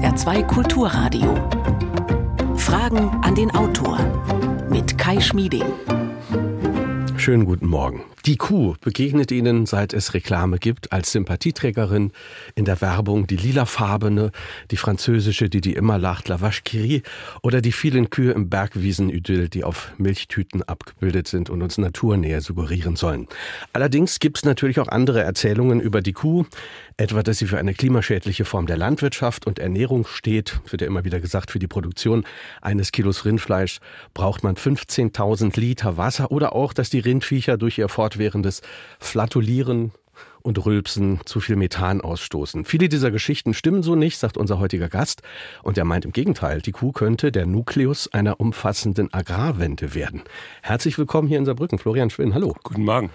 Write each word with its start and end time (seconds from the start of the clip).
SR2 0.00 0.46
Kulturradio. 0.46 1.34
Fragen 2.56 3.10
an 3.22 3.34
den 3.34 3.50
Autor 3.50 3.98
mit 4.70 4.96
Kai 4.96 5.20
Schmieding. 5.20 5.66
Schönen 7.18 7.44
guten 7.44 7.66
Morgen. 7.66 8.02
Die 8.24 8.36
Kuh 8.36 8.76
begegnet 8.80 9.30
Ihnen, 9.30 9.66
seit 9.66 9.92
es 9.92 10.14
Reklame 10.14 10.58
gibt, 10.58 10.90
als 10.90 11.12
Sympathieträgerin 11.12 12.12
in 12.54 12.64
der 12.64 12.80
Werbung, 12.80 13.26
die 13.26 13.36
lilafarbene, 13.36 14.30
die 14.70 14.78
französische, 14.78 15.50
die 15.50 15.60
die 15.60 15.74
immer 15.74 15.98
lacht, 15.98 16.28
La 16.28 16.40
Vache 16.40 16.62
Curie 16.64 17.02
oder 17.42 17.60
die 17.60 17.72
vielen 17.72 18.08
Kühe 18.08 18.32
im 18.32 18.48
Bergwiesen-Idyll, 18.48 19.48
die 19.50 19.64
auf 19.64 19.92
Milchtüten 19.98 20.62
abgebildet 20.62 21.28
sind 21.28 21.50
und 21.50 21.60
uns 21.60 21.76
Naturnähe 21.76 22.40
suggerieren 22.40 22.96
sollen. 22.96 23.26
Allerdings 23.74 24.18
gibt 24.18 24.38
es 24.38 24.44
natürlich 24.44 24.80
auch 24.80 24.88
andere 24.88 25.22
Erzählungen 25.22 25.80
über 25.80 26.00
die 26.00 26.12
Kuh, 26.12 26.46
etwa, 27.00 27.22
dass 27.22 27.38
sie 27.38 27.46
für 27.46 27.58
eine 27.58 27.72
klimaschädliche 27.72 28.44
Form 28.44 28.66
der 28.66 28.76
Landwirtschaft 28.76 29.46
und 29.46 29.58
Ernährung 29.58 30.06
steht, 30.06 30.60
wird 30.68 30.82
ja 30.82 30.86
immer 30.86 31.04
wieder 31.04 31.18
gesagt, 31.18 31.50
für 31.50 31.58
die 31.58 31.66
Produktion 31.66 32.24
eines 32.60 32.92
Kilos 32.92 33.24
Rindfleisch 33.24 33.78
braucht 34.12 34.44
man 34.44 34.56
15.000 34.56 35.58
Liter 35.58 35.96
Wasser 35.96 36.30
oder 36.30 36.54
auch, 36.54 36.74
dass 36.74 36.90
die 36.90 36.98
Rindviecher 36.98 37.56
durch 37.56 37.78
ihr 37.78 37.88
Fort 37.88 38.10
fortwährendes 38.10 38.62
Flatulieren 38.98 39.92
und 40.42 40.64
Rülpsen 40.64 41.20
zu 41.24 41.40
viel 41.40 41.56
Methan 41.56 42.00
ausstoßen. 42.00 42.64
Viele 42.64 42.88
dieser 42.88 43.10
Geschichten 43.10 43.54
stimmen 43.54 43.82
so 43.82 43.94
nicht, 43.94 44.18
sagt 44.18 44.36
unser 44.36 44.58
heutiger 44.58 44.88
Gast. 44.88 45.22
Und 45.62 45.78
er 45.78 45.84
meint 45.84 46.04
im 46.04 46.12
Gegenteil, 46.12 46.60
die 46.60 46.72
Kuh 46.72 46.92
könnte 46.92 47.30
der 47.30 47.46
Nukleus 47.46 48.08
einer 48.12 48.40
umfassenden 48.40 49.12
Agrarwende 49.12 49.94
werden. 49.94 50.22
Herzlich 50.62 50.98
willkommen 50.98 51.28
hier 51.28 51.38
in 51.38 51.44
Saarbrücken. 51.44 51.78
Florian 51.78 52.10
Schwinn, 52.10 52.34
hallo. 52.34 52.54
Guten 52.62 52.84
Morgen. 52.84 53.10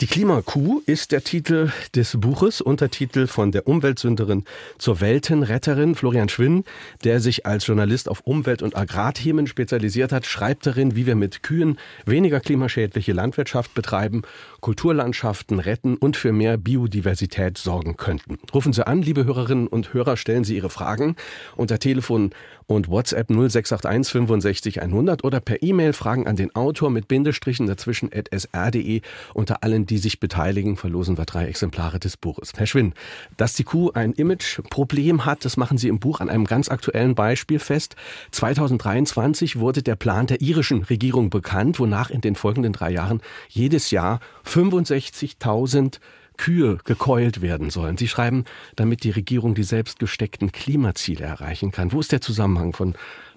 Die 0.00 0.06
Klimakuh 0.06 0.80
ist 0.86 1.12
der 1.12 1.22
Titel 1.22 1.70
des 1.94 2.16
Buches, 2.18 2.60
Untertitel 2.60 3.26
von 3.26 3.52
der 3.52 3.66
Umweltsünderin 3.66 4.44
zur 4.78 5.00
Weltenretterin. 5.00 5.94
Florian 5.94 6.28
Schwinn, 6.28 6.64
der 7.04 7.20
sich 7.20 7.46
als 7.46 7.66
Journalist 7.66 8.08
auf 8.08 8.20
Umwelt- 8.24 8.62
und 8.62 8.76
Agrarthemen 8.76 9.46
spezialisiert 9.46 10.12
hat, 10.12 10.26
schreibt 10.26 10.66
darin, 10.66 10.96
wie 10.96 11.06
wir 11.06 11.16
mit 11.16 11.42
Kühen 11.42 11.78
weniger 12.06 12.40
klimaschädliche 12.40 13.12
Landwirtschaft 13.12 13.74
betreiben, 13.74 14.22
Kulturlandschaften 14.60 15.58
retten 15.58 15.96
und 15.96 16.16
für 16.16 16.32
mehr 16.32 16.56
Biodiversität 16.56 17.58
sorgen 17.58 17.96
könnten. 17.96 18.38
Rufen 18.54 18.72
Sie 18.72 18.86
an, 18.86 19.02
liebe 19.02 19.24
Hörerinnen 19.24 19.66
und 19.66 19.92
Hörer, 19.92 20.16
stellen 20.16 20.44
Sie 20.44 20.56
Ihre 20.56 20.70
Fragen 20.70 21.16
unter 21.56 21.78
Telefon 21.78 22.30
und 22.70 22.88
WhatsApp 22.88 23.28
0681 23.30 24.12
65 24.12 24.82
100 24.82 25.24
oder 25.24 25.40
per 25.40 25.60
E-Mail 25.60 25.92
Fragen 25.92 26.28
an 26.28 26.36
den 26.36 26.54
Autor 26.54 26.90
mit 26.90 27.08
Bindestrichen 27.08 27.66
dazwischen 27.66 28.10
at 28.14 28.28
sr.de. 28.32 29.00
Unter 29.34 29.64
allen, 29.64 29.86
die 29.86 29.98
sich 29.98 30.20
beteiligen, 30.20 30.76
verlosen 30.76 31.18
wir 31.18 31.24
drei 31.24 31.46
Exemplare 31.46 31.98
des 31.98 32.16
Buches. 32.16 32.52
Herr 32.56 32.68
Schwinn, 32.68 32.94
dass 33.36 33.54
die 33.54 33.64
Kuh 33.64 33.90
ein 33.92 34.12
Imageproblem 34.12 35.24
hat, 35.24 35.44
das 35.44 35.56
machen 35.56 35.78
Sie 35.78 35.88
im 35.88 35.98
Buch 35.98 36.20
an 36.20 36.30
einem 36.30 36.44
ganz 36.44 36.68
aktuellen 36.68 37.16
Beispiel 37.16 37.58
fest. 37.58 37.96
2023 38.30 39.58
wurde 39.58 39.82
der 39.82 39.96
Plan 39.96 40.28
der 40.28 40.40
irischen 40.40 40.84
Regierung 40.84 41.28
bekannt, 41.28 41.80
wonach 41.80 42.10
in 42.10 42.20
den 42.20 42.36
folgenden 42.36 42.72
drei 42.72 42.92
Jahren 42.92 43.20
jedes 43.48 43.90
Jahr 43.90 44.20
65.000 44.46 45.98
Kühe 46.40 46.78
gekeult 46.84 47.42
werden 47.42 47.68
sollen. 47.68 47.98
Sie 47.98 48.08
schreiben, 48.08 48.46
damit 48.74 49.04
die 49.04 49.10
Regierung 49.10 49.54
die 49.54 49.62
selbst 49.62 49.98
gesteckten 49.98 50.52
Klimaziele 50.52 51.26
erreichen 51.26 51.70
kann. 51.70 51.92
Wo 51.92 52.00
ist 52.00 52.12
der 52.12 52.22
Zusammenhang 52.22 52.72
von 52.72 52.94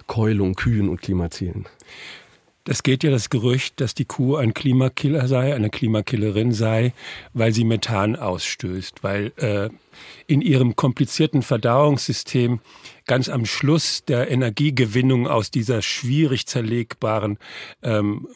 Keulung, 0.07 0.55
Kühen 0.55 0.87
und 0.87 1.01
Klimazielen? 1.01 1.67
Das 2.63 2.81
geht 2.81 3.03
ja 3.03 3.11
das 3.11 3.29
Gerücht, 3.29 3.81
dass 3.81 3.93
die 3.93 4.05
Kuh 4.05 4.37
ein 4.37 4.53
Klimakiller 4.53 5.27
sei, 5.27 5.53
eine 5.53 5.69
Klimakillerin 5.69 6.53
sei, 6.53 6.93
weil 7.33 7.51
sie 7.51 7.65
Methan 7.65 8.15
ausstößt, 8.15 9.03
weil 9.03 9.33
äh, 9.35 9.67
in 10.25 10.39
ihrem 10.39 10.77
komplizierten 10.77 11.41
Verdauungssystem 11.41 12.61
ganz 13.05 13.27
am 13.27 13.45
Schluss 13.45 14.05
der 14.05 14.31
Energiegewinnung 14.31 15.27
aus 15.27 15.51
dieser 15.51 15.81
schwierig 15.81 16.47
zerlegbaren 16.47 17.37
ähm, 17.81 18.29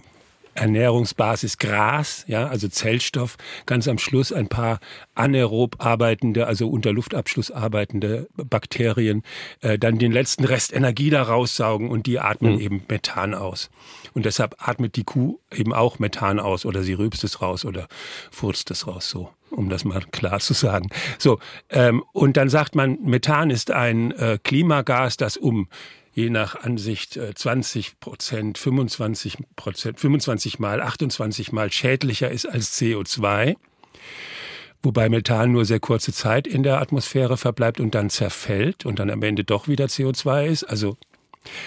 Ernährungsbasis 0.57 1.57
Gras, 1.57 2.25
ja, 2.27 2.47
also 2.47 2.67
Zellstoff, 2.67 3.37
ganz 3.65 3.87
am 3.87 3.97
Schluss 3.97 4.33
ein 4.33 4.47
paar 4.47 4.79
anaerob 5.15 5.75
arbeitende, 5.79 6.47
also 6.47 6.67
unter 6.67 6.91
Luftabschluss 6.91 7.51
arbeitende 7.51 8.27
Bakterien, 8.35 9.23
äh, 9.61 9.77
dann 9.77 9.99
den 9.99 10.11
letzten 10.11 10.43
Rest 10.43 10.73
Energie 10.73 11.09
da 11.09 11.23
raussaugen 11.23 11.89
und 11.89 12.07
die 12.07 12.19
atmen 12.19 12.55
mhm. 12.55 12.59
eben 12.59 12.83
Methan 12.89 13.33
aus. 13.33 13.69
Und 14.13 14.25
deshalb 14.25 14.55
atmet 14.57 14.95
die 14.95 15.03
Kuh 15.03 15.39
eben 15.53 15.73
auch 15.73 15.99
Methan 15.99 16.39
aus 16.39 16.65
oder 16.65 16.83
sie 16.83 16.93
rübst 16.93 17.23
es 17.23 17.41
raus 17.41 17.63
oder 17.63 17.87
furzt 18.31 18.71
es 18.71 18.87
raus, 18.87 19.09
so 19.09 19.29
um 19.51 19.69
das 19.69 19.85
mal 19.85 20.01
klar 20.11 20.39
zu 20.39 20.53
sagen. 20.53 20.89
So, 21.19 21.39
ähm, 21.69 22.03
und 22.13 22.35
dann 22.35 22.49
sagt 22.49 22.75
man, 22.75 22.97
Methan 23.03 23.49
ist 23.49 23.71
ein 23.71 24.11
äh, 24.11 24.39
Klimagas, 24.43 25.17
das 25.17 25.37
um 25.37 25.67
je 26.17 26.31
nach 26.31 26.55
Ansicht 26.55 27.19
20 27.35 27.87
äh, 27.87 27.91
Prozent, 27.99 28.57
25 28.57 29.37
Prozent, 29.55 29.99
25 29.99 30.57
mal, 30.57 30.81
28 30.81 31.51
mal 31.51 31.71
schädlicher 31.71 32.31
ist 32.31 32.47
als 32.47 32.75
CO2 32.75 33.55
wobei 34.81 35.09
Methan 35.09 35.51
nur 35.51 35.65
sehr 35.65 35.79
kurze 35.79 36.13
Zeit 36.13 36.47
in 36.47 36.63
der 36.63 36.79
Atmosphäre 36.81 37.37
verbleibt 37.37 37.79
und 37.79 37.93
dann 37.93 38.09
zerfällt 38.09 38.85
und 38.85 38.99
dann 38.99 39.09
am 39.09 39.21
Ende 39.21 39.43
doch 39.43 39.67
wieder 39.67 39.85
CO2 39.85 40.45
ist. 40.45 40.63
Also 40.63 40.97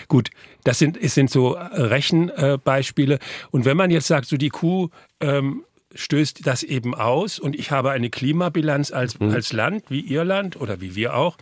gut, 0.09 0.31
das 0.65 0.79
sind, 0.79 0.97
es 0.97 1.15
sind 1.15 1.31
so 1.31 1.51
Rechenbeispiele. 1.51 3.19
Und 3.51 3.65
wenn 3.65 3.77
man 3.77 3.91
jetzt 3.91 4.07
sagt, 4.07 4.27
so 4.27 4.37
die 4.37 4.49
Kuh 4.49 4.89
ähm, 5.21 5.65
stößt 5.95 6.47
das 6.47 6.63
eben 6.63 6.95
aus 6.95 7.39
und 7.39 7.59
ich 7.59 7.71
habe 7.71 7.91
eine 7.91 8.11
Klimabilanz 8.11 8.93
als, 8.93 9.19
mhm. 9.19 9.31
als 9.31 9.53
Land, 9.53 9.85
wie 9.89 10.01
Irland 10.01 10.61
oder 10.61 10.81
wie 10.81 10.95
wir 10.95 11.15
auch, 11.15 11.37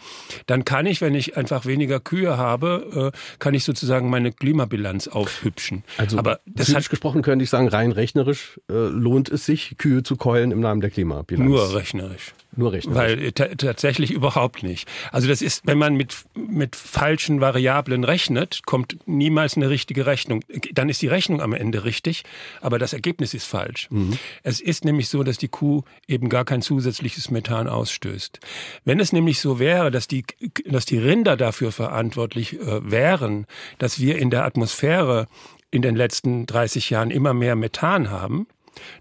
dann 0.47 0.65
kann 0.65 0.87
ich, 0.87 1.01
wenn 1.01 1.15
ich 1.15 1.37
einfach 1.37 1.67
weniger 1.67 2.01
Kühe 2.01 2.37
habe, 2.37 3.13
äh, 3.15 3.19
kann 3.39 3.55
ich 3.55 3.65
sozusagen 3.65 4.11
meine 4.11 4.33
Klimabilanz 4.33 5.09
aufhübschen. 5.09 5.85
Also 5.97 6.19
Aber 6.19 6.41
das 6.47 6.75
hat 6.75 6.89
gesprochen 6.89 7.23
könnte 7.23 7.43
ich 7.43 7.51
sagen, 7.51 7.69
rein 7.69 7.93
rechnerisch 7.93 8.61
äh, 8.71 8.75
lohnt 8.75 9.29
es 9.29 9.45
sich, 9.45 9.77
Kühe 9.79 10.03
zu 10.03 10.17
keulen 10.17 10.51
im 10.51 10.61
Namen 10.61 10.81
der 10.81 10.91
Klimabilanz. 10.91 11.49
Nur 11.49 11.75
rechnerisch. 11.75 12.35
Nur 12.57 12.73
rechnerisch. 12.73 12.99
Weil 12.99 13.33
tatsächlich 13.33 14.11
überhaupt 14.19 14.63
nicht. 14.63 14.89
Also 15.13 15.29
das 15.29 15.43
ist, 15.43 15.67
wenn 15.67 15.79
man 15.79 15.95
mit, 15.95 16.17
mit 16.35 16.77
falschen 16.77 17.41
Variablen 17.41 18.05
rechnet, 18.05 18.63
kommt 18.65 18.97
niemals 19.07 19.57
eine 19.57 19.71
richtige 19.71 20.07
Rechnung. 20.07 20.43
Dann 20.73 20.89
ist 20.89 21.03
die 21.03 21.09
Rechnung 21.09 21.41
am 21.41 21.53
Ende 21.53 21.85
richtig, 21.85 22.25
aber 22.61 22.79
das 22.79 22.93
Ergebnis 22.93 23.35
ist 23.35 23.45
falsch. 23.45 23.89
Mhm. 23.91 24.19
Es 24.43 24.61
ist 24.61 24.85
nämlich 24.85 25.09
so, 25.09 25.23
dass 25.23 25.39
die 25.39 25.49
Kuh 25.49 25.83
eben 26.07 26.29
gar 26.29 26.45
kein 26.45 26.63
zusätzliches 26.63 27.31
Methan 27.31 27.69
ausstößt. 27.69 28.41
Wenn 28.85 29.01
es 29.01 29.13
nämlich 29.13 29.41
so 29.41 29.59
wäre, 29.59 29.91
dass 29.91 30.09
die, 30.09 30.25
dass 30.65 30.87
die 30.87 30.99
Rinder 30.99 31.37
dafür 31.37 31.71
verantwortlich 31.71 32.59
äh, 32.61 32.91
wären, 32.91 33.47
dass 33.79 34.01
wir 34.01 34.19
in 34.19 34.31
der 34.31 34.45
Atmosphäre 34.45 35.27
in 35.71 35.83
den 35.83 35.97
letzten 35.97 36.47
30 36.47 36.91
Jahren 36.91 37.11
immer 37.11 37.35
mehr 37.35 37.55
Methan 37.55 38.11
haben, 38.11 38.47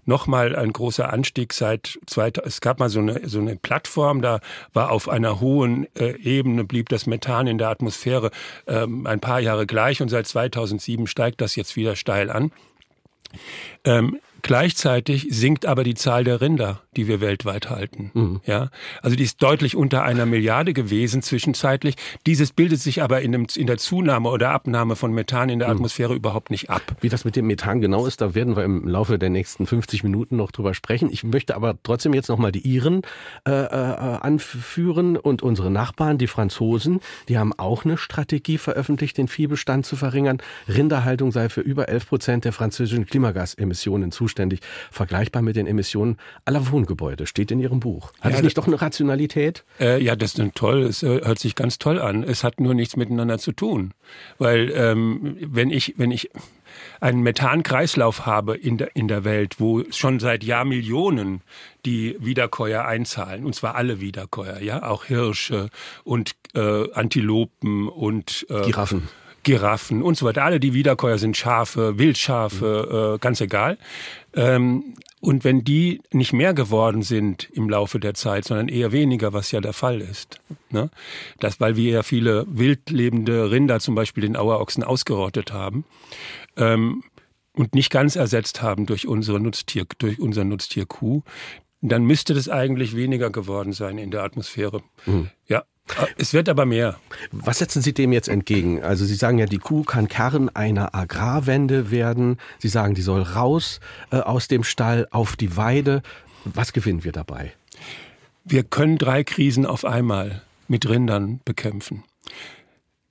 nochmal 0.04 0.56
ein 0.56 0.72
großer 0.72 1.12
Anstieg 1.12 1.52
seit 1.52 1.98
zwei, 2.06 2.30
es 2.44 2.60
gab 2.60 2.78
mal 2.78 2.88
so 2.88 3.00
eine, 3.00 3.28
so 3.28 3.40
eine 3.40 3.56
Plattform, 3.56 4.22
da 4.22 4.40
war 4.72 4.90
auf 4.90 5.08
einer 5.08 5.40
hohen 5.40 5.86
äh, 5.96 6.16
Ebene 6.18 6.64
blieb 6.64 6.88
das 6.88 7.06
Methan 7.06 7.46
in 7.46 7.58
der 7.58 7.68
Atmosphäre 7.68 8.30
ähm, 8.66 9.06
ein 9.06 9.20
paar 9.20 9.40
Jahre 9.40 9.66
gleich 9.66 10.02
und 10.02 10.08
seit 10.08 10.26
2007 10.26 11.06
steigt 11.06 11.40
das 11.40 11.56
jetzt 11.56 11.76
wieder 11.76 11.96
steil 11.96 12.30
an. 12.30 12.52
Ähm, 13.84 14.18
Gleichzeitig 14.42 15.26
sinkt 15.30 15.66
aber 15.66 15.82
die 15.82 15.94
Zahl 15.94 16.24
der 16.24 16.40
Rinder, 16.40 16.80
die 16.96 17.08
wir 17.08 17.20
weltweit 17.20 17.70
halten. 17.70 18.10
Mhm. 18.14 18.40
Ja, 18.46 18.70
also 19.02 19.16
die 19.16 19.24
ist 19.24 19.42
deutlich 19.42 19.74
unter 19.74 20.04
einer 20.04 20.26
Milliarde 20.26 20.72
gewesen 20.72 21.22
zwischenzeitlich. 21.22 21.96
Dieses 22.26 22.52
bildet 22.52 22.80
sich 22.80 23.02
aber 23.02 23.20
in, 23.22 23.32
dem, 23.32 23.46
in 23.56 23.66
der 23.66 23.78
Zunahme 23.78 24.30
oder 24.30 24.50
Abnahme 24.50 24.96
von 24.96 25.12
Methan 25.12 25.48
in 25.48 25.58
der 25.58 25.68
mhm. 25.68 25.74
Atmosphäre 25.74 26.10
mhm. 26.10 26.18
überhaupt 26.18 26.50
nicht 26.50 26.70
ab. 26.70 26.82
Wie 27.00 27.08
das 27.08 27.24
mit 27.24 27.34
dem 27.36 27.46
Methan 27.46 27.80
genau 27.80 28.06
ist, 28.06 28.20
da 28.20 28.34
werden 28.34 28.56
wir 28.56 28.64
im 28.64 28.86
Laufe 28.86 29.18
der 29.18 29.30
nächsten 29.30 29.66
50 29.66 30.04
Minuten 30.04 30.36
noch 30.36 30.52
drüber 30.52 30.72
sprechen. 30.72 31.10
Ich 31.10 31.24
möchte 31.24 31.56
aber 31.56 31.76
trotzdem 31.82 32.14
jetzt 32.14 32.28
noch 32.28 32.38
mal 32.38 32.52
die 32.52 32.60
Iren 32.60 33.02
äh, 33.46 33.50
äh, 33.50 33.66
anführen 33.66 35.16
und 35.16 35.42
unsere 35.42 35.70
Nachbarn, 35.70 36.16
die 36.16 36.28
Franzosen, 36.28 37.00
die 37.28 37.38
haben 37.38 37.52
auch 37.54 37.84
eine 37.84 37.98
Strategie 37.98 38.58
veröffentlicht, 38.58 39.18
den 39.18 39.26
Viehbestand 39.26 39.84
zu 39.84 39.96
verringern. 39.96 40.38
Rinderhaltung 40.68 41.32
sei 41.32 41.48
für 41.48 41.60
über 41.60 41.88
11 41.88 42.08
Prozent 42.08 42.44
der 42.44 42.52
französischen 42.52 43.06
Klimagasemissionen 43.06 44.12
zuständig 44.12 44.27
zuständig, 44.28 44.60
vergleichbar 44.90 45.40
mit 45.40 45.56
den 45.56 45.66
Emissionen 45.66 46.18
aller 46.44 46.70
Wohngebäude, 46.70 47.26
steht 47.26 47.50
in 47.50 47.60
Ihrem 47.60 47.80
Buch. 47.80 48.12
Hat 48.20 48.32
ja, 48.32 48.38
es 48.38 48.44
nicht 48.44 48.58
doch 48.58 48.66
eine 48.66 48.80
Rationalität? 48.80 49.64
Äh, 49.80 50.02
ja, 50.02 50.16
das 50.16 50.34
ist 50.34 50.54
toll, 50.54 50.82
es 50.82 51.02
äh, 51.02 51.20
hört 51.24 51.38
sich 51.38 51.54
ganz 51.54 51.78
toll 51.78 51.98
an. 51.98 52.22
Es 52.22 52.44
hat 52.44 52.60
nur 52.60 52.74
nichts 52.74 52.96
miteinander 52.96 53.38
zu 53.38 53.52
tun. 53.52 53.94
Weil 54.38 54.70
ähm, 54.74 55.36
wenn 55.40 55.70
ich, 55.70 55.94
wenn 55.96 56.10
ich 56.10 56.30
einen 57.00 57.22
Methankreislauf 57.22 58.26
habe 58.26 58.56
in 58.56 58.76
der, 58.76 58.94
in 58.94 59.08
der 59.08 59.24
Welt, 59.24 59.58
wo 59.58 59.82
schon 59.90 60.20
seit 60.20 60.44
Jahrmillionen 60.44 61.40
die 61.86 62.16
Wiederkäuer 62.20 62.84
einzahlen, 62.84 63.46
und 63.46 63.54
zwar 63.54 63.74
alle 63.76 64.00
Wiederkäuer, 64.00 64.60
ja, 64.60 64.82
auch 64.82 65.06
Hirsche 65.06 65.70
und 66.04 66.32
äh, 66.54 66.92
Antilopen 66.92 67.88
und 67.88 68.46
äh, 68.50 68.62
Giraffen. 68.62 69.08
Giraffen 69.48 70.02
und 70.02 70.14
so 70.14 70.26
weiter. 70.26 70.44
Alle, 70.44 70.60
die 70.60 70.74
Wiederkäuer 70.74 71.16
sind, 71.16 71.34
Schafe, 71.34 71.98
Wildschafe, 71.98 73.14
äh, 73.14 73.18
ganz 73.18 73.40
egal. 73.40 73.78
Ähm, 74.34 74.96
und 75.20 75.42
wenn 75.42 75.64
die 75.64 76.02
nicht 76.12 76.34
mehr 76.34 76.52
geworden 76.52 77.00
sind 77.00 77.48
im 77.54 77.70
Laufe 77.70 77.98
der 77.98 78.12
Zeit, 78.12 78.44
sondern 78.44 78.68
eher 78.68 78.92
weniger, 78.92 79.32
was 79.32 79.50
ja 79.50 79.62
der 79.62 79.72
Fall 79.72 80.02
ist, 80.02 80.38
ne? 80.68 80.90
das, 81.40 81.60
weil 81.60 81.76
wir 81.76 81.90
ja 81.90 82.02
viele 82.02 82.44
wildlebende 82.46 83.50
Rinder, 83.50 83.80
zum 83.80 83.94
Beispiel 83.94 84.20
den 84.20 84.36
Auerochsen, 84.36 84.84
ausgerottet 84.84 85.50
haben 85.50 85.86
ähm, 86.58 87.02
und 87.54 87.74
nicht 87.74 87.88
ganz 87.88 88.16
ersetzt 88.16 88.60
haben 88.60 88.84
durch 88.84 89.08
unsere 89.08 89.40
Nutztier, 89.40 89.86
durch 89.96 90.20
unser 90.20 90.44
Nutztier 90.44 90.84
Kuh, 90.84 91.22
dann 91.80 92.04
müsste 92.04 92.34
das 92.34 92.50
eigentlich 92.50 92.94
weniger 92.94 93.30
geworden 93.30 93.72
sein 93.72 93.96
in 93.96 94.10
der 94.10 94.24
Atmosphäre. 94.24 94.82
Mhm. 95.06 95.30
Ja, 95.46 95.64
es 96.16 96.32
wird 96.32 96.48
aber 96.48 96.66
mehr. 96.66 96.98
Was 97.30 97.58
setzen 97.58 97.82
Sie 97.82 97.92
dem 97.92 98.12
jetzt 98.12 98.28
entgegen? 98.28 98.82
Also 98.82 99.04
Sie 99.04 99.14
sagen 99.14 99.38
ja, 99.38 99.46
die 99.46 99.58
Kuh 99.58 99.82
kann 99.82 100.08
Kern 100.08 100.48
einer 100.50 100.94
Agrarwende 100.94 101.90
werden. 101.90 102.38
Sie 102.58 102.68
sagen, 102.68 102.94
die 102.94 103.02
soll 103.02 103.22
raus 103.22 103.80
äh, 104.10 104.16
aus 104.16 104.48
dem 104.48 104.64
Stall 104.64 105.08
auf 105.10 105.36
die 105.36 105.56
Weide. 105.56 106.02
Was 106.44 106.72
gewinnen 106.72 107.04
wir 107.04 107.12
dabei? 107.12 107.52
Wir 108.44 108.62
können 108.62 108.98
drei 108.98 109.24
Krisen 109.24 109.66
auf 109.66 109.84
einmal 109.84 110.42
mit 110.68 110.88
Rindern 110.88 111.40
bekämpfen. 111.44 112.04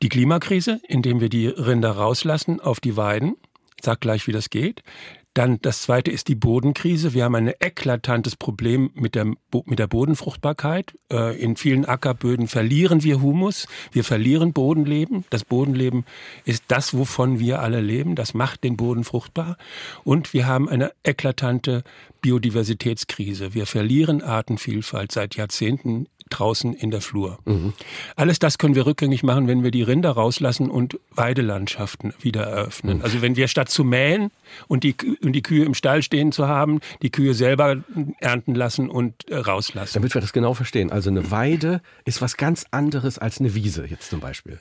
Die 0.02 0.10
Klimakrise, 0.10 0.80
indem 0.88 1.22
wir 1.22 1.30
die 1.30 1.48
Rinder 1.48 1.92
rauslassen 1.92 2.60
auf 2.60 2.80
die 2.80 2.98
Weiden. 2.98 3.36
Ich 3.78 3.86
sag 3.86 4.00
gleich, 4.00 4.28
wie 4.28 4.32
das 4.32 4.50
geht. 4.50 4.84
Dann 5.38 5.62
das 5.62 5.84
zweite 5.84 6.10
ist 6.10 6.30
die 6.30 6.36
Bodenkrise. 6.36 7.14
Wir 7.14 7.26
haben 7.26 7.36
ein 7.36 7.54
eklatantes 7.60 8.36
Problem 8.36 8.90
mit 8.96 9.14
der, 9.14 9.26
mit 9.66 9.78
der 9.78 9.86
Bodenfruchtbarkeit. 9.86 10.98
Äh, 11.12 11.40
in 11.40 11.58
vielen 11.58 11.86
Ackerböden 11.86 12.48
verlieren 12.48 13.04
wir 13.04 13.22
Humus, 13.22 13.68
wir 13.92 14.04
verlieren 14.04 14.52
Bodenleben. 14.52 15.26
Das 15.30 15.46
Bodenleben 15.46 16.06
ist 16.44 16.64
das, 16.70 16.98
wovon 16.98 17.38
wir 17.38 17.62
alle 17.62 17.82
leben. 17.82 18.16
Das 18.16 18.34
macht 18.34 18.64
den 18.64 18.78
Boden 18.78 19.04
fruchtbar. 19.04 19.58
Und 20.04 20.34
wir 20.34 20.48
haben 20.48 20.68
eine 20.68 20.92
eklatante 21.04 21.84
Biodiversitätskrise. 22.22 23.54
Wir 23.54 23.68
verlieren 23.68 24.24
Artenvielfalt 24.24 25.12
seit 25.12 25.36
Jahrzehnten 25.36 26.08
draußen 26.30 26.74
in 26.74 26.92
der 26.92 27.02
Flur. 27.02 27.40
Mhm. 27.46 27.74
Alles 28.16 28.40
das 28.40 28.58
können 28.58 28.76
wir 28.76 28.86
rückgängig 28.86 29.24
machen, 29.24 29.48
wenn 29.48 29.64
wir 29.64 29.72
die 29.72 29.84
Rinder 29.84 30.12
rauslassen 30.12 30.70
und 30.70 31.00
Weidelandschaften 31.12 32.14
wieder 32.20 32.44
eröffnen. 32.44 32.98
Mhm. 32.98 33.04
Also 33.04 33.22
wenn 33.22 33.36
wir 33.36 33.48
statt 33.48 33.70
zu 33.70 33.84
mähen 33.84 34.32
und 34.68 34.84
die, 34.84 34.96
und 35.22 35.34
die 35.34 35.42
Kühe 35.42 35.66
im 35.66 35.74
Stall 35.74 36.04
stehen 36.04 36.32
zu 36.32 36.48
haben, 36.48 36.80
die 37.02 37.10
Kühe 37.10 37.34
selber 37.34 37.78
ernten 38.20 38.56
lassen 38.56 38.90
und 38.90 39.30
äh, 39.30 39.38
rauslassen. 39.38 39.94
Damit 39.96 40.14
wir 40.14 40.22
das 40.22 40.34
genau 40.34 40.54
verstehen. 40.54 40.92
Also 40.92 41.10
eine 41.10 41.32
Weide 41.32 41.82
ist 42.06 42.22
was 42.22 42.38
ganz 42.38 42.66
anderes 42.72 43.18
als 43.18 43.40
eine 43.40 43.54
Wiese 43.56 43.86
jetzt 43.86 44.10
zum 44.10 44.20
Beispiel. 44.20 44.60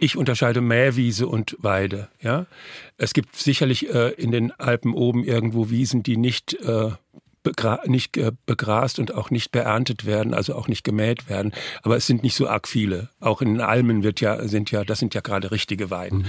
Ich 0.00 0.16
unterscheide 0.16 0.60
Mähwiese 0.60 1.26
und 1.26 1.56
Weide. 1.58 2.08
Ja, 2.20 2.46
es 2.98 3.14
gibt 3.14 3.34
sicherlich 3.34 3.92
äh, 3.92 4.10
in 4.10 4.30
den 4.30 4.52
Alpen 4.52 4.94
oben 4.94 5.24
irgendwo 5.24 5.70
Wiesen, 5.70 6.04
die 6.04 6.16
nicht 6.16 6.54
äh, 6.54 6.90
nicht 7.86 8.18
begrast 8.46 8.98
und 8.98 9.14
auch 9.14 9.30
nicht 9.30 9.52
beerntet 9.52 10.04
werden, 10.04 10.34
also 10.34 10.54
auch 10.54 10.68
nicht 10.68 10.84
gemäht 10.84 11.28
werden. 11.28 11.52
Aber 11.82 11.96
es 11.96 12.06
sind 12.06 12.22
nicht 12.22 12.34
so 12.34 12.48
arg 12.48 12.68
viele. 12.68 13.10
Auch 13.20 13.42
in 13.42 13.54
den 13.54 13.60
Almen 13.60 14.02
wird 14.02 14.20
ja, 14.20 14.46
sind 14.46 14.70
ja, 14.70 14.84
das 14.84 14.98
sind 14.98 15.14
ja 15.14 15.20
gerade 15.20 15.50
richtige 15.50 15.90
Weiden. 15.90 16.18
Mhm. 16.18 16.24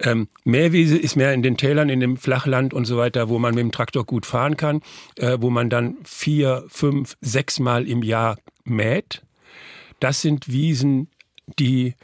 Ähm, 0.00 0.28
Mähwiese 0.44 0.98
ist 0.98 1.16
mehr 1.16 1.32
in 1.32 1.42
den 1.42 1.56
Tälern, 1.56 1.88
in 1.88 2.00
dem 2.00 2.16
Flachland 2.16 2.74
und 2.74 2.84
so 2.84 2.96
weiter, 2.96 3.28
wo 3.28 3.38
man 3.38 3.54
mit 3.54 3.62
dem 3.62 3.72
Traktor 3.72 4.04
gut 4.04 4.26
fahren 4.26 4.56
kann, 4.56 4.82
äh, 5.16 5.38
wo 5.40 5.50
man 5.50 5.70
dann 5.70 5.96
vier, 6.04 6.64
fünf, 6.68 7.16
sechs 7.20 7.58
Mal 7.58 7.86
im 7.86 8.02
Jahr 8.02 8.38
mäht. 8.64 9.22
Das 10.00 10.20
sind 10.20 10.48
Wiesen, 10.50 11.08
die 11.58 11.94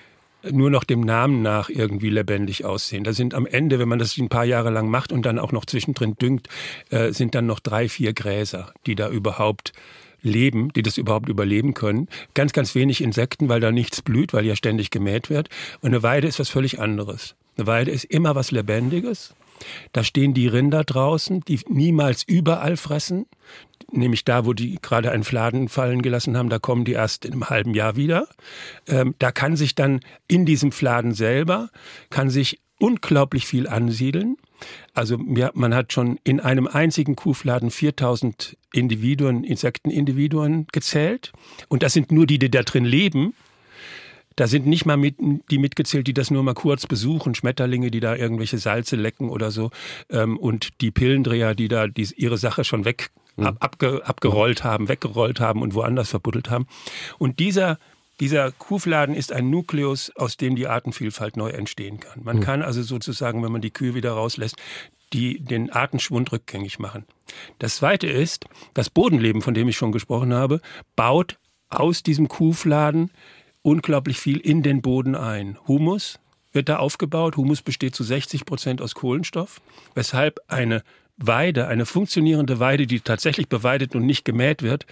nur 0.50 0.70
noch 0.70 0.84
dem 0.84 1.00
Namen 1.00 1.42
nach 1.42 1.68
irgendwie 1.68 2.10
lebendig 2.10 2.64
aussehen. 2.64 3.04
Da 3.04 3.12
sind 3.12 3.34
am 3.34 3.46
Ende, 3.46 3.78
wenn 3.78 3.88
man 3.88 3.98
das 3.98 4.16
ein 4.16 4.28
paar 4.28 4.44
Jahre 4.44 4.70
lang 4.70 4.88
macht 4.88 5.12
und 5.12 5.24
dann 5.24 5.38
auch 5.38 5.52
noch 5.52 5.64
zwischendrin 5.64 6.16
düngt, 6.16 6.48
äh, 6.90 7.12
sind 7.12 7.34
dann 7.34 7.46
noch 7.46 7.60
drei, 7.60 7.88
vier 7.88 8.12
Gräser, 8.12 8.72
die 8.86 8.94
da 8.94 9.08
überhaupt 9.08 9.72
leben, 10.22 10.72
die 10.72 10.82
das 10.82 10.96
überhaupt 10.96 11.28
überleben 11.28 11.74
können. 11.74 12.08
Ganz, 12.34 12.52
ganz 12.52 12.74
wenig 12.74 13.02
Insekten, 13.02 13.48
weil 13.48 13.60
da 13.60 13.70
nichts 13.70 14.02
blüht, 14.02 14.32
weil 14.32 14.46
ja 14.46 14.56
ständig 14.56 14.90
gemäht 14.90 15.30
wird. 15.30 15.48
Und 15.80 15.88
eine 15.88 16.02
Weide 16.02 16.26
ist 16.26 16.38
was 16.38 16.48
völlig 16.48 16.80
anderes. 16.80 17.34
Eine 17.56 17.66
Weide 17.66 17.90
ist 17.90 18.04
immer 18.04 18.34
was 18.34 18.50
Lebendiges. 18.50 19.34
Da 19.92 20.02
stehen 20.02 20.34
die 20.34 20.48
Rinder 20.48 20.82
draußen, 20.82 21.42
die 21.42 21.60
niemals 21.68 22.24
überall 22.24 22.76
fressen 22.76 23.26
nämlich 23.96 24.24
da, 24.24 24.46
wo 24.46 24.52
die 24.52 24.78
gerade 24.80 25.10
einen 25.10 25.24
Fladen 25.24 25.68
fallen 25.68 26.02
gelassen 26.02 26.36
haben, 26.36 26.48
da 26.48 26.58
kommen 26.58 26.84
die 26.84 26.92
erst 26.92 27.24
in 27.24 27.32
einem 27.32 27.48
halben 27.48 27.74
Jahr 27.74 27.96
wieder. 27.96 28.28
Ähm, 28.86 29.14
da 29.18 29.32
kann 29.32 29.56
sich 29.56 29.74
dann 29.74 30.00
in 30.28 30.46
diesem 30.46 30.72
Fladen 30.72 31.14
selber, 31.14 31.70
kann 32.10 32.30
sich 32.30 32.60
unglaublich 32.78 33.46
viel 33.46 33.66
ansiedeln. 33.68 34.36
Also 34.92 35.18
ja, 35.34 35.50
man 35.54 35.74
hat 35.74 35.92
schon 35.92 36.18
in 36.24 36.40
einem 36.40 36.66
einzigen 36.66 37.16
Kuhfladen 37.16 37.70
4000 37.70 38.56
Individuen, 38.72 39.44
Insektenindividuen 39.44 40.66
gezählt. 40.72 41.32
Und 41.68 41.82
das 41.82 41.92
sind 41.92 42.12
nur 42.12 42.26
die, 42.26 42.38
die 42.38 42.50
da 42.50 42.62
drin 42.62 42.84
leben. 42.84 43.34
Da 44.36 44.48
sind 44.48 44.66
nicht 44.66 44.84
mal 44.84 44.96
mit, 44.96 45.16
die 45.50 45.58
mitgezählt, 45.58 46.08
die 46.08 46.14
das 46.14 46.30
nur 46.30 46.42
mal 46.42 46.54
kurz 46.54 46.86
besuchen, 46.86 47.36
Schmetterlinge, 47.36 47.90
die 47.90 48.00
da 48.00 48.16
irgendwelche 48.16 48.58
Salze 48.58 48.96
lecken 48.96 49.28
oder 49.28 49.52
so, 49.52 49.70
ähm, 50.10 50.36
und 50.38 50.80
die 50.80 50.90
Pillendreher, 50.90 51.54
die 51.54 51.68
da 51.68 51.86
die, 51.86 52.08
ihre 52.16 52.36
Sache 52.36 52.64
schon 52.64 52.84
weg. 52.84 53.10
Ab, 53.36 53.56
abge, 53.60 54.02
abgerollt 54.04 54.64
haben, 54.64 54.88
weggerollt 54.88 55.40
haben 55.40 55.62
und 55.62 55.74
woanders 55.74 56.10
verbuddelt 56.10 56.50
haben. 56.50 56.66
Und 57.18 57.38
dieser 57.40 57.78
dieser 58.20 58.52
Kuhfladen 58.52 59.14
ist 59.14 59.32
ein 59.32 59.50
Nukleus, 59.50 60.12
aus 60.14 60.36
dem 60.36 60.54
die 60.54 60.68
Artenvielfalt 60.68 61.36
neu 61.36 61.50
entstehen 61.50 61.98
kann. 61.98 62.22
Man 62.22 62.36
mhm. 62.36 62.42
kann 62.42 62.62
also 62.62 62.82
sozusagen, 62.82 63.42
wenn 63.42 63.50
man 63.50 63.60
die 63.60 63.72
Kühe 63.72 63.94
wieder 63.94 64.12
rauslässt, 64.12 64.56
die, 65.12 65.40
den 65.40 65.70
Artenschwund 65.70 66.32
rückgängig 66.32 66.78
machen. 66.78 67.06
Das 67.58 67.76
zweite 67.76 68.06
ist, 68.06 68.46
das 68.72 68.90
Bodenleben, 68.90 69.42
von 69.42 69.54
dem 69.54 69.68
ich 69.68 69.76
schon 69.76 69.92
gesprochen 69.92 70.32
habe, 70.32 70.60
baut 70.96 71.38
aus 71.68 72.02
diesem 72.02 72.28
Kuhfladen 72.28 73.10
unglaublich 73.62 74.18
viel 74.18 74.38
in 74.38 74.62
den 74.62 74.82
Boden 74.82 75.14
ein. 75.14 75.58
Humus 75.66 76.20
wird 76.52 76.68
da 76.68 76.76
aufgebaut. 76.76 77.36
Humus 77.36 77.62
besteht 77.62 77.94
zu 77.94 78.04
60 78.04 78.44
Prozent 78.44 78.80
aus 78.80 78.94
Kohlenstoff, 78.94 79.60
weshalb 79.94 80.38
eine 80.48 80.82
Weide, 81.16 81.68
eine 81.68 81.86
funktionierende 81.86 82.58
Weide, 82.58 82.86
die 82.86 83.00
tatsächlich 83.00 83.48
beweidet 83.48 83.94
und 83.94 84.04
nicht 84.04 84.24
gemäht 84.24 84.62
wird, 84.62 84.86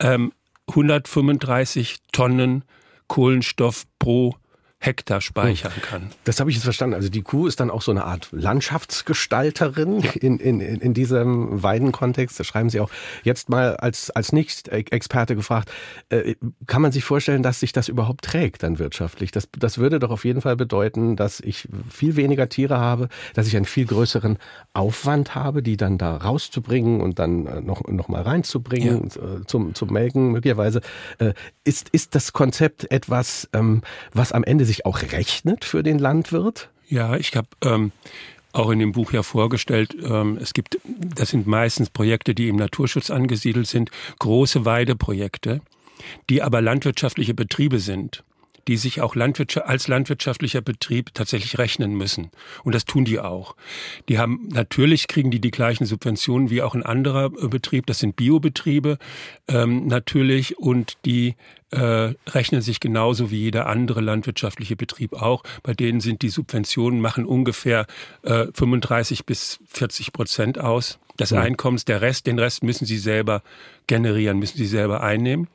ähm, 0.00 0.32
135 0.68 1.98
Tonnen 2.12 2.64
Kohlenstoff 3.06 3.84
pro 3.98 4.36
Hektar 4.84 5.20
speichern 5.20 5.74
hm. 5.74 5.82
kann. 5.82 6.10
Das 6.24 6.40
habe 6.40 6.50
ich 6.50 6.56
jetzt 6.56 6.64
verstanden. 6.64 6.94
Also 6.94 7.08
die 7.08 7.22
Kuh 7.22 7.46
ist 7.46 7.60
dann 7.60 7.70
auch 7.70 7.82
so 7.82 7.90
eine 7.90 8.04
Art 8.04 8.28
Landschaftsgestalterin 8.32 10.00
ja. 10.00 10.10
in, 10.12 10.38
in, 10.38 10.60
in 10.60 10.94
diesem 10.94 11.62
Weidenkontext. 11.62 12.38
Das 12.38 12.46
schreiben 12.46 12.70
Sie 12.70 12.80
auch 12.80 12.90
jetzt 13.22 13.48
mal 13.48 13.76
als, 13.76 14.10
als 14.10 14.32
Nicht-Experte 14.32 15.36
gefragt. 15.36 15.70
Äh, 16.10 16.34
kann 16.66 16.82
man 16.82 16.92
sich 16.92 17.04
vorstellen, 17.04 17.42
dass 17.42 17.60
sich 17.60 17.72
das 17.72 17.88
überhaupt 17.88 18.24
trägt 18.24 18.62
dann 18.62 18.78
wirtschaftlich? 18.78 19.30
Das, 19.30 19.48
das 19.58 19.78
würde 19.78 19.98
doch 19.98 20.10
auf 20.10 20.24
jeden 20.24 20.40
Fall 20.40 20.56
bedeuten, 20.56 21.16
dass 21.16 21.40
ich 21.40 21.68
viel 21.90 22.16
weniger 22.16 22.48
Tiere 22.48 22.78
habe, 22.78 23.08
dass 23.34 23.46
ich 23.46 23.56
einen 23.56 23.64
viel 23.64 23.86
größeren 23.86 24.38
Aufwand 24.74 25.34
habe, 25.34 25.62
die 25.62 25.76
dann 25.76 25.98
da 25.98 26.16
rauszubringen 26.16 27.00
und 27.00 27.18
dann 27.18 27.46
äh, 27.46 27.60
noch, 27.60 27.86
noch 27.88 28.08
mal 28.08 28.22
reinzubringen 28.22 29.10
ja. 29.14 29.22
Äh, 29.22 29.46
zum, 29.46 29.74
zum 29.74 29.92
Melken 29.92 30.32
möglicherweise. 30.32 30.80
Ist, 31.64 31.88
ist 31.90 32.14
das 32.14 32.32
Konzept 32.32 32.90
etwas, 32.90 33.48
ähm, 33.52 33.82
was 34.12 34.32
am 34.32 34.44
Ende 34.44 34.64
sich 34.64 34.73
sich 34.74 34.86
auch 34.86 35.02
rechnet 35.02 35.64
für 35.64 35.82
den 35.82 35.98
Landwirt? 35.98 36.68
Ja, 36.88 37.16
ich 37.16 37.34
habe 37.36 37.48
ähm, 37.62 37.92
auch 38.52 38.70
in 38.70 38.78
dem 38.78 38.92
Buch 38.92 39.12
ja 39.12 39.22
vorgestellt, 39.22 39.96
ähm, 40.04 40.38
es 40.40 40.52
gibt, 40.52 40.78
das 40.84 41.30
sind 41.30 41.46
meistens 41.46 41.90
Projekte, 41.90 42.34
die 42.34 42.48
im 42.48 42.56
Naturschutz 42.56 43.10
angesiedelt 43.10 43.66
sind, 43.66 43.90
große 44.18 44.64
Weideprojekte, 44.64 45.60
die 46.28 46.42
aber 46.42 46.60
landwirtschaftliche 46.60 47.34
Betriebe 47.34 47.78
sind 47.78 48.24
die 48.68 48.76
sich 48.76 49.00
auch 49.00 49.14
Landwirtschaft, 49.14 49.66
als 49.66 49.88
landwirtschaftlicher 49.88 50.60
Betrieb 50.60 51.14
tatsächlich 51.14 51.58
rechnen 51.58 51.94
müssen. 51.94 52.30
Und 52.62 52.74
das 52.74 52.84
tun 52.84 53.04
die 53.04 53.20
auch. 53.20 53.56
Die 54.08 54.18
haben, 54.18 54.48
natürlich 54.48 55.06
kriegen 55.08 55.30
die 55.30 55.40
die 55.40 55.50
gleichen 55.50 55.86
Subventionen 55.86 56.50
wie 56.50 56.62
auch 56.62 56.74
ein 56.74 56.82
anderer 56.82 57.26
äh, 57.26 57.48
Betrieb. 57.48 57.86
Das 57.86 57.98
sind 57.98 58.16
Biobetriebe, 58.16 58.98
ähm, 59.48 59.86
natürlich. 59.86 60.58
Und 60.58 60.94
die 61.04 61.36
äh, 61.70 62.14
rechnen 62.28 62.62
sich 62.62 62.80
genauso 62.80 63.30
wie 63.30 63.38
jeder 63.38 63.66
andere 63.66 64.00
landwirtschaftliche 64.00 64.76
Betrieb 64.76 65.14
auch. 65.14 65.42
Bei 65.62 65.74
denen 65.74 66.00
sind 66.00 66.22
die 66.22 66.28
Subventionen, 66.28 67.00
machen 67.00 67.26
ungefähr 67.26 67.86
äh, 68.22 68.46
35 68.54 69.26
bis 69.26 69.58
40 69.68 70.12
Prozent 70.12 70.58
aus 70.58 70.98
des 71.18 71.30
ja. 71.30 71.40
Einkommens. 71.40 71.84
Der 71.84 72.00
Rest, 72.00 72.26
den 72.26 72.38
Rest 72.38 72.62
müssen 72.62 72.86
sie 72.86 72.98
selber 72.98 73.42
generieren, 73.86 74.38
müssen 74.38 74.58
sie 74.58 74.66
selber 74.66 75.02
einnehmen. 75.02 75.48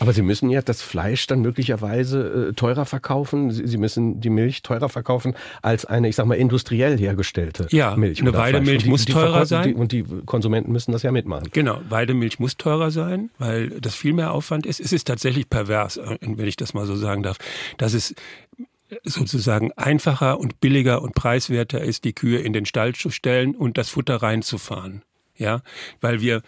Aber 0.00 0.12
Sie 0.12 0.22
müssen 0.22 0.50
ja 0.50 0.62
das 0.62 0.82
Fleisch 0.82 1.26
dann 1.26 1.40
möglicherweise 1.40 2.48
äh, 2.50 2.52
teurer 2.52 2.84
verkaufen. 2.84 3.50
Sie, 3.50 3.78
müssen 3.78 4.20
die 4.20 4.30
Milch 4.30 4.62
teurer 4.62 4.88
verkaufen 4.88 5.34
als 5.62 5.84
eine, 5.84 6.08
ich 6.08 6.16
sag 6.16 6.26
mal, 6.26 6.34
industriell 6.34 6.98
hergestellte 6.98 7.66
ja, 7.70 7.96
Milch. 7.96 8.20
Eine 8.20 8.34
Weidemilch 8.34 8.86
muss 8.86 9.04
die 9.04 9.12
teurer 9.12 9.46
sein. 9.46 9.68
Die, 9.68 9.74
und 9.74 9.92
die 9.92 10.04
Konsumenten 10.26 10.72
müssen 10.72 10.92
das 10.92 11.02
ja 11.02 11.12
mitmachen. 11.12 11.48
Genau, 11.52 11.80
Weidemilch 11.88 12.38
muss 12.38 12.56
teurer 12.56 12.90
sein, 12.90 13.30
weil 13.38 13.68
das 13.80 13.94
viel 13.94 14.12
mehr 14.12 14.32
Aufwand 14.32 14.66
ist. 14.66 14.80
Es 14.80 14.92
ist 14.92 15.06
tatsächlich 15.06 15.48
pervers, 15.48 15.96
äh, 15.96 16.18
wenn 16.20 16.46
ich 16.46 16.56
das 16.56 16.74
mal 16.74 16.86
so 16.86 16.96
sagen 16.96 17.22
darf, 17.22 17.38
dass 17.76 17.94
es 17.94 18.14
sozusagen 19.04 19.72
einfacher 19.72 20.40
und 20.40 20.60
billiger 20.60 21.02
und 21.02 21.14
preiswerter 21.14 21.82
ist, 21.82 22.04
die 22.04 22.14
Kühe 22.14 22.38
in 22.38 22.52
den 22.52 22.64
Stall 22.64 22.94
zu 22.94 23.10
stellen 23.10 23.54
und 23.54 23.78
das 23.78 23.90
Futter 23.90 24.16
reinzufahren. 24.16 25.02
Ja, 25.36 25.62
weil 26.00 26.20
wir 26.20 26.42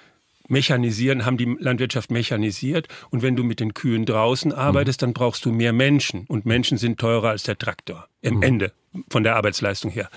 mechanisieren, 0.50 1.25
haben 1.25 1.37
die 1.37 1.57
Landwirtschaft 1.59 2.11
mechanisiert. 2.11 2.88
Und 3.11 3.23
wenn 3.23 3.37
du 3.37 3.45
mit 3.45 3.61
den 3.61 3.75
Kühen 3.75 4.04
draußen 4.04 4.52
arbeitest, 4.52 5.02
dann 5.02 5.12
brauchst 5.12 5.45
du 5.45 5.52
mehr 5.52 5.73
Menschen. 5.73 6.26
Und 6.26 6.47
Menschen 6.47 6.78
sind 6.78 6.99
teurer 6.99 7.30
als 7.30 7.45
der 7.45 7.59
Traktor. 7.59 8.09
Im 8.21 8.37
mhm. 8.37 8.42
Ende 8.42 8.73
von 9.09 9.23
der 9.23 9.37
Arbeitsleistung 9.37 9.90
her. 9.90 10.11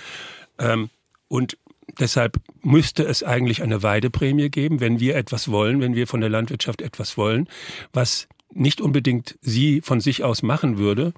Ähm, 0.60 0.90
und 1.28 1.58
deshalb 2.00 2.38
müsste 2.62 3.04
es 3.04 3.24
eigentlich 3.24 3.62
eine 3.62 3.84
Weideprämie 3.84 4.50
geben, 4.50 4.80
wenn 4.80 5.00
wir 5.00 5.16
etwas 5.16 5.50
wollen, 5.50 5.82
wenn 5.82 5.96
wir 5.96 6.08
von 6.08 6.22
der 6.22 6.30
Landwirtschaft 6.30 6.82
etwas 6.82 7.18
wollen, 7.18 7.48
was 7.92 8.28
nicht 8.55 8.81
unbedingt 8.81 9.38
sie 9.41 9.81
von 9.81 10.00
sich 10.00 10.24
aus 10.24 10.43
machen 10.43 10.77
würde, 10.77 11.13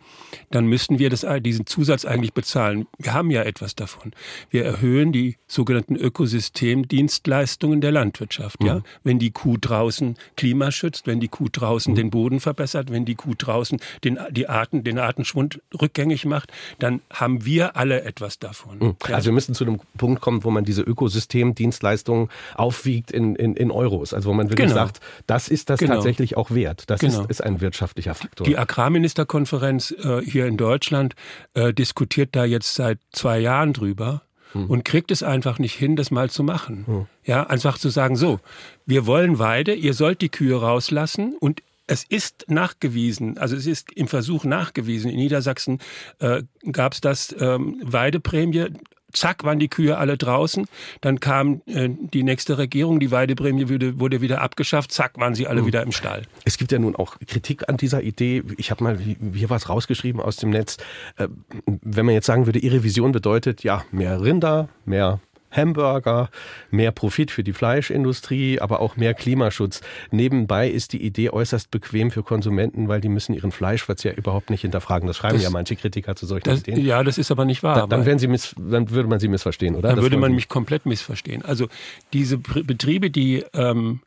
dann 0.51 0.68
müssten 0.68 1.00
wir 1.00 1.10
das, 1.10 1.25
diesen 1.42 1.65
Zusatz 1.65 2.06
eigentlich 2.06 2.34
bezahlen. 2.34 2.88
Wir 2.98 3.13
haben 3.13 3.32
ja 3.32 3.44
etwas 3.44 3.75
davon. 3.75 4.12
Wir 4.50 4.65
erhöhen 4.65 5.12
die 5.12 5.38
sogenannten 5.48 5.96
Ökosystemdienstleistungen 5.96 7.82
der 7.82 7.92
Landwirtschaft. 7.92 8.62
Mhm. 8.62 8.68
Ja, 8.68 8.82
wenn 9.04 9.20
die 9.20 9.32
Kuh 9.32 9.58
draußen 9.60 10.15
Klima 10.36 10.72
schützt, 10.72 11.08
wenn 11.08 11.20
die 11.20 11.27
Kuh 11.27 11.48
draußen 11.51 11.94
mhm. 11.94 11.98
den 11.98 12.10
Boden 12.10 12.39
verbessert, 12.39 12.92
wenn 12.92 13.06
die 13.06 13.15
Kuh 13.15 13.34
draußen 13.38 13.80
den, 14.04 14.20
die 14.32 14.48
Arten, 14.48 14.84
den 14.84 15.00
Artenschwund 15.00 15.62
rückgängig 15.80 16.25
macht, 16.25 16.51
dann 16.80 17.01
haben 17.12 17.46
wir 17.46 17.75
alle 17.75 18.04
etwas 18.04 18.39
davon. 18.39 18.80
Mhm. 18.80 18.96
Ja. 19.08 19.15
Also 19.15 19.27
wir 19.27 19.34
müssen 19.34 19.56
zu 19.56 19.65
einem 19.65 19.80
Punkt 19.98 20.22
kommen, 20.22 20.44
wo 20.44 20.51
man 20.51 20.65
diese 20.65 20.82
Ökosystemdienstleistungen 20.82 22.30
aufwiegt 22.56 23.12
in, 23.12 23.36
in, 23.36 23.56
in 23.56 23.72
Euros. 23.72 24.13
Also 24.13 24.30
wo 24.30 24.34
man 24.34 24.50
wirklich 24.50 24.70
genau. 24.70 24.86
sagt, 24.86 25.00
das 25.27 25.48
ist 25.48 25.70
das 25.70 25.80
genau. 25.80 25.96
tatsächlich 25.96 26.38
auch 26.38 26.51
wert. 26.51 26.84
Das 26.88 27.00
genau. 27.00 27.22
ist 27.22 27.25
ist 27.29 27.44
ein 27.44 27.62
wirtschaftlicher 27.62 28.15
Faktor. 28.15 28.46
Die 28.46 28.58
Agrarministerkonferenz 28.58 29.91
äh, 29.91 30.22
hier 30.22 30.46
in 30.46 30.58
Deutschland 30.58 31.15
äh, 31.53 31.74
diskutiert 31.74 32.36
da 32.36 32.46
jetzt 32.46 32.75
seit 32.75 33.00
zwei 33.12 33.39
Jahren 33.39 33.74
drüber 33.74 34.22
hm. 34.51 34.70
und 34.70 34.86
kriegt 34.86 35.12
es 35.12 35.24
einfach 35.24 35.60
nicht 35.60 35.75
hin, 35.75 35.96
das 35.96 36.12
mal 36.12 36.29
zu 36.29 36.44
machen. 36.44 36.86
Hm. 36.86 37.05
Ja, 37.24 37.48
einfach 37.48 37.77
zu 37.77 37.89
sagen, 37.89 38.15
so, 38.15 38.39
wir 38.86 39.05
wollen 39.05 39.39
Weide, 39.39 39.74
ihr 39.74 39.94
sollt 39.94 40.22
die 40.22 40.29
Kühe 40.29 40.60
rauslassen 40.60 41.36
und 41.39 41.62
es 41.88 42.03
ist 42.03 42.46
nachgewiesen, 42.48 43.38
also 43.38 43.55
es 43.55 43.67
ist 43.67 43.91
im 43.91 44.08
Versuch 44.08 44.44
nachgewiesen. 44.44 45.12
In 45.12 45.17
Niedersachsen 45.17 45.79
äh, 46.20 46.41
gab 46.72 46.94
es 46.94 47.01
das 47.01 47.36
ähm, 47.39 47.79
Weideprämie 47.84 48.70
zack 49.16 49.44
waren 49.44 49.60
die 49.60 49.68
Kühe 49.68 49.98
alle 49.98 50.18
draußen. 50.18 50.66
Dann 51.02 51.20
kam 51.20 51.62
äh, 51.66 51.90
die 51.90 52.24
nächste 52.24 52.58
Regierung, 52.58 53.00
die 53.00 53.12
Weideprämie 53.12 53.70
wurde, 53.70 54.00
wurde 54.00 54.22
wieder 54.22 54.42
abgeschafft, 54.42 54.92
zack 54.92 55.20
waren 55.20 55.36
sie 55.36 55.48
alle 55.48 55.62
mhm. 55.62 55.68
wieder 55.68 55.84
im 55.84 55.92
Stall. 55.92 56.24
Es 56.44 56.58
gibt 56.58 56.72
ja 56.72 56.80
nun 56.80 56.96
auch 56.96 57.18
Kritik 57.28 57.70
an 57.70 57.78
dieser 57.78 58.02
Idee. 58.04 58.44
Ich 58.58 58.72
habe 58.72 58.84
mal 58.84 58.98
hier 58.98 59.50
was 59.50 59.70
rausgeschrieben 59.70 60.22
aus 60.22 60.38
dem 60.38 60.50
Netz. 60.50 60.78
Äh, 61.18 61.28
wenn 61.66 62.06
man 62.06 62.16
jetzt 62.16 62.26
sagen 62.26 62.46
würde, 62.46 62.60
Ihre 62.60 62.84
Vision 62.84 63.12
bedeutet 63.12 63.64
ja 63.64 63.84
mehr 63.92 64.22
Rinder, 64.22 64.70
mehr 64.86 65.20
Hamburger, 65.56 66.30
mehr 66.72 66.92
Profit 66.92 67.32
für 67.32 67.44
die 67.44 67.54
Fleischindustrie, 67.54 68.60
aber 68.60 68.80
auch 68.80 68.98
mehr 68.98 69.14
Klimaschutz. 69.14 69.82
Nebenbei 70.12 70.70
ist 70.70 70.94
die 70.94 71.04
Idee 71.04 71.30
äußerst 71.30 71.72
bequem 71.72 72.12
für 72.12 72.24
Konsumenten, 72.24 72.88
weil 72.88 73.02
die 73.02 73.10
müssen 73.10 73.34
ihren 73.34 73.52
Fleischverzehr 73.52 74.18
überhaupt 74.18 74.50
nicht 74.50 74.62
hinterfragen. 74.62 75.08
Das 75.08 75.18
schreiben 75.18 75.36
das, 75.36 75.44
ja 75.44 75.50
manche 75.50 75.76
Kritiker 75.76 76.16
zu 76.16 76.26
solchen 76.26 76.50
das, 76.50 76.60
Ideen. 76.62 76.86
Ja, 76.86 77.04
das 77.04 77.18
ist 77.18 77.32
aber 77.32 77.46
nicht 77.46 77.64
wahr. 77.64 77.76
Da, 77.76 77.88
dann, 77.88 78.06
werden 78.06 78.20
sie 78.20 78.28
miss, 78.28 78.56
dann 78.58 78.90
würde 78.90 79.10
man 79.10 79.20
sie 79.20 79.28
missverstehen, 79.28 79.76
oder? 79.76 79.90
Dann 79.90 79.98
das 79.98 80.04
würde 80.04 80.18
man 80.18 80.34
mich 80.34 80.50
komplett 80.50 80.86
missverstehen. 80.86 81.44
Also 81.44 81.68
diese 82.14 82.38
Betriebe, 82.38 83.10
die, 83.10 83.44
ähm, 83.54 84.02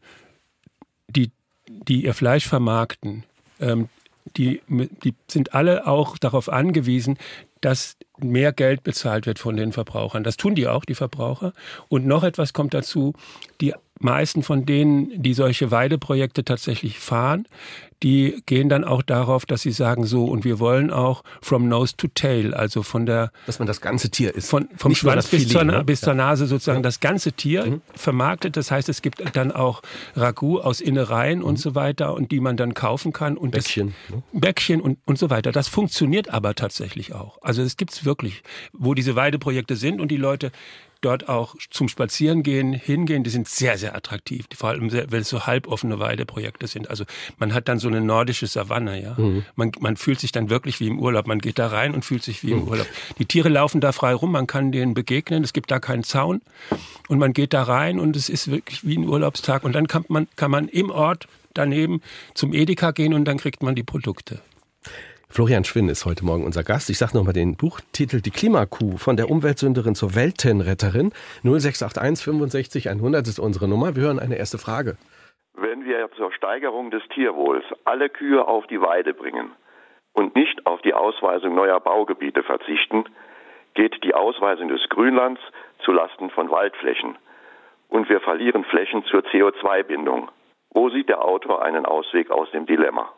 die, 1.08 1.30
die 1.66 2.04
ihr 2.04 2.14
Fleisch 2.14 2.46
vermarkten, 2.46 3.24
ähm, 3.60 3.88
die, 4.36 4.60
die 4.68 5.14
sind 5.28 5.54
alle 5.54 5.86
auch 5.86 6.18
darauf 6.18 6.48
angewiesen, 6.48 7.18
dass 7.60 7.96
mehr 8.18 8.52
Geld 8.52 8.82
bezahlt 8.82 9.26
wird 9.26 9.38
von 9.38 9.56
den 9.56 9.72
Verbrauchern. 9.72 10.24
Das 10.24 10.36
tun 10.36 10.54
die 10.54 10.66
auch, 10.66 10.84
die 10.84 10.94
Verbraucher. 10.94 11.52
Und 11.88 12.06
noch 12.06 12.24
etwas 12.24 12.52
kommt 12.52 12.74
dazu, 12.74 13.14
die 13.60 13.74
meisten 14.00 14.42
von 14.42 14.64
denen, 14.64 15.22
die 15.22 15.34
solche 15.34 15.70
Weideprojekte 15.70 16.44
tatsächlich 16.44 16.98
fahren, 16.98 17.46
die 18.02 18.42
gehen 18.46 18.68
dann 18.68 18.84
auch 18.84 19.02
darauf, 19.02 19.44
dass 19.44 19.62
sie 19.62 19.72
sagen 19.72 20.06
so 20.06 20.26
und 20.26 20.44
wir 20.44 20.58
wollen 20.58 20.90
auch 20.90 21.24
from 21.42 21.68
nose 21.68 21.96
to 21.96 22.08
tail, 22.14 22.54
also 22.54 22.82
von 22.82 23.06
der 23.06 23.32
dass 23.46 23.58
man 23.58 23.66
das 23.66 23.80
ganze 23.80 24.10
Tier 24.10 24.34
ist, 24.34 24.48
von 24.48 24.68
vom 24.76 24.90
Nicht 24.90 25.00
Schwanz 25.00 25.26
bis, 25.26 25.42
Filet, 25.42 25.52
zur, 25.52 25.64
ne? 25.64 25.84
bis 25.84 26.00
zur 26.00 26.14
Nase 26.14 26.46
sozusagen 26.46 26.78
ja. 26.78 26.82
das 26.82 27.00
ganze 27.00 27.32
Tier 27.32 27.66
mhm. 27.66 27.82
vermarktet. 27.94 28.56
Das 28.56 28.70
heißt, 28.70 28.88
es 28.88 29.02
gibt 29.02 29.22
dann 29.34 29.50
auch 29.50 29.82
Ragout 30.14 30.60
aus 30.60 30.80
Innereien 30.80 31.40
mhm. 31.40 31.44
und 31.44 31.58
so 31.58 31.74
weiter 31.74 32.14
und 32.14 32.30
die 32.30 32.40
man 32.40 32.56
dann 32.56 32.74
kaufen 32.74 33.12
kann 33.12 33.36
und 33.36 33.50
Bäckchen, 33.50 33.94
das, 34.08 34.16
ne? 34.16 34.22
Bäckchen 34.32 34.80
und 34.80 34.98
und 35.04 35.18
so 35.18 35.30
weiter. 35.30 35.52
Das 35.52 35.68
funktioniert 35.68 36.30
aber 36.30 36.54
tatsächlich 36.54 37.14
auch. 37.14 37.38
Also 37.42 37.62
es 37.62 37.76
gibt's 37.76 38.04
wirklich, 38.04 38.42
wo 38.72 38.94
diese 38.94 39.16
Weideprojekte 39.16 39.76
sind 39.76 40.00
und 40.00 40.08
die 40.08 40.16
Leute 40.16 40.52
dort 41.00 41.28
auch 41.28 41.54
zum 41.70 41.88
Spazierengehen 41.88 42.72
hingehen, 42.72 43.24
die 43.24 43.30
sind 43.30 43.48
sehr, 43.48 43.78
sehr 43.78 43.94
attraktiv. 43.94 44.46
Vor 44.54 44.70
allem, 44.70 44.92
wenn 44.92 45.20
es 45.20 45.28
so 45.28 45.46
halboffene 45.46 45.98
Weideprojekte 45.98 46.66
sind. 46.66 46.90
Also 46.90 47.04
man 47.38 47.54
hat 47.54 47.68
dann 47.68 47.78
so 47.78 47.88
eine 47.88 48.00
nordische 48.00 48.46
Savanne, 48.46 49.02
ja. 49.02 49.14
Mhm. 49.16 49.44
Man, 49.54 49.72
man 49.80 49.96
fühlt 49.96 50.20
sich 50.20 50.32
dann 50.32 50.50
wirklich 50.50 50.80
wie 50.80 50.88
im 50.88 50.98
Urlaub. 50.98 51.26
Man 51.26 51.38
geht 51.38 51.58
da 51.58 51.68
rein 51.68 51.94
und 51.94 52.04
fühlt 52.04 52.22
sich 52.22 52.44
wie 52.44 52.52
im 52.52 52.62
mhm. 52.62 52.68
Urlaub. 52.68 52.86
Die 53.18 53.26
Tiere 53.26 53.48
laufen 53.48 53.80
da 53.80 53.92
frei 53.92 54.14
rum, 54.14 54.32
man 54.32 54.46
kann 54.46 54.72
denen 54.72 54.94
begegnen, 54.94 55.44
es 55.44 55.52
gibt 55.52 55.70
da 55.70 55.78
keinen 55.78 56.04
Zaun. 56.04 56.40
Und 57.08 57.18
man 57.18 57.32
geht 57.32 57.54
da 57.54 57.62
rein 57.62 58.00
und 58.00 58.16
es 58.16 58.28
ist 58.28 58.50
wirklich 58.50 58.86
wie 58.86 58.96
ein 58.96 59.08
Urlaubstag. 59.08 59.64
Und 59.64 59.74
dann 59.74 59.86
kann 59.86 60.04
man, 60.08 60.26
kann 60.36 60.50
man 60.50 60.68
im 60.68 60.90
Ort 60.90 61.28
daneben 61.54 62.00
zum 62.34 62.52
Edeka 62.54 62.90
gehen 62.90 63.14
und 63.14 63.24
dann 63.24 63.38
kriegt 63.38 63.62
man 63.62 63.74
die 63.74 63.82
Produkte. 63.82 64.40
Florian 65.30 65.64
Schwinn 65.64 65.90
ist 65.90 66.06
heute 66.06 66.24
Morgen 66.24 66.44
unser 66.44 66.64
Gast. 66.64 66.88
Ich 66.88 66.96
sage 66.96 67.14
nochmal 67.16 67.34
den 67.34 67.54
Buchtitel 67.54 68.22
Die 68.22 68.30
Klimakuh 68.30 68.96
von 68.96 69.16
der 69.16 69.30
Umweltsünderin 69.30 69.94
zur 69.94 70.14
Weltenretterin. 70.14 71.12
0681 71.44 72.24
65 72.24 72.88
100 72.88 73.26
ist 73.28 73.38
unsere 73.38 73.68
Nummer. 73.68 73.94
Wir 73.94 74.04
hören 74.04 74.18
eine 74.18 74.36
erste 74.36 74.56
Frage. 74.56 74.96
Wenn 75.54 75.84
wir 75.84 76.10
zur 76.16 76.32
Steigerung 76.32 76.90
des 76.90 77.02
Tierwohls 77.14 77.64
alle 77.84 78.08
Kühe 78.08 78.48
auf 78.48 78.66
die 78.68 78.80
Weide 78.80 79.12
bringen 79.12 79.52
und 80.14 80.34
nicht 80.34 80.66
auf 80.66 80.80
die 80.80 80.94
Ausweisung 80.94 81.54
neuer 81.54 81.78
Baugebiete 81.78 82.42
verzichten, 82.42 83.04
geht 83.74 84.02
die 84.02 84.14
Ausweisung 84.14 84.68
des 84.68 84.88
Grünlands 84.88 85.40
zulasten 85.84 86.30
von 86.30 86.50
Waldflächen 86.50 87.16
und 87.88 88.08
wir 88.08 88.20
verlieren 88.20 88.64
Flächen 88.64 89.04
zur 89.04 89.20
CO2-Bindung. 89.20 90.30
Wo 90.70 90.88
sieht 90.88 91.10
der 91.10 91.22
Autor 91.22 91.62
einen 91.62 91.84
Ausweg 91.84 92.30
aus 92.30 92.50
dem 92.50 92.66
Dilemma? 92.66 93.12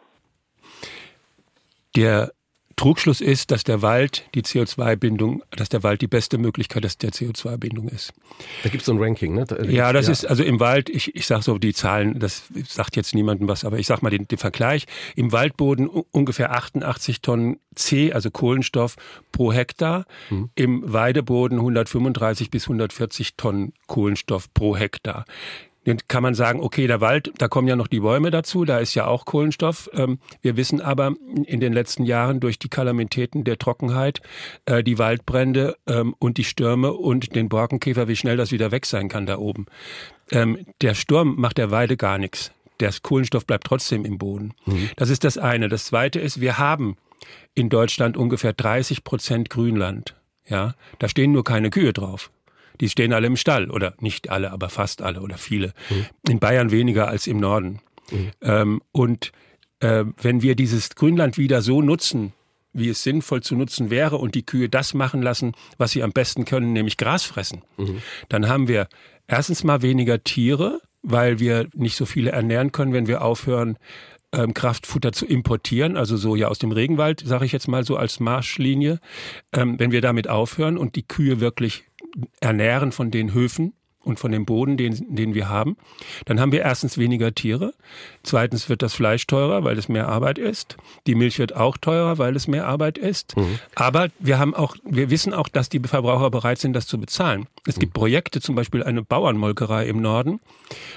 Der 1.97 2.33
Trugschluss 2.81 3.21
ist, 3.21 3.51
dass 3.51 3.63
der 3.63 3.83
Wald 3.83 4.25
die 4.35 4.41
CO2-Bindung, 4.41 5.43
dass 5.51 5.69
der 5.69 5.83
Wald 5.83 6.01
die 6.01 6.07
beste 6.07 6.39
Möglichkeit 6.39 6.83
der 6.85 7.11
CO2-Bindung 7.11 7.89
ist. 7.89 8.15
Da 8.63 8.71
gibt 8.71 8.81
es 8.81 8.87
so 8.87 8.93
ein 8.93 8.99
Ranking, 8.99 9.35
ne? 9.35 9.45
Da 9.45 9.63
ja, 9.65 9.93
das 9.93 10.07
ja. 10.07 10.13
ist 10.13 10.25
also 10.25 10.43
im 10.43 10.61
Wald, 10.61 10.89
ich, 10.89 11.15
ich 11.15 11.27
sage 11.27 11.43
so 11.43 11.59
die 11.59 11.75
Zahlen, 11.75 12.19
das 12.19 12.45
sagt 12.67 12.97
jetzt 12.97 13.15
niemandem 13.15 13.49
was, 13.49 13.67
aber 13.67 13.79
ich 13.79 13.87
sage 13.87 14.01
mal 14.01 14.09
den, 14.09 14.27
den 14.29 14.39
Vergleich. 14.39 14.87
Im 15.15 15.31
Waldboden 15.31 15.89
ungefähr 15.89 16.53
88 16.53 17.21
Tonnen 17.21 17.59
C, 17.75 18.15
also 18.15 18.31
Kohlenstoff 18.31 18.97
pro 19.31 19.53
Hektar. 19.53 20.07
Mhm. 20.31 20.49
Im 20.55 20.91
Weideboden 20.91 21.57
135 21.57 22.51
bis 22.51 22.65
140 22.65 23.37
Tonnen 23.37 23.75
Kohlenstoff 23.89 24.55
pro 24.55 24.75
Hektar. 24.75 25.27
Dann 25.85 25.99
kann 26.09 26.23
man 26.23 26.35
sagen, 26.35 26.61
okay, 26.61 26.87
der 26.87 27.01
Wald, 27.01 27.33
da 27.39 27.49
kommen 27.49 27.67
ja 27.67 27.75
noch 27.75 27.87
die 27.87 28.01
Bäume 28.01 28.31
dazu, 28.31 28.65
da 28.65 28.79
ist 28.79 28.95
ja 28.95 29.07
auch 29.07 29.25
Kohlenstoff. 29.25 29.89
Ähm, 29.95 30.19
wir 30.43 30.57
wissen 30.57 30.81
aber 30.81 31.15
in 31.47 31.61
den 31.61 31.73
letzten 31.73 32.05
Jahren 32.05 32.41
durch 32.41 32.59
die 32.59 32.69
Kalamitäten 32.69 33.45
der 33.45 33.59
Trockenheit, 33.59 34.21
äh, 34.67 34.83
die 34.83 34.99
Waldbrände 34.99 35.77
ähm, 35.87 36.15
und 36.19 36.37
die 36.37 36.45
Stürme 36.45 36.93
und 36.93 37.35
den 37.35 37.49
Borkenkäfer, 37.49 38.09
wie 38.09 38.17
schnell 38.17 38.37
das 38.37 38.53
wieder 38.53 38.71
weg 38.71 38.85
sein 38.85 39.09
kann 39.09 39.25
da 39.25 39.39
oben. 39.39 39.67
Ähm, 40.31 40.67
der 40.83 40.95
Sturm 40.95 41.37
macht 41.37 41.57
der 41.57 41.71
Weide 41.71 41.97
gar 41.97 42.19
nichts. 42.19 42.53
Der 42.81 42.93
Kohlenstoff 43.03 43.47
bleibt 43.47 43.67
trotzdem 43.67 44.05
im 44.05 44.19
Boden. 44.19 44.53
Mhm. 44.67 44.91
Das 44.97 45.09
ist 45.09 45.25
das 45.25 45.39
eine. 45.39 45.69
Das 45.69 45.87
zweite 45.87 46.21
ist, 46.21 46.41
wir 46.41 46.59
haben 46.59 46.97
in 47.55 47.69
Deutschland 47.69 48.17
ungefähr 48.17 48.53
30 48.53 49.05
Prozent 49.05 49.51
Grünland. 49.51 50.15
Ja, 50.47 50.75
da 50.99 51.09
stehen 51.09 51.33
nur 51.33 51.45
keine 51.45 51.71
Kühe 51.71 51.93
drauf 51.93 52.31
die 52.81 52.89
stehen 52.89 53.13
alle 53.13 53.27
im 53.27 53.37
Stall 53.37 53.71
oder 53.71 53.95
nicht 54.01 54.31
alle, 54.31 54.51
aber 54.51 54.69
fast 54.69 55.03
alle 55.03 55.21
oder 55.21 55.39
viele. 55.39 55.73
Mhm. 55.91 56.07
In 56.29 56.39
Bayern 56.39 56.71
weniger 56.71 57.09
als 57.09 57.27
im 57.27 57.39
Norden. 57.39 57.81
Mhm. 58.11 58.31
Ähm, 58.43 58.83
und 58.93 59.33
äh, 59.81 60.05
wenn 60.21 60.43
wir 60.43 60.55
dieses 60.55 60.95
Grünland 60.95 61.39
wieder 61.39 61.63
so 61.63 61.83
nutzen, 61.83 62.33
wie 62.73 62.89
es 62.89 63.03
sinnvoll 63.03 63.43
zu 63.43 63.57
nutzen 63.57 63.91
wäre 63.91 64.17
und 64.17 64.35
die 64.35 64.47
Kühe 64.47 64.69
das 64.69 64.95
machen 64.95 65.23
lassen, 65.23 65.53
was 65.77 65.91
sie 65.91 66.03
am 66.03 66.13
besten 66.13 66.45
können, 66.45 66.73
nämlich 66.73 66.97
Gras 66.97 67.25
fressen, 67.25 67.63
mhm. 67.77 68.01
dann 68.29 68.49
haben 68.49 68.69
wir 68.69 68.89
erstens 69.27 69.65
mal 69.65 69.83
weniger 69.83 70.23
Tiere, 70.23 70.81
weil 71.03 71.39
wir 71.41 71.69
nicht 71.75 71.97
so 71.97 72.07
viele 72.07 72.31
ernähren 72.31 72.73
können, 72.73 72.93
wenn 72.93 73.07
wir 73.07 73.23
aufhören, 73.23 73.77
ähm, 74.33 74.55
Kraftfutter 74.55 75.13
zu 75.13 75.27
importieren, 75.27 75.97
also 75.97 76.17
so 76.17 76.37
ja 76.37 76.49
aus 76.49 76.59
dem 76.59 76.73
Regenwald, 76.73 77.23
sage 77.27 77.45
ich 77.45 77.53
jetzt 77.53 77.69
mal 77.69 77.85
so 77.85 77.97
als 77.97 78.21
Marschlinie. 78.21 79.01
Ähm, 79.53 79.79
wenn 79.79 79.91
wir 79.91 80.01
damit 80.01 80.29
aufhören 80.29 80.79
und 80.79 80.95
die 80.95 81.03
Kühe 81.03 81.41
wirklich 81.41 81.85
ernähren 82.41 82.93
von 82.93 83.11
den 83.11 83.33
Höfen, 83.33 83.75
und 84.03 84.19
von 84.19 84.33
dem 84.33 84.47
Boden, 84.47 84.77
den, 84.77 85.15
den 85.15 85.35
wir 85.35 85.49
haben, 85.49 85.77
dann 86.25 86.41
haben 86.41 86.53
wir 86.53 86.63
erstens 86.63 86.97
weniger 86.97 87.35
Tiere, 87.35 87.75
zweitens 88.23 88.69
wird 88.69 88.83
das 88.83 88.95
Fleisch 88.95 89.27
teurer, 89.27 89.65
weil 89.65 89.79
es 89.79 89.89
mehr 89.89 90.09
Arbeit 90.09 90.39
ist, 90.39 90.77
die 91.07 91.15
Milch 91.15 91.39
wird 91.39 91.55
auch 91.55 91.77
teurer, 91.77 92.19
weil 92.19 92.35
es 92.35 92.49
mehr 92.49 92.67
Arbeit 92.67 92.99
ist, 92.99 93.37
mhm. 93.37 93.59
aber 93.75 94.09
wir 94.19 94.39
haben 94.39 94.55
auch, 94.55 94.75
wir 94.85 95.11
wissen 95.11 95.35
auch, 95.35 95.49
dass 95.49 95.69
die 95.69 95.81
Verbraucher 95.81 96.31
bereit 96.31 96.59
sind, 96.59 96.73
das 96.73 96.87
zu 96.87 96.99
bezahlen. 96.99 97.47
Es 97.67 97.77
mhm. 97.77 97.81
gibt 97.81 97.93
Projekte, 97.93 98.41
zum 98.41 98.55
Beispiel 98.55 98.83
eine 98.83 99.03
Bauernmolkerei 99.03 99.87
im 99.87 100.01
Norden, 100.01 100.41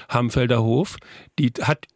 Hamfelder 0.08 0.62
Hof, 0.62 0.96
die 1.38 1.52
hat 1.60 1.86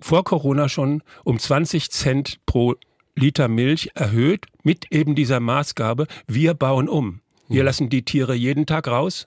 vor 0.00 0.24
Corona 0.24 0.68
schon 0.68 1.02
um 1.24 1.38
20 1.38 1.90
Cent 1.90 2.40
pro 2.46 2.74
Liter 3.14 3.46
Milch 3.48 3.90
erhöht 3.94 4.46
mit 4.62 4.90
eben 4.90 5.14
dieser 5.14 5.38
Maßgabe, 5.38 6.06
wir 6.26 6.54
bauen 6.54 6.88
um. 6.88 7.20
Wir 7.52 7.62
mhm. 7.62 7.66
lassen 7.66 7.88
die 7.88 8.04
Tiere 8.04 8.34
jeden 8.34 8.66
Tag 8.66 8.88
raus 8.88 9.26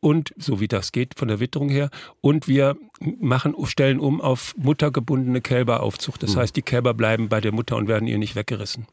und 0.00 0.34
so 0.36 0.60
wie 0.60 0.68
das 0.68 0.92
geht 0.92 1.18
von 1.18 1.28
der 1.28 1.40
Witterung 1.40 1.68
her 1.68 1.90
und 2.20 2.46
wir 2.46 2.76
machen 3.00 3.54
stellen 3.64 4.00
um 4.00 4.20
auf 4.20 4.54
muttergebundene 4.56 5.40
Kälberaufzucht. 5.40 6.22
Das 6.22 6.34
mhm. 6.34 6.40
heißt, 6.40 6.56
die 6.56 6.62
Kälber 6.62 6.94
bleiben 6.94 7.28
bei 7.28 7.40
der 7.40 7.52
Mutter 7.52 7.76
und 7.76 7.88
werden 7.88 8.06
ihr 8.06 8.18
nicht 8.18 8.36
weggerissen. 8.36 8.86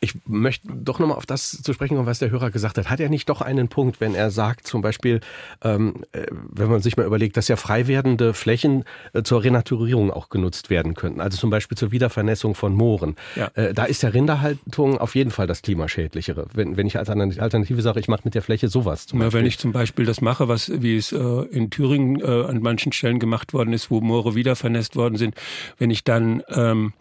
Ich 0.00 0.14
möchte 0.26 0.68
doch 0.72 0.98
nochmal 0.98 1.16
auf 1.16 1.26
das 1.26 1.62
zu 1.62 1.72
sprechen 1.72 1.96
kommen, 1.96 2.06
was 2.06 2.18
der 2.18 2.30
Hörer 2.30 2.50
gesagt 2.50 2.78
hat. 2.78 2.88
Hat 2.88 3.00
er 3.00 3.08
nicht 3.08 3.28
doch 3.28 3.40
einen 3.40 3.68
Punkt, 3.68 4.00
wenn 4.00 4.14
er 4.14 4.30
sagt, 4.30 4.66
zum 4.66 4.80
Beispiel, 4.80 5.20
ähm, 5.62 6.04
äh, 6.12 6.26
wenn 6.30 6.68
man 6.68 6.80
sich 6.80 6.96
mal 6.96 7.06
überlegt, 7.06 7.36
dass 7.36 7.48
ja 7.48 7.56
frei 7.56 7.86
werdende 7.86 8.34
Flächen 8.34 8.84
äh, 9.12 9.22
zur 9.22 9.42
Renaturierung 9.42 10.10
auch 10.10 10.28
genutzt 10.28 10.70
werden 10.70 10.94
könnten, 10.94 11.20
also 11.20 11.36
zum 11.36 11.50
Beispiel 11.50 11.76
zur 11.76 11.90
Wiedervernässung 11.90 12.54
von 12.54 12.74
Mooren. 12.74 13.16
Ja. 13.34 13.50
Äh, 13.54 13.74
da 13.74 13.84
ist 13.84 14.02
der 14.02 14.14
Rinderhaltung 14.14 14.98
auf 14.98 15.14
jeden 15.14 15.30
Fall 15.30 15.46
das 15.46 15.62
Klimaschädlichere. 15.62 16.46
Wenn, 16.54 16.76
wenn 16.76 16.86
ich 16.86 16.98
als 16.98 17.08
Alternative 17.10 17.82
sage, 17.82 18.00
ich 18.00 18.08
mache 18.08 18.22
mit 18.24 18.34
der 18.34 18.42
Fläche 18.42 18.68
sowas. 18.68 19.06
Zum 19.06 19.20
ja, 19.20 19.32
wenn 19.32 19.46
ich 19.46 19.58
zum 19.58 19.72
Beispiel 19.72 20.04
das 20.04 20.20
mache, 20.20 20.48
was 20.48 20.70
wie 20.82 20.96
es 20.96 21.12
äh, 21.12 21.18
in 21.18 21.70
Thüringen 21.70 22.20
äh, 22.20 22.44
an 22.46 22.60
manchen 22.60 22.92
Stellen 22.92 23.18
gemacht 23.18 23.52
worden 23.52 23.72
ist, 23.72 23.90
wo 23.90 24.00
Moore 24.00 24.34
wiedervernässt 24.34 24.96
worden 24.96 25.16
sind, 25.16 25.34
wenn 25.78 25.90
ich 25.90 26.04
dann 26.04 26.42
ähm, 26.48 26.92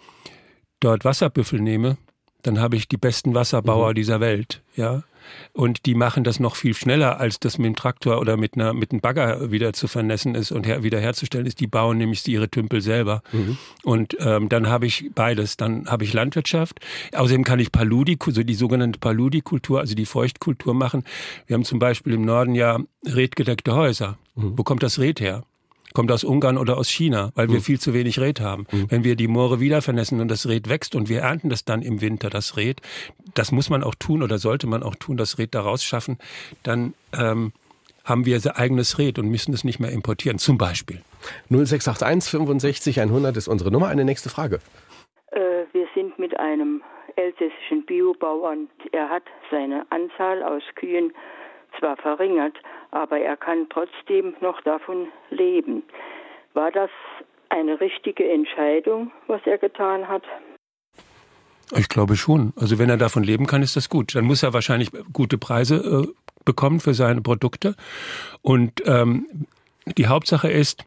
dort 0.80 1.06
Wasserbüffel 1.06 1.60
nehme, 1.60 1.98
dann 2.44 2.60
habe 2.60 2.76
ich 2.76 2.88
die 2.88 2.98
besten 2.98 3.34
Wasserbauer 3.34 3.92
mhm. 3.92 3.96
dieser 3.96 4.20
Welt, 4.20 4.62
ja. 4.76 5.04
Und 5.54 5.86
die 5.86 5.96
machen 5.96 6.24
das 6.24 6.40
noch 6.40 6.56
viel 6.56 6.74
schneller, 6.74 7.20
als 7.20 7.40
das 7.40 7.58
mit 7.58 7.66
dem 7.66 7.76
Traktor 7.76 8.20
oder 8.20 8.38
mit 8.38 8.56
einer 8.56 8.74
mit 8.74 8.92
einem 8.92 9.02
Bagger 9.02 9.52
wieder 9.52 9.74
zu 9.74 9.88
vernässen 9.88 10.36
ist 10.36 10.52
und 10.52 10.66
her, 10.66 10.84
wieder 10.84 11.00
herzustellen 11.00 11.46
ist. 11.46 11.60
Die 11.60 11.68
bauen 11.68 11.98
nämlich 11.98 12.28
ihre 12.28 12.50
Tümpel 12.50 12.82
selber. 12.82 13.22
Mhm. 13.32 13.58
Und 13.84 14.18
ähm, 14.20 14.50
dann 14.50 14.68
habe 14.68 14.86
ich 14.86 15.12
beides. 15.14 15.58
Dann 15.58 15.88
habe 15.88 16.04
ich 16.04 16.14
Landwirtschaft. 16.14 16.80
Außerdem 17.14 17.44
kann 17.44 17.60
ich 17.60 17.72
Paludi, 17.72 18.18
so 18.28 18.44
die 18.44 18.54
sogenannte 18.54 19.00
Paludikultur, 19.00 19.80
also 19.80 19.96
die 19.96 20.06
Feuchtkultur 20.06 20.74
machen. 20.74 21.04
Wir 21.46 21.56
haben 21.56 21.66
zum 21.66 21.80
Beispiel 21.80 22.14
im 22.14 22.24
Norden 22.24 22.56
ja 22.56 22.80
redgedeckte 23.06 23.76
Häuser. 23.76 24.18
Mhm. 24.36 24.58
Wo 24.58 24.64
kommt 24.64 24.84
das 24.84 25.00
Red 25.00 25.20
her? 25.20 25.44
Kommt 25.98 26.12
aus 26.12 26.24
Ungarn 26.24 26.60
oder 26.60 26.78
aus 26.78 26.90
China, 26.90 27.32
weil 27.34 27.48
wir 27.48 27.56
mhm. 27.56 27.62
viel 27.62 27.80
zu 27.80 27.92
wenig 27.92 28.20
Red 28.20 28.40
haben. 28.40 28.68
Mhm. 28.72 28.92
Wenn 28.92 29.04
wir 29.04 29.16
die 29.16 29.28
Moore 29.28 29.60
wieder 29.60 29.82
vernässen 29.82 30.22
und 30.22 30.30
das 30.30 30.48
Red 30.48 30.70
wächst 30.70 30.94
und 30.94 31.10
wir 31.10 31.22
ernten 31.22 31.50
das 31.50 31.66
dann 31.66 31.82
im 31.82 32.02
Winter, 32.02 32.30
das 32.30 32.56
Red, 32.56 32.82
das 33.34 33.52
muss 33.52 33.72
man 33.72 33.82
auch 33.82 33.96
tun 33.96 34.22
oder 34.22 34.38
sollte 34.38 34.68
man 34.68 34.84
auch 34.84 34.94
tun, 34.94 35.18
das 35.18 35.40
Red 35.40 35.56
daraus 35.56 35.84
schaffen, 35.84 36.20
dann 36.62 36.94
ähm, 37.18 37.52
haben 38.06 38.28
wir 38.28 38.40
eigenes 38.60 39.00
Red 39.00 39.18
und 39.18 39.28
müssen 39.30 39.56
es 39.56 39.64
nicht 39.64 39.80
mehr 39.80 39.92
importieren, 39.92 40.38
zum 40.38 40.60
Beispiel. 40.60 41.02
0681 41.50 42.30
65 42.30 43.02
100 43.02 43.36
ist 43.36 43.48
unsere 43.48 43.72
Nummer. 43.72 43.88
Eine 43.88 44.06
nächste 44.06 44.30
Frage. 44.30 44.60
Äh, 45.32 45.40
wir 45.74 45.88
sind 45.96 46.20
mit 46.20 46.40
einem 46.40 46.84
elsässischen 47.16 47.88
Biobauern. 47.88 48.70
Er 48.92 49.10
hat 49.10 49.24
seine 49.50 49.84
Anzahl 49.90 50.44
aus 50.44 50.62
Kühen 50.76 51.12
zwar 51.80 51.98
verringert, 51.98 52.54
aber 52.92 53.20
er 53.20 53.38
kann 53.38 53.68
trotzdem 53.70 54.36
noch 54.42 54.62
davon 54.62 55.08
leben. 55.30 55.84
War 56.54 56.72
das 56.72 56.90
eine 57.50 57.80
richtige 57.80 58.30
Entscheidung, 58.30 59.12
was 59.28 59.42
er 59.46 59.58
getan 59.58 60.08
hat? 60.08 60.24
Ich 61.76 61.90
glaube 61.90 62.16
schon. 62.16 62.54
Also 62.56 62.80
wenn 62.80 62.90
er 62.90 62.98
davon 62.98 63.24
leben 63.24 63.46
kann, 63.46 63.62
ist 63.62 63.76
das 63.76 63.90
gut. 63.90 64.16
Dann 64.16 64.26
muss 64.26 64.44
er 64.44 64.54
wahrscheinlich 64.54 64.90
gute 65.12 65.38
Preise 65.38 66.06
äh, 66.08 66.14
bekommen 66.46 66.80
für 66.80 66.94
seine 66.94 67.22
Produkte. 67.22 67.76
Und 68.42 68.82
ähm, 68.86 69.48
die 69.98 70.08
Hauptsache 70.08 70.50
ist, 70.50 70.86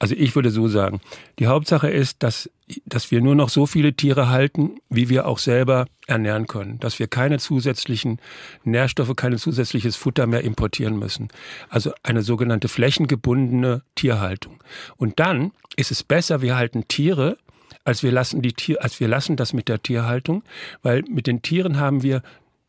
also 0.00 0.14
ich 0.16 0.34
würde 0.34 0.50
so 0.50 0.66
sagen, 0.66 1.00
die 1.38 1.46
Hauptsache 1.46 1.90
ist, 1.90 2.22
dass, 2.22 2.50
dass 2.86 3.10
wir 3.10 3.20
nur 3.20 3.34
noch 3.34 3.50
so 3.50 3.66
viele 3.66 3.92
Tiere 3.92 4.30
halten, 4.30 4.80
wie 4.88 5.10
wir 5.10 5.28
auch 5.28 5.38
selber 5.38 5.86
ernähren 6.06 6.46
können. 6.46 6.80
Dass 6.80 6.98
wir 6.98 7.06
keine 7.06 7.38
zusätzlichen 7.38 8.18
Nährstoffe, 8.64 9.14
kein 9.14 9.36
zusätzliches 9.36 9.96
Futter 9.96 10.26
mehr 10.26 10.42
importieren 10.42 10.98
müssen. 10.98 11.28
Also 11.68 11.92
eine 12.02 12.22
sogenannte 12.22 12.68
flächengebundene 12.68 13.82
Tierhaltung. 13.94 14.64
Und 14.96 15.20
dann 15.20 15.52
ist 15.76 15.90
es 15.90 16.02
besser, 16.02 16.40
wir 16.40 16.56
halten 16.56 16.88
Tiere, 16.88 17.36
als 17.84 18.02
wir 18.02 18.10
lassen 18.10 18.40
die 18.40 18.54
Tier, 18.54 18.82
als 18.82 19.00
wir 19.00 19.08
lassen 19.08 19.36
das 19.36 19.52
mit 19.52 19.68
der 19.68 19.82
Tierhaltung, 19.82 20.42
weil 20.82 21.02
mit 21.10 21.26
den 21.26 21.42
Tieren 21.42 21.78
haben 21.78 22.02
wir 22.02 22.22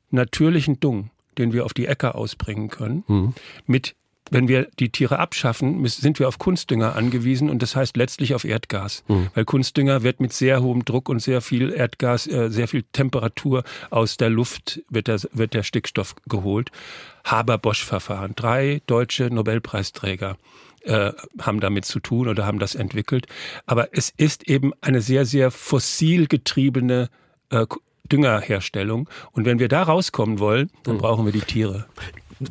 natürlichen 0.10 0.82
Dung 0.82 1.12
den 1.38 1.54
wir 1.54 1.66
auf 1.66 1.74
die 1.74 1.88
Äcker 1.88 2.16
ausbringen 2.16 2.70
können, 2.70 3.04
mhm. 3.08 3.34
mit 3.66 3.96
wenn 4.32 4.48
wir 4.48 4.70
die 4.80 4.90
Tiere 4.90 5.20
abschaffen, 5.20 5.86
sind 5.86 6.18
wir 6.18 6.28
auf 6.28 6.40
Kunstdünger 6.40 6.96
angewiesen 6.96 7.50
und 7.50 7.62
das 7.62 7.76
heißt 7.76 7.98
letztlich 7.98 8.34
auf 8.34 8.46
Erdgas. 8.46 9.04
Mhm. 9.08 9.28
Weil 9.36 9.46
Kunstdünger 9.46 10.04
wird 10.04 10.22
mit 10.22 10.34
sehr 10.34 10.64
hohem 10.64 10.86
Druck 10.86 11.10
und 11.10 11.22
sehr 11.22 11.42
viel 11.42 11.72
Erdgas, 11.72 12.28
äh, 12.28 12.50
sehr 12.50 12.70
viel 12.70 12.84
Temperatur 12.94 13.64
aus 13.90 14.16
der 14.16 14.30
Luft 14.30 14.82
wird 14.90 15.08
der, 15.08 15.20
wird 15.34 15.54
der 15.54 15.64
Stickstoff 15.64 16.16
geholt. 16.28 16.72
Haber-Bosch-Verfahren. 17.26 18.34
Drei 18.36 18.82
deutsche 18.88 19.26
Nobelpreisträger 19.26 20.38
äh, 20.84 21.12
haben 21.40 21.60
damit 21.60 21.84
zu 21.84 22.00
tun 22.00 22.30
oder 22.30 22.46
haben 22.46 22.58
das 22.58 22.74
entwickelt. 22.74 23.28
Aber 23.66 23.90
es 23.92 24.14
ist 24.16 24.48
eben 24.48 24.72
eine 24.80 25.02
sehr, 25.02 25.26
sehr 25.26 25.52
fossil 25.52 26.28
getriebene 26.28 27.10
äh, 27.50 27.66
Düngerherstellung. 28.10 29.10
Und 29.34 29.46
wenn 29.46 29.60
wir 29.60 29.68
da 29.68 29.84
rauskommen 29.84 30.40
wollen, 30.40 30.70
dann 30.84 30.96
mhm. 30.96 31.00
brauchen 31.00 31.26
wir 31.26 31.34
die 31.34 31.42
Tiere. 31.42 31.86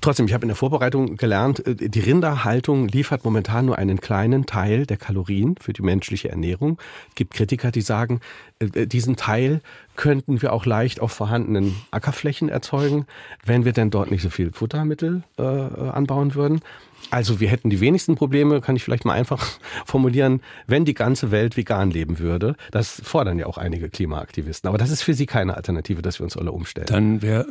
Trotzdem, 0.01 0.27
ich 0.27 0.35
habe 0.35 0.43
in 0.43 0.49
der 0.49 0.57
Vorbereitung 0.57 1.17
gelernt, 1.17 1.67
äh, 1.67 1.89
die 1.89 2.01
Rinderhaltung 2.01 2.87
liefert 2.89 3.25
momentan 3.25 3.67
nur 3.67 3.79
einen 3.79 4.01
kleinen 4.01 4.47
Teil 4.47 4.87
der 4.87 4.97
Kalorien 4.97 5.57
für 5.61 5.73
die 5.73 5.83
menschliche 5.83 6.29
Ernährung. 6.29 6.79
Es 7.09 7.15
gibt 7.17 7.35
Kritiker, 7.35 7.73
die 7.73 7.81
sagen, 7.81 8.21
äh, 8.61 8.67
äh, 8.67 8.87
diesen 8.87 9.17
Teil 9.17 9.61
könnten 9.97 10.43
wir 10.43 10.53
auch 10.53 10.65
leicht 10.65 11.01
auf 11.01 11.13
vorhandenen 11.13 11.75
Ackerflächen 11.91 12.49
erzeugen, 12.49 13.07
wenn 13.45 13.65
wir 13.65 13.73
denn 13.73 13.91
dort 13.91 14.11
nicht 14.11 14.23
so 14.23 14.31
viel 14.31 14.53
Futtermittel 14.53 15.25
äh, 15.39 15.43
anbauen 15.43 16.35
würden. 16.35 16.61
Also 17.11 17.41
wir 17.41 17.49
hätten 17.49 17.71
die 17.71 17.81
wenigsten 17.81 18.15
Probleme, 18.15 18.61
kann 18.61 18.77
ich 18.77 18.85
vielleicht 18.85 19.05
mal 19.05 19.15
einfach 19.15 19.47
formulieren, 19.87 20.43
wenn 20.67 20.85
die 20.85 20.95
ganze 20.95 21.31
Welt 21.31 21.57
vegan 21.57 21.91
leben 21.91 22.19
würde. 22.19 22.57
Das 22.71 23.01
fordern 23.05 23.39
ja 23.39 23.47
auch 23.47 23.59
einige 23.59 23.89
Klimaaktivisten. 23.89 24.69
Aber 24.69 24.79
das 24.79 24.91
ist 24.91 25.03
für 25.03 25.15
Sie 25.15 25.27
keine 25.27 25.57
Alternative, 25.57 26.03
dass 26.03 26.21
wir 26.21 26.25
uns 26.25 26.37
alle 26.37 26.53
umstellen. 26.53 26.87
Dann, 26.87 27.23
wär, 27.23 27.47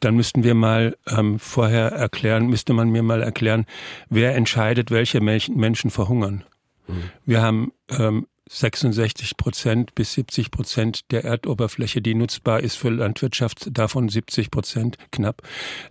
dann 0.00 0.16
müssten 0.16 0.44
wir 0.44 0.54
mal 0.54 0.96
ähm, 1.06 1.38
vorher 1.38 1.92
erklären, 1.92 2.46
müsste 2.46 2.72
man 2.72 2.90
mir 2.90 3.02
mal 3.02 3.22
erklären, 3.22 3.66
wer 4.08 4.34
entscheidet, 4.34 4.90
welche 4.90 5.20
Menschen 5.20 5.90
verhungern. 5.90 6.44
Mhm. 6.86 7.02
Wir 7.24 7.42
haben 7.42 7.72
ähm, 7.90 8.26
66 8.50 9.36
Prozent 9.36 9.94
bis 9.94 10.12
70 10.14 10.50
Prozent 10.50 11.10
der 11.10 11.24
Erdoberfläche, 11.24 12.02
die 12.02 12.14
nutzbar 12.14 12.60
ist 12.60 12.76
für 12.76 12.90
Landwirtschaft, 12.90 13.68
davon 13.70 14.08
70 14.08 14.50
Prozent 14.50 14.98
knapp, 15.10 15.42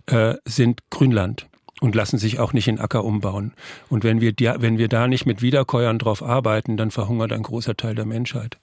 äh, 0.06 0.34
sind 0.44 0.80
Grünland 0.90 1.48
und 1.80 1.94
lassen 1.94 2.18
sich 2.18 2.38
auch 2.38 2.52
nicht 2.52 2.68
in 2.68 2.78
Acker 2.78 3.04
umbauen. 3.04 3.52
Und 3.88 4.04
wenn 4.04 4.20
wir, 4.20 4.34
wenn 4.58 4.78
wir 4.78 4.88
da 4.88 5.08
nicht 5.08 5.26
mit 5.26 5.42
Wiederkäuern 5.42 5.98
drauf 5.98 6.22
arbeiten, 6.22 6.76
dann 6.76 6.90
verhungert 6.90 7.32
ein 7.32 7.42
großer 7.42 7.76
Teil 7.76 7.94
der 7.94 8.06
Menschheit. 8.06 8.58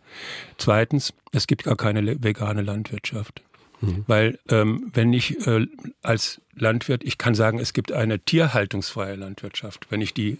Zweitens, 0.58 1.13
es 1.32 1.47
gibt 1.47 1.63
gar 1.63 1.76
keine 1.76 2.24
vegane 2.24 2.62
Landwirtschaft. 2.62 3.41
Mhm. 3.82 4.04
Weil 4.08 4.39
ähm, 4.50 4.91
wenn 4.93 5.12
ich 5.12 5.45
äh, 5.47 5.67
als 6.02 6.41
Landwirt, 6.56 7.04
ich 7.04 7.17
kann 7.17 7.36
sagen, 7.36 7.60
es 7.60 7.74
gibt 7.74 7.91
eine 7.91 8.19
tierhaltungsfreie 8.19 9.15
Landwirtschaft, 9.15 9.88
wenn 9.89 10.02
ich 10.02 10.13
die 10.13 10.38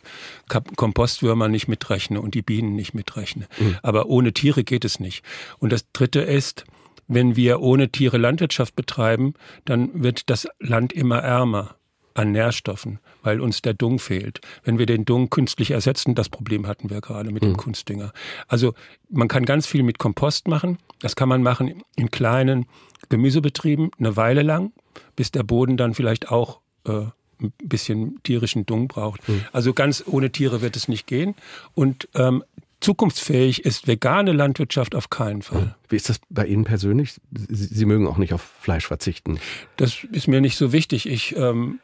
Kompostwürmer 0.48 1.48
nicht 1.48 1.68
mitrechne 1.68 2.22
und 2.22 2.36
die 2.36 2.44
Bienen 2.44 2.76
nicht 2.76 2.94
mitrechne. 2.94 3.48
Mhm. 3.60 3.78
Aber 3.82 4.08
ohne 4.08 4.34
Tiere 4.34 4.64
geht 4.64 4.86
es 4.86 5.00
nicht. 5.00 5.26
Und 5.60 5.72
das 5.72 5.92
Dritte 5.92 6.22
ist, 6.22 6.66
wenn 7.08 7.36
wir 7.36 7.62
ohne 7.62 7.90
Tiere 7.90 8.18
Landwirtschaft 8.18 8.76
betreiben, 8.76 9.34
dann 9.66 10.04
wird 10.04 10.30
das 10.30 10.48
Land 10.60 10.94
immer 10.94 11.20
ärmer 11.20 11.76
an 12.14 12.32
Nährstoffen, 12.32 13.00
weil 13.24 13.42
uns 13.42 13.62
der 13.62 13.74
Dung 13.74 14.00
fehlt. 14.00 14.42
Wenn 14.64 14.78
wir 14.78 14.86
den 14.86 15.06
Dung 15.06 15.30
künstlich 15.30 15.72
ersetzen, 15.72 16.16
das 16.16 16.30
Problem 16.30 16.68
hatten 16.68 16.90
wir 16.90 17.02
gerade 17.02 17.32
mit 17.32 17.44
mhm. 17.44 17.50
dem 17.50 17.58
Kunstdünger. 17.58 18.12
Also 18.48 18.74
man 19.10 19.28
kann 19.28 19.46
ganz 19.46 19.68
viel 19.68 19.84
mit 19.84 20.00
Kompost 20.00 20.48
machen. 20.48 20.78
Das 21.00 21.16
kann 21.16 21.30
man 21.30 21.44
machen 21.44 21.84
in 21.96 22.12
kleinen 22.12 22.66
Gemüsebetrieben 23.10 23.92
eine 24.00 24.16
Weile 24.16 24.42
lang, 24.42 24.72
bis 25.16 25.32
der 25.32 25.44
Boden 25.44 25.78
dann 25.78 25.94
vielleicht 25.94 26.30
auch 26.30 26.62
äh, 26.86 27.06
ein 27.42 27.54
bisschen 27.64 28.22
tierischen 28.24 28.66
Dung 28.66 28.88
braucht. 28.88 29.28
Mhm. 29.28 29.46
Also 29.52 29.74
ganz 29.74 30.04
ohne 30.06 30.32
Tiere 30.32 30.62
wird 30.62 30.76
es 30.76 30.88
nicht 30.88 31.08
gehen. 31.08 31.36
Und 31.74 32.08
ähm, 32.16 32.44
zukunftsfähig 32.80 33.66
ist 33.66 33.88
vegane 33.88 34.32
Landwirtschaft 34.32 34.96
auf 34.96 35.10
keinen 35.10 35.42
Fall. 35.42 35.76
Wie 35.90 35.96
ist 35.96 36.10
das 36.10 36.20
bei 36.30 36.46
Ihnen 36.46 36.64
persönlich? 36.64 37.20
Sie, 37.32 37.66
Sie 37.66 37.86
mögen 37.86 38.08
auch 38.08 38.18
nicht 38.18 38.34
auf 38.34 38.42
Fleisch 38.42 38.88
verzichten. 38.88 39.40
Das 39.78 40.04
ist 40.12 40.28
mir 40.28 40.42
nicht 40.42 40.58
so 40.58 40.72
wichtig. 40.72 41.08
Ich 41.08 41.36
ähm, 41.36 41.80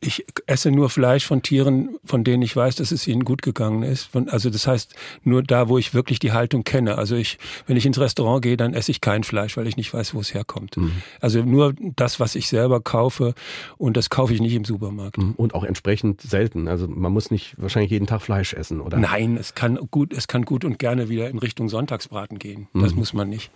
ich 0.00 0.26
esse 0.46 0.70
nur 0.70 0.90
Fleisch 0.90 1.24
von 1.24 1.42
Tieren, 1.42 1.96
von 2.04 2.24
denen 2.24 2.42
ich 2.42 2.54
weiß, 2.54 2.76
dass 2.76 2.90
es 2.90 3.06
ihnen 3.06 3.24
gut 3.24 3.42
gegangen 3.42 3.84
ist. 3.84 4.10
Also 4.26 4.50
das 4.50 4.66
heißt, 4.66 4.94
nur 5.22 5.42
da, 5.42 5.68
wo 5.68 5.78
ich 5.78 5.94
wirklich 5.94 6.18
die 6.18 6.32
Haltung 6.32 6.64
kenne. 6.64 6.98
Also 6.98 7.14
ich, 7.14 7.38
wenn 7.66 7.76
ich 7.76 7.86
ins 7.86 7.98
Restaurant 7.98 8.42
gehe, 8.42 8.56
dann 8.56 8.74
esse 8.74 8.90
ich 8.90 9.00
kein 9.00 9.22
Fleisch, 9.22 9.56
weil 9.56 9.68
ich 9.68 9.76
nicht 9.76 9.94
weiß, 9.94 10.14
wo 10.14 10.20
es 10.20 10.34
herkommt. 10.34 10.76
Mhm. 10.76 11.02
Also 11.20 11.42
nur 11.42 11.74
das, 11.96 12.18
was 12.18 12.34
ich 12.34 12.48
selber 12.48 12.80
kaufe 12.80 13.34
und 13.76 13.96
das 13.96 14.10
kaufe 14.10 14.34
ich 14.34 14.40
nicht 14.40 14.54
im 14.54 14.64
Supermarkt. 14.64 15.18
Mhm. 15.18 15.34
Und 15.36 15.54
auch 15.54 15.64
entsprechend 15.64 16.22
selten. 16.22 16.66
Also 16.66 16.88
man 16.88 17.12
muss 17.12 17.30
nicht 17.30 17.54
wahrscheinlich 17.56 17.92
jeden 17.92 18.06
Tag 18.06 18.22
Fleisch 18.22 18.54
essen, 18.54 18.80
oder? 18.80 18.98
Nein, 18.98 19.36
es 19.36 19.54
kann 19.54 19.78
gut, 19.90 20.12
es 20.12 20.26
kann 20.26 20.44
gut 20.44 20.64
und 20.64 20.78
gerne 20.78 21.08
wieder 21.08 21.30
in 21.30 21.38
Richtung 21.38 21.68
Sonntagsbraten 21.68 22.38
gehen. 22.38 22.66
Das 22.74 22.92
mhm. 22.92 22.98
muss 22.98 23.12
man 23.12 23.28
nicht. 23.28 23.50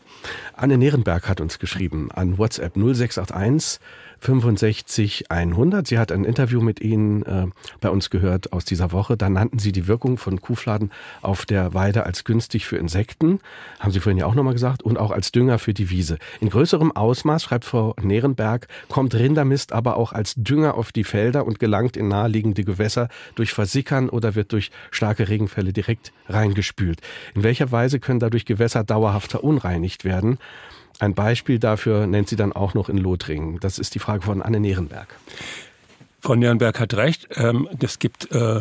Anne 0.55 0.79
Nierenberg 0.79 1.29
hat 1.29 1.41
uns 1.41 1.59
geschrieben 1.59 2.13
an 2.13 2.39
WhatsApp 2.39 2.77
0681 2.77 3.81
65 4.23 5.31
100. 5.33 5.85
Sie 5.85 5.99
hat 5.99 6.13
ein 6.13 6.25
Interview 6.25 6.61
mit 6.61 6.81
Ihnen 6.81 7.23
äh, 7.25 7.47
bei 7.81 7.91
uns 7.91 8.09
gehört 8.09 8.53
aus 8.53 8.65
dieser 8.65 8.93
Woche. 8.93 9.17
Da 9.17 9.29
nannten 9.29 9.59
Sie 9.59 9.73
die 9.73 9.89
Wirkung 9.89 10.17
von 10.17 10.41
Kuhfladen 10.41 10.93
auf 11.23 11.45
der 11.45 11.75
Weide 11.75 12.07
als 12.07 12.23
günstig 12.23 12.67
für 12.67 12.77
Insekten, 12.77 13.41
haben 13.81 13.91
Sie 13.91 13.99
vorhin 13.99 14.19
ja 14.19 14.27
auch 14.27 14.37
nochmal 14.37 14.53
gesagt, 14.53 14.85
und 14.85 14.97
auch 14.97 15.11
als 15.11 15.33
Dünger 15.33 15.59
für 15.59 15.75
die 15.75 15.91
Wiese. 15.91 16.19
In 16.41 16.51
größerem 16.51 16.93
Ausmaß, 16.93 17.43
schreibt 17.43 17.65
Frau 17.65 17.97
Nerenberg, 18.01 18.69
kommt 18.89 19.15
Rindermist 19.15 19.73
aber 19.73 19.97
auch 19.97 20.13
als 20.13 20.35
Dünger 20.37 20.77
auf 20.77 20.93
die 20.93 21.05
Felder 21.05 21.45
und 21.45 21.59
gelangt 21.59 21.97
in 21.97 22.07
naheliegende 22.07 22.63
Gewässer 22.63 23.09
durch 23.35 23.53
Versickern 23.53 24.09
oder 24.09 24.37
wird 24.37 24.53
durch 24.53 24.71
starke 24.93 25.29
Regenfälle 25.29 25.73
direkt 25.73 26.13
reingespült. 26.29 27.01
In 27.35 27.43
welcher 27.43 27.73
Weise 27.73 27.99
können 27.99 28.21
dadurch 28.21 28.45
Gewässer 28.45 28.85
dauerhaft 28.85 29.33
verunreinigt 29.33 30.05
werden? 30.05 30.39
Ein 31.03 31.15
Beispiel 31.15 31.59
dafür 31.59 32.07
nennt 32.07 32.29
sie 32.29 32.37
dann 32.37 32.53
auch 32.53 32.75
noch 32.75 32.89
in 32.89 32.97
Lothringen. 32.97 33.59
Das 33.59 33.81
ist 33.81 33.97
die 33.97 33.99
Frage 33.99 34.23
von 34.23 34.41
Anne 34.41 34.61
Nierenberg. 34.61 35.09
Frau 36.21 36.37
Nierenberg 36.37 36.79
hat 36.79 36.95
recht. 36.95 37.27
Ähm, 37.35 37.69
es 37.81 37.99
gibt 37.99 38.31
äh, 38.31 38.61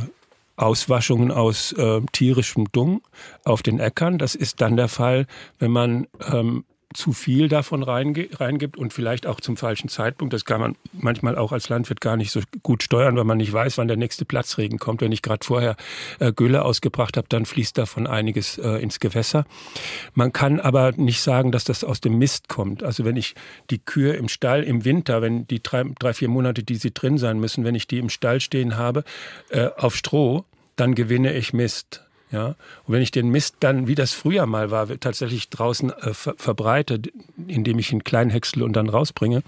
Auswaschungen 0.55 1.29
aus 1.29 1.71
äh, 1.73 2.01
tierischem 2.11 2.71
Dung 2.71 3.03
auf 3.45 3.61
den 3.61 3.79
Äckern. 3.79 4.17
Das 4.17 4.33
ist 4.33 4.59
dann 4.59 4.75
der 4.75 4.87
Fall, 4.87 5.27
wenn 5.59 5.69
man 5.69 6.07
ähm, 6.31 6.65
zu 6.93 7.13
viel 7.13 7.47
davon 7.47 7.83
reingibt 7.83 8.77
und 8.77 8.93
vielleicht 8.93 9.27
auch 9.27 9.39
zum 9.39 9.57
falschen 9.57 9.89
Zeitpunkt. 9.89 10.33
Das 10.33 10.45
kann 10.45 10.61
man 10.61 10.75
manchmal 10.93 11.37
auch 11.37 11.51
als 11.51 11.69
Landwirt 11.69 12.01
gar 12.01 12.17
nicht 12.17 12.31
so 12.31 12.41
gut 12.63 12.83
steuern, 12.83 13.15
weil 13.15 13.23
man 13.23 13.37
nicht 13.37 13.53
weiß, 13.53 13.77
wann 13.77 13.87
der 13.87 13.97
nächste 13.97 14.25
Platzregen 14.25 14.79
kommt. 14.79 15.01
Wenn 15.01 15.11
ich 15.11 15.21
gerade 15.21 15.45
vorher 15.45 15.75
äh, 16.19 16.33
Gülle 16.33 16.63
ausgebracht 16.63 17.17
habe, 17.17 17.27
dann 17.29 17.45
fließt 17.45 17.77
davon 17.77 18.07
einiges 18.07 18.57
äh, 18.57 18.81
ins 18.81 18.99
Gewässer. 18.99 19.45
Man 20.13 20.33
kann 20.33 20.59
aber 20.59 20.91
nicht 20.93 21.21
sagen, 21.21 21.51
dass 21.51 21.63
das 21.63 21.83
aus 21.83 22.01
dem 22.01 22.17
Mist 22.17 22.49
kommt. 22.49 22.83
Also 22.83 23.05
wenn 23.05 23.15
ich 23.15 23.35
die 23.69 23.79
Kühe 23.79 24.13
im 24.13 24.27
Stall 24.27 24.63
im 24.63 24.85
Winter, 24.85 25.21
wenn 25.21 25.47
die 25.47 25.61
drei, 25.63 25.83
drei 25.99 26.13
vier 26.13 26.29
Monate, 26.29 26.63
die 26.63 26.75
sie 26.75 26.93
drin 26.93 27.17
sein 27.17 27.39
müssen, 27.39 27.63
wenn 27.63 27.75
ich 27.75 27.87
die 27.87 27.99
im 27.99 28.09
Stall 28.09 28.39
stehen 28.39 28.77
habe, 28.77 29.03
äh, 29.49 29.69
auf 29.77 29.95
Stroh, 29.95 30.45
dann 30.75 30.95
gewinne 30.95 31.33
ich 31.33 31.53
Mist. 31.53 32.03
Ja, 32.31 32.55
und 32.85 32.93
wenn 32.93 33.01
ich 33.01 33.11
den 33.11 33.29
Mist 33.29 33.57
dann, 33.59 33.87
wie 33.87 33.95
das 33.95 34.13
früher 34.13 34.45
mal 34.45 34.71
war, 34.71 34.87
tatsächlich 34.99 35.49
draußen 35.49 35.89
äh, 35.91 36.13
ver 36.13 36.33
verbreite, 36.37 37.01
indem 37.47 37.77
ich 37.77 37.91
ihn 37.91 38.03
klein 38.03 38.29
häcksle 38.29 38.63
und 38.63 38.73
dann 38.73 38.87
rausbringe, 38.87 39.43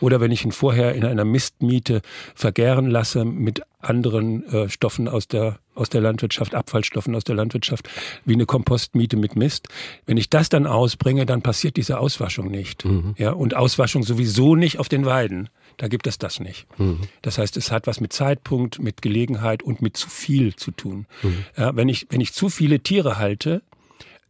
oder 0.00 0.20
wenn 0.20 0.32
ich 0.32 0.44
ihn 0.44 0.52
vorher 0.52 0.94
in 0.94 1.04
einer 1.04 1.24
Mistmiete 1.24 2.02
vergären 2.34 2.90
lasse 2.90 3.24
mit 3.24 3.62
anderen 3.80 4.48
äh, 4.52 4.68
Stoffen 4.68 5.08
aus 5.08 5.28
der 5.28 5.58
aus 5.74 5.88
der 5.88 6.00
Landwirtschaft, 6.00 6.54
Abfallstoffen 6.54 7.14
aus 7.14 7.24
der 7.24 7.34
Landwirtschaft, 7.34 7.88
wie 8.24 8.34
eine 8.34 8.46
Kompostmiete 8.46 9.16
mit 9.16 9.34
Mist. 9.34 9.68
Wenn 10.06 10.16
ich 10.16 10.30
das 10.30 10.48
dann 10.48 10.66
ausbringe, 10.66 11.26
dann 11.26 11.42
passiert 11.42 11.76
diese 11.76 11.98
Auswaschung 11.98 12.48
nicht. 12.48 12.84
Mhm. 12.84 13.14
Ja, 13.18 13.32
und 13.32 13.56
Auswaschung 13.56 14.04
sowieso 14.04 14.54
nicht 14.54 14.78
auf 14.78 14.88
den 14.88 15.04
Weiden. 15.04 15.48
Da 15.76 15.88
gibt 15.88 16.06
es 16.06 16.18
das 16.18 16.40
nicht. 16.40 16.66
Mhm. 16.78 17.00
Das 17.22 17.38
heißt, 17.38 17.56
es 17.56 17.70
hat 17.70 17.86
was 17.86 18.00
mit 18.00 18.12
Zeitpunkt, 18.12 18.80
mit 18.80 19.02
Gelegenheit 19.02 19.62
und 19.62 19.82
mit 19.82 19.96
zu 19.96 20.08
viel 20.08 20.54
zu 20.56 20.70
tun. 20.70 21.06
Mhm. 21.22 21.44
Ja, 21.56 21.76
wenn, 21.76 21.88
ich, 21.88 22.06
wenn 22.10 22.20
ich 22.20 22.32
zu 22.32 22.48
viele 22.48 22.80
Tiere 22.80 23.18
halte, 23.18 23.62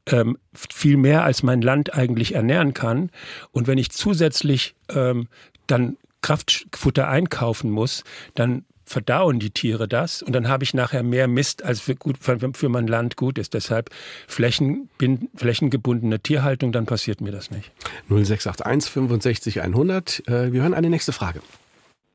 ähm, 0.06 0.38
viel 0.54 0.96
mehr 0.96 1.24
als 1.24 1.42
mein 1.42 1.62
Land 1.62 1.94
eigentlich 1.94 2.34
ernähren 2.34 2.74
kann, 2.74 3.10
und 3.52 3.66
wenn 3.66 3.78
ich 3.78 3.90
zusätzlich 3.90 4.74
ähm, 4.88 5.28
dann 5.66 5.96
Kraftfutter 6.22 7.08
einkaufen 7.08 7.70
muss, 7.70 8.04
dann 8.34 8.64
verdauen 8.84 9.38
die 9.38 9.50
Tiere 9.50 9.88
das 9.88 10.22
und 10.22 10.34
dann 10.34 10.48
habe 10.48 10.64
ich 10.64 10.74
nachher 10.74 11.02
mehr 11.02 11.28
Mist, 11.28 11.64
als 11.64 11.80
für, 11.80 11.94
gut, 11.94 12.18
für, 12.18 12.38
für 12.54 12.68
mein 12.68 12.86
Land 12.86 13.16
gut 13.16 13.38
ist. 13.38 13.54
Deshalb 13.54 13.90
Flächenbind, 14.28 15.30
flächengebundene 15.34 16.20
Tierhaltung, 16.20 16.72
dann 16.72 16.86
passiert 16.86 17.20
mir 17.20 17.32
das 17.32 17.50
nicht. 17.50 17.72
0681 18.08 18.90
65 18.92 19.62
100. 19.62 20.22
wir 20.26 20.62
hören 20.62 20.74
eine 20.74 20.90
nächste 20.90 21.12
Frage. 21.12 21.40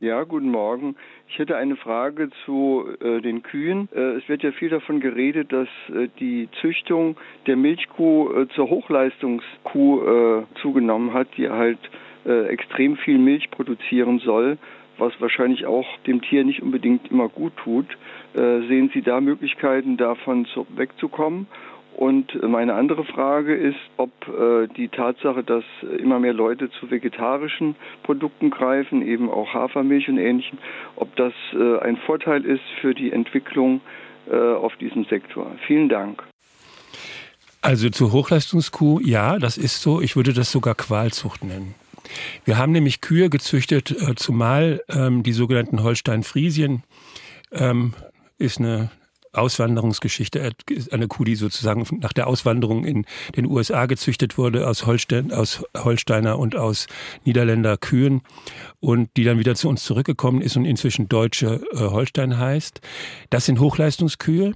Ja, 0.02 0.24
guten 0.24 0.50
Morgen. 0.50 0.96
Ich 1.28 1.38
hätte 1.40 1.58
eine 1.58 1.76
Frage 1.76 2.30
zu 2.46 2.86
äh, 3.02 3.20
den 3.20 3.44
Kühen. 3.44 3.90
Äh, 3.94 4.14
es 4.16 4.30
wird 4.30 4.44
ja 4.44 4.54
viel 4.54 4.70
davon 4.70 5.02
geredet, 5.02 5.52
dass 5.52 5.68
äh, 5.94 6.08
die 6.22 6.48
Züchtung 6.62 7.18
der 7.48 7.58
Milchkuh 7.58 8.32
äh, 8.32 8.48
zur 8.56 8.70
Hochleistungskuh 8.70 10.02
äh, 10.02 10.44
zugenommen 10.62 11.14
hat, 11.14 11.28
die 11.36 11.50
halt 11.50 11.80
äh, 12.26 12.48
extrem 12.48 12.96
viel 12.96 13.18
Milch 13.18 13.52
produzieren 13.52 14.20
soll 14.20 14.58
was 15.00 15.14
wahrscheinlich 15.20 15.66
auch 15.66 15.88
dem 16.06 16.22
Tier 16.22 16.44
nicht 16.44 16.62
unbedingt 16.62 17.10
immer 17.12 17.30
gut 17.30 17.54
tut. 17.58 17.88
Äh, 18.34 18.68
sehen 18.68 18.92
Sie 18.94 19.02
da 19.02 19.22
Möglichkeiten, 19.22 19.98
davon 19.98 20.46
zu, 20.46 20.68
wegzukommen? 20.76 21.48
Und 22.00 22.42
meine 22.44 22.76
andere 22.76 23.04
Frage 23.04 23.54
ist, 23.54 23.80
ob 23.98 24.12
äh, 24.28 24.68
die 24.68 24.88
Tatsache, 24.88 25.44
dass 25.44 25.66
immer 25.98 26.20
mehr 26.20 26.32
Leute 26.32 26.70
zu 26.72 26.90
vegetarischen 26.90 27.76
Produkten 28.04 28.52
greifen, 28.52 29.06
eben 29.06 29.30
auch 29.30 29.54
Hafermilch 29.54 30.08
und 30.08 30.18
ähnlichem, 30.18 30.60
ob 30.96 31.14
das 31.18 31.34
äh, 31.54 31.80
ein 31.80 31.98
Vorteil 31.98 32.46
ist 32.46 32.64
für 32.80 32.94
die 32.94 33.12
Entwicklung 33.12 33.82
äh, 34.32 34.38
auf 34.38 34.78
diesem 34.78 35.04
Sektor. 35.06 35.52
Vielen 35.68 35.90
Dank. 35.90 36.24
Also 37.62 37.90
zur 37.90 38.14
Hochleistungskuh, 38.14 39.02
ja, 39.04 39.38
das 39.38 39.58
ist 39.58 39.82
so. 39.82 40.00
Ich 40.00 40.16
würde 40.16 40.32
das 40.32 40.52
sogar 40.52 40.76
Qualzucht 40.76 41.44
nennen. 41.44 41.76
Wir 42.46 42.58
haben 42.58 42.72
nämlich 42.72 43.02
Kühe 43.02 43.30
gezüchtet, 43.30 43.92
äh, 43.92 44.16
zumal 44.16 44.82
ähm, 44.90 45.24
die 45.24 45.34
sogenannten 45.34 45.84
Holstein-Friesien 45.84 46.84
ähm, 47.52 47.94
ist 48.38 48.60
eine 48.60 48.92
Auswanderungsgeschichte, 49.32 50.54
eine 50.92 51.08
Kuh, 51.08 51.24
die 51.24 51.36
sozusagen 51.36 51.86
nach 52.02 52.14
der 52.14 52.28
Auswanderung 52.28 52.84
in 52.84 53.06
den 53.36 53.46
USA 53.46 53.86
gezüchtet 53.86 54.38
wurde 54.38 54.68
aus, 54.68 54.86
Holstein, 54.86 55.32
aus 55.32 55.64
Holsteiner 55.78 56.40
und 56.40 56.56
aus 56.56 56.88
Niederländer 57.26 57.78
Kühen 57.78 58.22
und 58.80 59.10
die 59.18 59.24
dann 59.24 59.38
wieder 59.38 59.56
zu 59.56 59.70
uns 59.70 59.84
zurückgekommen 59.84 60.42
ist 60.42 60.58
und 60.58 60.66
inzwischen 60.66 61.10
deutsche 61.10 61.62
äh, 61.72 61.78
Holstein 61.78 62.38
heißt. 62.38 62.82
Das 63.30 63.46
sind 63.46 63.60
Hochleistungskühe. 63.60 64.54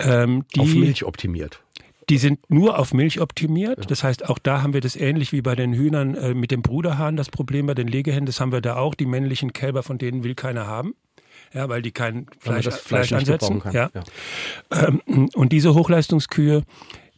Ähm, 0.00 0.44
die, 0.54 0.60
Auf 0.60 0.74
Milch 0.74 1.04
optimiert. 1.04 1.62
Die 2.08 2.18
sind 2.18 2.48
nur 2.48 2.78
auf 2.78 2.94
Milch 2.94 3.20
optimiert. 3.20 3.90
Das 3.90 4.04
heißt, 4.04 4.28
auch 4.28 4.38
da 4.38 4.62
haben 4.62 4.72
wir 4.72 4.80
das 4.80 4.94
ähnlich 4.94 5.32
wie 5.32 5.42
bei 5.42 5.56
den 5.56 5.72
Hühnern 5.72 6.14
äh, 6.14 6.34
mit 6.34 6.52
dem 6.52 6.62
Bruderhahn. 6.62 7.16
Das 7.16 7.30
Problem 7.30 7.66
bei 7.66 7.74
den 7.74 7.88
Legehennen, 7.88 8.26
das 8.26 8.40
haben 8.40 8.52
wir 8.52 8.60
da 8.60 8.76
auch. 8.76 8.94
Die 8.94 9.06
männlichen 9.06 9.52
Kälber, 9.52 9.82
von 9.82 9.98
denen 9.98 10.22
will 10.22 10.34
keiner 10.34 10.66
haben. 10.66 10.94
Ja, 11.52 11.68
weil 11.68 11.82
die 11.82 11.92
kein 11.92 12.26
Fleisch, 12.38 12.64
das 12.64 12.78
Fleisch, 12.78 13.08
Fleisch 13.08 13.20
ansetzen. 13.20 13.62
Ja. 13.72 13.90
ja. 13.94 14.04
Ähm, 14.70 15.30
und 15.34 15.52
diese 15.52 15.74
Hochleistungskühe, 15.74 16.62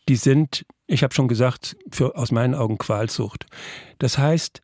die 0.09 0.17
sind, 0.17 0.65
ich 0.87 1.03
habe 1.03 1.15
schon 1.15 1.29
gesagt, 1.29 1.77
für, 1.91 2.17
aus 2.17 2.33
meinen 2.33 2.55
Augen 2.55 2.79
Qualzucht. 2.79 3.47
Das 3.99 4.17
heißt, 4.17 4.63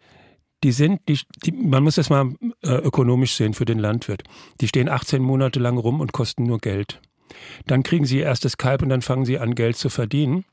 die 0.62 0.72
sind, 0.72 1.02
die, 1.08 1.20
die, 1.44 1.52
man 1.52 1.82
muss 1.82 1.96
das 1.96 2.08
mal 2.08 2.34
äh, 2.62 2.70
ökonomisch 2.70 3.34
sehen 3.34 3.52
für 3.52 3.66
den 3.66 3.78
Landwirt. 3.78 4.22
Die 4.60 4.68
stehen 4.68 4.88
18 4.88 5.20
Monate 5.20 5.60
lang 5.60 5.76
rum 5.76 6.00
und 6.00 6.12
kosten 6.12 6.44
nur 6.44 6.58
Geld. 6.58 7.00
Dann 7.66 7.82
kriegen 7.82 8.04
sie 8.04 8.18
ihr 8.18 8.24
erstes 8.24 8.56
Kalb 8.56 8.82
und 8.82 8.88
dann 8.88 9.02
fangen 9.02 9.24
sie 9.24 9.38
an, 9.38 9.54
Geld 9.54 9.76
zu 9.76 9.88
verdienen 9.88 10.44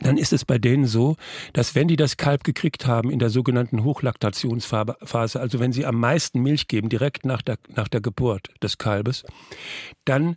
dann 0.00 0.16
ist 0.16 0.32
es 0.32 0.44
bei 0.44 0.58
denen 0.58 0.86
so, 0.86 1.16
dass 1.52 1.74
wenn 1.74 1.88
die 1.88 1.96
das 1.96 2.16
Kalb 2.16 2.44
gekriegt 2.44 2.86
haben 2.86 3.10
in 3.10 3.18
der 3.18 3.30
sogenannten 3.30 3.82
Hochlaktationsphase, 3.82 5.40
also 5.40 5.58
wenn 5.58 5.72
sie 5.72 5.84
am 5.84 5.96
meisten 5.96 6.40
Milch 6.40 6.68
geben, 6.68 6.88
direkt 6.88 7.24
nach 7.24 7.42
der, 7.42 7.58
nach 7.68 7.88
der 7.88 8.00
Geburt 8.00 8.50
des 8.62 8.78
Kalbes, 8.78 9.24
dann 10.04 10.36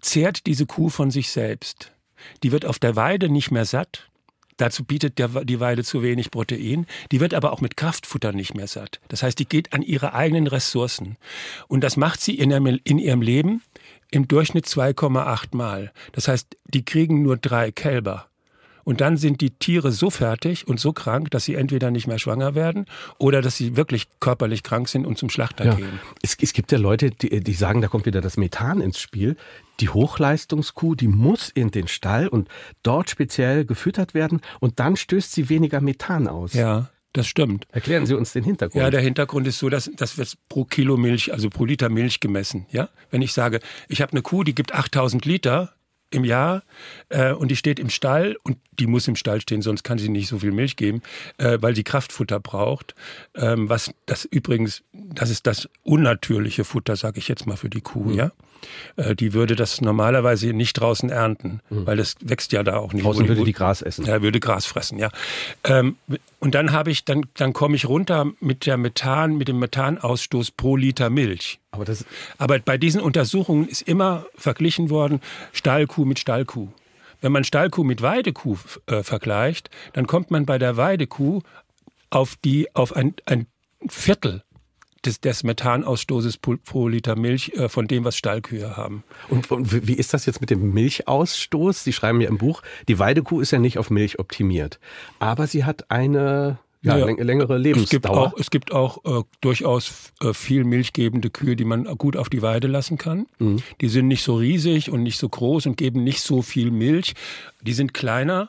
zehrt 0.00 0.46
diese 0.46 0.66
Kuh 0.66 0.88
von 0.88 1.10
sich 1.10 1.30
selbst. 1.30 1.92
Die 2.42 2.52
wird 2.52 2.64
auf 2.64 2.78
der 2.78 2.96
Weide 2.96 3.28
nicht 3.28 3.50
mehr 3.50 3.64
satt. 3.64 4.08
Dazu 4.56 4.84
bietet 4.84 5.18
der, 5.18 5.28
die 5.44 5.58
Weide 5.58 5.82
zu 5.82 6.02
wenig 6.02 6.30
Protein. 6.30 6.86
Die 7.10 7.20
wird 7.20 7.32
aber 7.32 7.52
auch 7.52 7.62
mit 7.62 7.78
Kraftfutter 7.78 8.32
nicht 8.32 8.54
mehr 8.54 8.66
satt. 8.66 9.00
Das 9.08 9.22
heißt, 9.22 9.38
die 9.38 9.46
geht 9.46 9.72
an 9.72 9.80
ihre 9.80 10.12
eigenen 10.12 10.46
Ressourcen. 10.46 11.16
Und 11.66 11.82
das 11.82 11.96
macht 11.96 12.20
sie 12.20 12.38
in 12.38 12.50
ihrem, 12.50 12.66
in 12.66 12.98
ihrem 12.98 13.22
Leben 13.22 13.62
im 14.10 14.28
Durchschnitt 14.28 14.66
2,8 14.66 15.56
Mal. 15.56 15.92
Das 16.12 16.28
heißt, 16.28 16.56
die 16.66 16.84
kriegen 16.84 17.22
nur 17.22 17.36
drei 17.36 17.70
Kälber. 17.72 18.26
Und 18.84 19.00
dann 19.00 19.16
sind 19.16 19.40
die 19.40 19.50
Tiere 19.50 19.92
so 19.92 20.10
fertig 20.10 20.66
und 20.66 20.80
so 20.80 20.92
krank, 20.92 21.30
dass 21.30 21.44
sie 21.44 21.54
entweder 21.54 21.90
nicht 21.90 22.06
mehr 22.06 22.18
schwanger 22.18 22.54
werden 22.54 22.86
oder 23.18 23.42
dass 23.42 23.56
sie 23.56 23.76
wirklich 23.76 24.08
körperlich 24.20 24.62
krank 24.62 24.88
sind 24.88 25.06
und 25.06 25.18
zum 25.18 25.30
Schlachter 25.30 25.64
ja. 25.64 25.74
gehen. 25.74 26.00
Es, 26.22 26.36
es, 26.40 26.52
gibt 26.52 26.72
ja 26.72 26.78
Leute, 26.78 27.10
die, 27.10 27.40
die 27.40 27.52
sagen, 27.52 27.82
da 27.82 27.88
kommt 27.88 28.06
wieder 28.06 28.20
das 28.20 28.36
Methan 28.36 28.80
ins 28.80 28.98
Spiel. 28.98 29.36
Die 29.80 29.90
Hochleistungskuh, 29.90 30.94
die 30.94 31.08
muss 31.08 31.50
in 31.50 31.70
den 31.70 31.88
Stall 31.88 32.26
und 32.28 32.48
dort 32.82 33.10
speziell 33.10 33.64
gefüttert 33.64 34.14
werden 34.14 34.40
und 34.60 34.80
dann 34.80 34.96
stößt 34.96 35.32
sie 35.32 35.48
weniger 35.48 35.80
Methan 35.80 36.26
aus. 36.26 36.54
Ja. 36.54 36.88
Das 37.12 37.26
stimmt. 37.26 37.66
Erklären 37.72 38.06
Sie 38.06 38.14
uns 38.14 38.32
den 38.32 38.44
Hintergrund. 38.44 38.80
Ja, 38.80 38.90
der 38.90 39.00
Hintergrund 39.00 39.46
ist 39.46 39.58
so, 39.58 39.68
dass 39.68 39.90
das 39.96 40.16
wird 40.16 40.34
pro 40.48 40.64
Kilo 40.64 40.96
Milch, 40.96 41.32
also 41.32 41.50
pro 41.50 41.64
Liter 41.64 41.88
Milch 41.88 42.20
gemessen. 42.20 42.66
Ja, 42.70 42.88
wenn 43.10 43.20
ich 43.20 43.32
sage, 43.32 43.60
ich 43.88 44.00
habe 44.00 44.12
eine 44.12 44.22
Kuh, 44.22 44.44
die 44.44 44.54
gibt 44.54 44.74
8000 44.74 45.24
Liter 45.24 45.74
im 46.10 46.24
Jahr 46.24 46.62
äh, 47.08 47.32
und 47.32 47.48
die 47.50 47.56
steht 47.56 47.78
im 47.78 47.88
Stall 47.88 48.36
und 48.42 48.58
die 48.78 48.86
muss 48.86 49.08
im 49.08 49.16
Stall 49.16 49.40
stehen, 49.40 49.62
sonst 49.62 49.84
kann 49.84 49.98
sie 49.98 50.08
nicht 50.08 50.28
so 50.28 50.40
viel 50.40 50.52
Milch 50.52 50.76
geben, 50.76 51.02
äh, 51.38 51.58
weil 51.60 51.74
sie 51.74 51.84
Kraftfutter 51.84 52.40
braucht. 52.40 52.94
Ähm, 53.34 53.68
was 53.68 53.92
das 54.06 54.24
übrigens, 54.24 54.82
das 54.92 55.30
ist 55.30 55.46
das 55.46 55.68
unnatürliche 55.82 56.64
Futter, 56.64 56.96
sage 56.96 57.18
ich 57.18 57.28
jetzt 57.28 57.46
mal 57.46 57.56
für 57.56 57.70
die 57.70 57.80
Kuh, 57.80 58.04
mhm. 58.04 58.14
ja. 58.14 58.32
Äh, 58.96 59.14
die 59.14 59.32
würde 59.32 59.56
das 59.56 59.80
normalerweise 59.80 60.52
nicht 60.52 60.74
draußen 60.74 61.10
ernten, 61.10 61.60
mhm. 61.70 61.86
weil 61.86 61.96
das 61.96 62.16
wächst 62.20 62.52
ja 62.52 62.62
da 62.62 62.76
auch 62.76 62.92
nicht. 62.92 63.04
Draußen 63.04 63.26
würde 63.26 63.44
die 63.44 63.52
Gras 63.52 63.82
essen. 63.82 64.04
Ja, 64.04 64.22
würde 64.22 64.40
Gras 64.40 64.66
fressen, 64.66 64.98
ja. 64.98 65.10
Ähm, 65.64 65.96
und 66.40 66.54
dann 66.54 66.72
habe 66.72 66.90
ich, 66.90 67.04
dann, 67.04 67.26
dann 67.34 67.52
komme 67.52 67.76
ich 67.76 67.86
runter 67.86 68.32
mit 68.40 68.64
der 68.64 68.78
Methan, 68.78 69.36
mit 69.36 69.48
dem 69.48 69.58
Methanausstoß 69.58 70.52
pro 70.52 70.74
Liter 70.74 71.10
Milch. 71.10 71.60
Aber, 71.70 71.84
das 71.84 72.06
Aber 72.38 72.58
bei 72.58 72.78
diesen 72.78 73.02
Untersuchungen 73.02 73.68
ist 73.68 73.82
immer 73.82 74.26
verglichen 74.36 74.88
worden 74.88 75.20
Stallkuh 75.52 76.06
mit 76.06 76.18
Stallkuh. 76.18 76.68
Wenn 77.20 77.32
man 77.32 77.44
Stallkuh 77.44 77.84
mit 77.84 78.00
Weidekuh 78.00 78.56
äh, 78.86 79.02
vergleicht, 79.02 79.68
dann 79.92 80.06
kommt 80.06 80.30
man 80.30 80.46
bei 80.46 80.58
der 80.58 80.78
Weidekuh 80.78 81.42
auf 82.08 82.36
die 82.36 82.74
auf 82.74 82.96
ein, 82.96 83.14
ein 83.26 83.46
Viertel 83.88 84.42
des, 85.04 85.20
des 85.20 85.42
Methanausstoßes 85.42 86.38
pro 86.38 86.88
Liter 86.88 87.16
Milch 87.16 87.52
äh, 87.54 87.68
von 87.68 87.88
dem, 87.88 88.04
was 88.04 88.16
Stallkühe 88.16 88.76
haben. 88.76 89.04
Und, 89.28 89.50
und, 89.50 89.86
wie 89.86 89.94
ist 89.94 90.14
das 90.14 90.26
jetzt 90.26 90.40
mit 90.40 90.50
dem 90.50 90.72
Milchausstoß? 90.72 91.84
Sie 91.84 91.92
schreiben 91.92 92.20
ja 92.20 92.28
im 92.28 92.38
Buch, 92.38 92.62
die 92.88 92.98
Weidekuh 92.98 93.40
ist 93.40 93.50
ja 93.50 93.58
nicht 93.58 93.78
auf 93.78 93.90
Milch 93.90 94.18
optimiert, 94.18 94.78
aber 95.18 95.46
sie 95.46 95.64
hat 95.64 95.90
eine 95.90 96.58
ja, 96.82 96.96
ja, 96.96 97.06
längere 97.06 97.58
Lebensdauer. 97.58 97.84
Es 97.84 97.90
gibt 97.90 98.10
auch, 98.10 98.38
es 98.38 98.50
gibt 98.50 98.72
auch 98.72 99.20
äh, 99.20 99.24
durchaus 99.40 100.12
äh, 100.22 100.32
viel 100.32 100.64
milchgebende 100.64 101.30
Kühe, 101.30 101.54
die 101.54 101.66
man 101.66 101.84
gut 101.98 102.16
auf 102.16 102.30
die 102.30 102.40
Weide 102.40 102.68
lassen 102.68 102.96
kann. 102.96 103.26
Mhm. 103.38 103.62
Die 103.80 103.88
sind 103.88 104.08
nicht 104.08 104.22
so 104.22 104.36
riesig 104.36 104.90
und 104.90 105.02
nicht 105.02 105.18
so 105.18 105.28
groß 105.28 105.66
und 105.66 105.76
geben 105.76 106.04
nicht 106.04 106.22
so 106.22 106.40
viel 106.40 106.70
Milch. 106.70 107.14
Die 107.60 107.74
sind 107.74 107.92
kleiner 107.92 108.48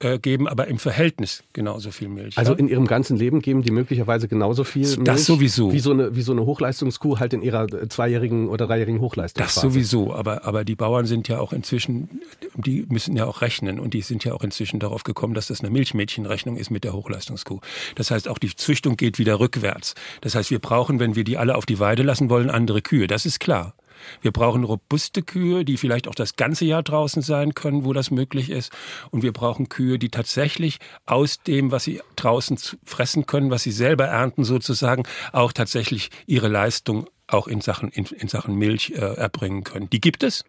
äh, 0.00 0.18
geben 0.18 0.48
aber 0.48 0.66
im 0.66 0.78
Verhältnis 0.78 1.44
genauso 1.52 1.90
viel 1.90 2.08
Milch. 2.08 2.36
Also 2.36 2.52
ja? 2.52 2.58
in 2.58 2.68
ihrem 2.68 2.86
ganzen 2.86 3.16
Leben 3.16 3.40
geben 3.40 3.62
die 3.62 3.70
möglicherweise 3.70 4.28
genauso 4.28 4.64
viel 4.64 4.82
Milch? 4.82 5.04
Das 5.04 5.24
sowieso. 5.24 5.72
Wie 5.72 5.78
so 5.78 5.92
eine, 5.92 6.16
wie 6.16 6.22
so 6.22 6.32
eine 6.32 6.44
Hochleistungskuh 6.44 7.18
halt 7.18 7.32
in 7.32 7.42
ihrer 7.42 7.72
äh, 7.72 7.88
zweijährigen 7.88 8.48
oder 8.48 8.66
dreijährigen 8.66 9.00
Hochleistungsphase. 9.00 9.66
Das 9.66 9.72
sowieso, 9.72 10.12
aber, 10.12 10.44
aber 10.44 10.64
die 10.64 10.74
Bauern 10.74 11.06
sind 11.06 11.28
ja 11.28 11.38
auch 11.38 11.52
inzwischen, 11.52 12.20
die 12.56 12.86
müssen 12.88 13.16
ja 13.16 13.26
auch 13.26 13.40
rechnen 13.40 13.78
und 13.78 13.94
die 13.94 14.02
sind 14.02 14.24
ja 14.24 14.34
auch 14.34 14.42
inzwischen 14.42 14.80
darauf 14.80 15.04
gekommen, 15.04 15.34
dass 15.34 15.46
das 15.46 15.60
eine 15.60 15.70
Milchmädchenrechnung 15.70 16.56
ist 16.56 16.70
mit 16.70 16.84
der 16.84 16.92
Hochleistungskuh. 16.92 17.60
Das 17.94 18.10
heißt, 18.10 18.28
auch 18.28 18.38
die 18.38 18.54
Züchtung 18.54 18.96
geht 18.96 19.18
wieder 19.18 19.38
rückwärts. 19.38 19.94
Das 20.20 20.34
heißt, 20.34 20.50
wir 20.50 20.58
brauchen, 20.58 20.98
wenn 20.98 21.14
wir 21.14 21.24
die 21.24 21.38
alle 21.38 21.54
auf 21.54 21.66
die 21.66 21.78
Weide 21.78 22.02
lassen 22.02 22.30
wollen, 22.30 22.50
andere 22.50 22.82
Kühe. 22.82 23.06
Das 23.06 23.26
ist 23.26 23.38
klar. 23.38 23.74
Wir 24.22 24.32
brauchen 24.32 24.64
robuste 24.64 25.22
Kühe, 25.22 25.64
die 25.64 25.76
vielleicht 25.76 26.08
auch 26.08 26.14
das 26.14 26.36
ganze 26.36 26.64
Jahr 26.64 26.82
draußen 26.82 27.22
sein 27.22 27.54
können, 27.54 27.84
wo 27.84 27.92
das 27.92 28.10
möglich 28.10 28.50
ist. 28.50 28.72
Und 29.10 29.22
wir 29.22 29.32
brauchen 29.32 29.68
Kühe, 29.68 29.98
die 29.98 30.08
tatsächlich 30.08 30.78
aus 31.06 31.42
dem, 31.42 31.70
was 31.70 31.84
sie 31.84 32.00
draußen 32.16 32.58
fressen 32.84 33.26
können, 33.26 33.50
was 33.50 33.62
sie 33.62 33.72
selber 33.72 34.06
ernten 34.06 34.44
sozusagen, 34.44 35.04
auch 35.32 35.52
tatsächlich 35.52 36.10
ihre 36.26 36.48
Leistung 36.48 37.06
auch 37.26 37.48
in 37.48 37.60
Sachen, 37.60 37.88
in, 37.90 38.04
in 38.06 38.28
Sachen 38.28 38.56
Milch 38.56 38.92
äh, 38.94 39.00
erbringen 39.00 39.64
können. 39.64 39.88
Die 39.90 40.00
gibt 40.00 40.22
es. 40.22 40.44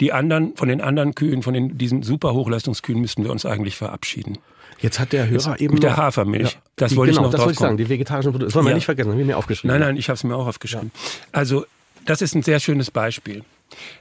Die 0.00 0.12
anderen, 0.12 0.56
von 0.56 0.68
den 0.68 0.80
anderen 0.80 1.14
Kühen, 1.14 1.42
von 1.42 1.54
den, 1.54 1.78
diesen 1.78 2.02
super 2.02 2.34
Hochleistungskühen 2.34 3.00
müssten 3.00 3.22
wir 3.22 3.30
uns 3.30 3.46
eigentlich 3.46 3.76
verabschieden. 3.76 4.38
Jetzt 4.80 4.98
hat 4.98 5.12
der 5.12 5.28
Hörer 5.28 5.50
Jetzt 5.52 5.60
eben. 5.60 5.74
Mit 5.74 5.84
der 5.84 5.96
Hafermilch. 5.96 6.52
Ja, 6.52 6.58
das 6.76 6.90
die, 6.90 6.96
wollte 6.96 7.12
genau, 7.12 7.22
ich 7.22 7.26
noch 7.26 7.30
das 7.30 7.40
wollte 7.42 7.52
ich 7.52 7.58
sagen. 7.58 7.76
Die 7.76 7.88
vegetarischen 7.88 8.32
Produkte. 8.32 8.46
Das 8.46 8.54
wollen 8.56 8.66
wir 8.66 8.70
ja. 8.70 8.76
nicht 8.76 8.84
vergessen, 8.84 9.08
das 9.08 9.14
habe 9.14 9.20
ich 9.20 9.26
mir 9.26 9.36
aufgeschrieben. 9.36 9.78
Nein, 9.78 9.86
nein, 9.88 9.96
ich 9.96 10.08
habe 10.08 10.16
es 10.16 10.24
mir 10.24 10.36
auch 10.36 10.46
aufgeschrieben. 10.46 10.90
Ja. 10.94 11.28
Also 11.32 11.64
das 12.04 12.22
ist 12.22 12.34
ein 12.34 12.42
sehr 12.42 12.60
schönes 12.60 12.90
Beispiel. 12.90 13.44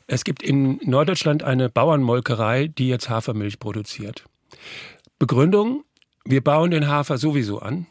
Es 0.07 0.23
gibt 0.23 0.43
in 0.43 0.79
Norddeutschland 0.83 1.43
eine 1.43 1.69
Bauernmolkerei, 1.69 2.67
die 2.67 2.89
jetzt 2.89 3.09
Hafermilch 3.09 3.59
produziert. 3.59 4.25
Begründung, 5.19 5.83
wir 6.25 6.43
bauen 6.43 6.71
den 6.71 6.87
Hafer 6.87 7.17
sowieso 7.17 7.59
an. 7.59 7.87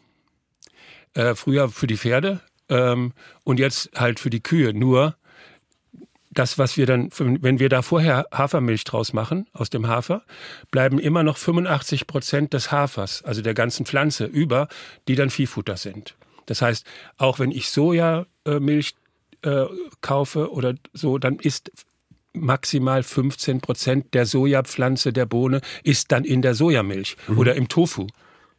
Äh, 1.15 1.35
früher 1.35 1.69
für 1.69 1.87
die 1.87 1.97
Pferde 1.97 2.41
ähm, 2.69 3.13
und 3.45 3.59
jetzt 3.59 3.91
halt 3.97 4.21
für 4.21 4.31
die 4.31 4.43
Kühe. 4.43 4.73
Nur 4.73 5.17
das, 6.31 6.59
was 6.59 6.77
wir 6.77 6.87
dann, 6.87 7.11
wenn 7.19 7.59
wir 7.59 7.69
da 7.69 7.83
vorher 7.83 8.27
Hafermilch 8.33 8.85
draus 8.85 9.13
machen, 9.13 9.49
aus 9.53 9.71
dem 9.71 9.89
Hafer, 9.89 10.23
bleiben 10.71 11.01
immer 11.01 11.25
noch 11.25 11.37
85 11.37 12.07
Prozent 12.07 12.53
des 12.53 12.71
Hafers, 12.71 13.23
also 13.25 13.43
der 13.43 13.55
ganzen 13.55 13.85
Pflanze, 13.85 14.27
über, 14.27 14.69
die 15.09 15.17
dann 15.17 15.31
Viehfutter 15.31 15.77
sind. 15.77 16.15
Das 16.47 16.63
heißt, 16.63 16.87
auch 17.17 17.41
wenn 17.41 17.51
ich 17.51 17.71
Sojamilch 17.71 18.95
äh, 19.43 19.67
kaufe 20.01 20.53
oder 20.53 20.75
so, 20.93 21.19
dann 21.19 21.39
ist 21.39 21.71
maximal 22.33 23.03
15 23.03 23.61
Prozent 23.61 24.15
der 24.15 24.27
Sojapflanze 24.27 25.13
der 25.13 25.27
Bohne 25.27 25.61
ist 25.83 26.13
dann 26.13 26.25
in 26.25 26.43
der 26.43 26.55
Sojamilch 26.55 27.17
mhm. 27.29 27.39
oder 27.39 27.55
im 27.55 27.69
Tofu. 27.69 28.07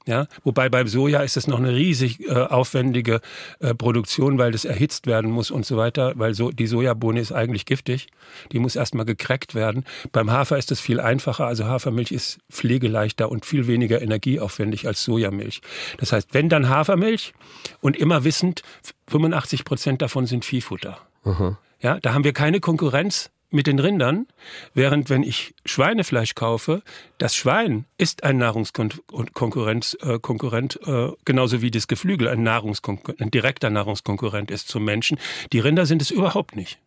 Ja, 0.08 0.28
wobei 0.44 0.68
beim 0.68 0.88
Soja 0.88 1.22
ist 1.22 1.38
es 1.38 1.46
noch 1.46 1.60
eine 1.60 1.76
riesig 1.76 2.28
äh, 2.28 2.32
aufwendige 2.34 3.22
äh, 3.60 3.76
Produktion, 3.76 4.40
weil 4.40 4.52
das 4.52 4.66
erhitzt 4.66 5.06
werden 5.06 5.30
muss 5.30 5.52
und 5.52 5.64
so 5.64 5.78
weiter, 5.78 6.14
weil 6.16 6.34
so 6.34 6.50
die 6.50 6.66
Sojabohne 6.66 7.20
ist 7.20 7.32
eigentlich 7.32 7.68
giftig. 7.68 8.08
Die 8.52 8.58
muss 8.58 8.76
erstmal 8.76 9.06
gekreckt 9.06 9.54
werden. 9.54 9.86
Beim 10.12 10.32
Hafer 10.32 10.58
ist 10.58 10.72
es 10.72 10.80
viel 10.80 11.00
einfacher, 11.00 11.46
also 11.46 11.66
Hafermilch 11.66 12.12
ist 12.12 12.40
pflegeleichter 12.52 13.30
und 13.30 13.46
viel 13.46 13.68
weniger 13.68 14.02
energieaufwendig 14.02 14.88
als 14.88 15.04
Sojamilch. 15.04 15.62
Das 15.98 16.12
heißt, 16.12 16.34
wenn 16.34 16.50
dann 16.50 16.68
Hafermilch 16.68 17.34
und 17.80 17.96
immer 17.96 18.24
wissend, 18.24 18.64
85 19.08 19.66
Prozent 19.66 20.02
davon 20.02 20.26
sind 20.26 20.46
Viehfutter. 20.46 20.98
Mhm. 21.24 21.58
Ja, 21.80 22.00
da 22.00 22.14
haben 22.14 22.24
wir 22.24 22.34
keine 22.34 22.60
Konkurrenz 22.60 23.30
mit 23.52 23.68
den 23.68 23.80
Rindern, 23.80 24.28
während 24.74 25.10
wenn 25.10 25.24
ich 25.24 25.54
Schweinefleisch 25.66 26.36
kaufe, 26.36 26.82
das 27.18 27.36
Schwein 27.36 27.86
ist 27.98 28.24
ein 28.24 28.38
Nahrungskonkurrent, 28.38 29.98
äh, 30.02 30.20
Konkurrent, 30.20 30.80
äh, 30.86 31.10
genauso 31.26 31.62
wie 31.62 31.72
das 31.72 31.88
Geflügel 31.88 32.28
ein, 32.28 32.44
Nahrungskonkurrent, 32.44 33.22
ein 33.22 33.32
direkter 33.32 33.70
Nahrungskonkurrent 33.70 34.52
ist 34.52 34.68
zum 34.68 34.86
Menschen. 34.86 35.20
Die 35.54 35.60
Rinder 35.60 35.86
sind 35.86 36.02
es 36.02 36.12
überhaupt 36.12 36.56
nicht. 36.56 36.80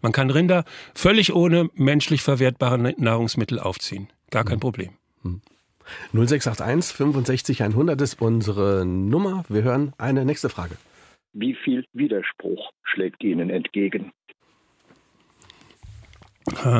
Man 0.00 0.12
kann 0.12 0.30
Rinder 0.30 0.64
völlig 0.94 1.34
ohne 1.34 1.70
menschlich 1.74 2.22
verwertbare 2.22 2.94
Nahrungsmittel 2.98 3.58
aufziehen. 3.58 4.08
Gar 4.30 4.44
kein 4.44 4.54
hm. 4.54 4.60
Problem. 4.60 4.90
0681 6.12 6.96
65 6.96 7.62
100 7.62 8.00
ist 8.00 8.20
unsere 8.20 8.84
Nummer. 8.84 9.44
Wir 9.48 9.62
hören 9.62 9.92
eine 9.98 10.24
nächste 10.24 10.48
Frage. 10.48 10.76
Wie 11.32 11.54
viel 11.54 11.84
Widerspruch 11.92 12.70
schlägt 12.82 13.22
Ihnen 13.22 13.50
entgegen? 13.50 14.12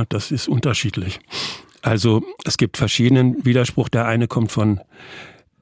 Das 0.08 0.30
ist 0.30 0.48
unterschiedlich. 0.48 1.20
Also 1.82 2.22
es 2.44 2.56
gibt 2.56 2.76
verschiedenen 2.76 3.44
Widerspruch. 3.44 3.88
Der 3.88 4.06
eine 4.06 4.28
kommt 4.28 4.52
von 4.52 4.80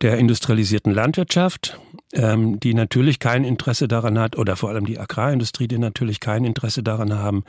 der 0.01 0.19
industrialisierten 0.19 0.92
Landwirtschaft, 0.92 1.79
ähm, 2.12 2.61
die 2.61 2.75
natürlich 2.75 3.19
kein 3.19 3.45
Interesse 3.45 3.88
daran 3.88 4.19
hat, 4.19 4.37
oder 4.37 4.57
vor 4.57 4.71
allem 4.71 4.85
die 4.85 4.99
Agrarindustrie, 4.99 5.69
die 5.69 5.79
natürlich 5.79 6.21
kein 6.21 6.45
Interesse 6.45 6.83
daran 6.83 7.14
haben, 7.14 7.45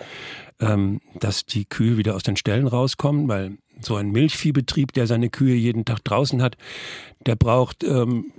ähm, 0.62 1.02
dass 1.20 1.46
die 1.46 1.66
Kühe 1.66 1.98
wieder 1.98 2.16
aus 2.16 2.24
den 2.24 2.38
Ställen 2.38 2.68
rauskommen, 2.68 3.28
weil 3.28 3.58
so 3.82 3.96
ein 3.96 4.12
Milchviehbetrieb, 4.12 4.94
der 4.94 5.08
seine 5.08 5.30
Kühe 5.30 5.56
jeden 5.56 5.86
Tag 5.86 6.04
draußen 6.04 6.42
hat, 6.42 6.58
der 7.26 7.36
braucht 7.36 7.84
ähm, 7.84 8.32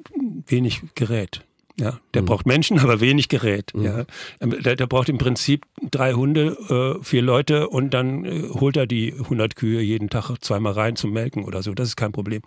wenig 0.46 0.83
Gerät. 0.94 1.44
Ja, 1.81 2.01
der 2.12 2.23
mhm. 2.23 2.27
braucht 2.27 2.47
Menschen, 2.47 2.79
aber 2.81 3.01
wenig 3.01 3.29
Gerät. 3.29 3.73
Mhm. 3.75 3.85
Ja, 3.85 4.05
ähm, 4.41 4.62
der, 4.62 4.75
der, 4.75 4.87
braucht 4.87 5.09
im 5.09 5.19
Prinzip 5.19 5.64
drei 5.91 6.12
Hunde, 6.12 6.99
äh, 7.01 7.05
vier 7.05 7.23
Leute 7.23 7.69
und 7.69 7.95
dann 7.95 8.25
äh, 8.25 8.49
holt 8.49 8.77
er 8.77 8.87
die 8.87 9.12
100 9.12 9.55
Kühe 9.55 9.81
jeden 9.81 10.11
Tag 10.11 10.35
zweimal 10.41 10.73
rein 10.73 10.97
zum 10.97 11.12
Melken 11.12 11.45
oder 11.45 11.62
so. 11.62 11.73
Das 11.75 11.88
ist 11.88 11.97
kein 11.97 12.11
Problem. 12.11 12.43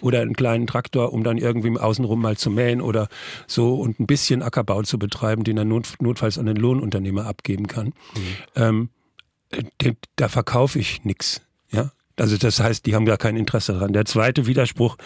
Oder 0.00 0.20
einen 0.20 0.34
kleinen 0.34 0.68
Traktor, 0.68 1.12
um 1.12 1.24
dann 1.24 1.36
irgendwie 1.36 1.76
außenrum 1.76 2.20
mal 2.20 2.36
zu 2.36 2.50
mähen 2.50 2.80
oder 2.80 3.08
so 3.48 3.74
und 3.74 3.98
ein 3.98 4.06
bisschen 4.06 4.42
Ackerbau 4.42 4.82
zu 4.82 4.98
betreiben, 4.98 5.42
den 5.42 5.58
er 5.58 5.64
not, 5.64 5.94
notfalls 6.00 6.38
an 6.38 6.46
den 6.46 6.56
Lohnunternehmer 6.56 7.26
abgeben 7.26 7.66
kann. 7.66 7.86
Mhm. 7.86 7.92
Ähm, 8.54 8.88
äh, 9.82 9.94
da 10.14 10.28
verkaufe 10.28 10.78
ich 10.78 11.04
nichts. 11.04 11.42
Ja, 11.72 11.90
also 12.16 12.36
das 12.36 12.60
heißt, 12.60 12.86
die 12.86 12.94
haben 12.94 13.04
gar 13.04 13.18
kein 13.18 13.36
Interesse 13.36 13.72
daran. 13.72 13.92
Der 13.92 14.04
zweite 14.04 14.46
Widerspruch 14.46 14.96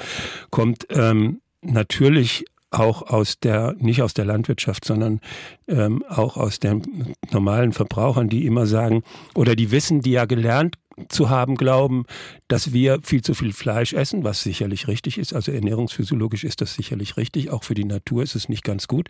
kommt 0.50 0.86
ähm, 0.90 1.40
natürlich 1.62 2.44
auch 2.70 3.02
aus 3.02 3.38
der, 3.40 3.74
nicht 3.78 4.02
aus 4.02 4.14
der 4.14 4.24
Landwirtschaft, 4.24 4.84
sondern 4.84 5.20
ähm, 5.66 6.04
auch 6.08 6.36
aus 6.36 6.60
den 6.60 7.14
normalen 7.32 7.72
Verbrauchern, 7.72 8.28
die 8.28 8.46
immer 8.46 8.66
sagen, 8.66 9.02
oder 9.34 9.56
die 9.56 9.70
wissen, 9.70 10.02
die 10.02 10.12
ja 10.12 10.24
gelernt 10.24 10.76
zu 11.08 11.30
haben, 11.30 11.56
glauben, 11.56 12.04
dass 12.48 12.72
wir 12.72 13.00
viel 13.02 13.22
zu 13.22 13.34
viel 13.34 13.52
Fleisch 13.52 13.92
essen, 13.92 14.22
was 14.22 14.42
sicherlich 14.42 14.86
richtig 14.86 15.18
ist. 15.18 15.32
Also 15.32 15.50
ernährungsphysiologisch 15.50 16.44
ist 16.44 16.60
das 16.60 16.74
sicherlich 16.74 17.16
richtig. 17.16 17.50
Auch 17.50 17.64
für 17.64 17.74
die 17.74 17.84
Natur 17.84 18.22
ist 18.22 18.34
es 18.34 18.48
nicht 18.48 18.64
ganz 18.64 18.86
gut. 18.86 19.08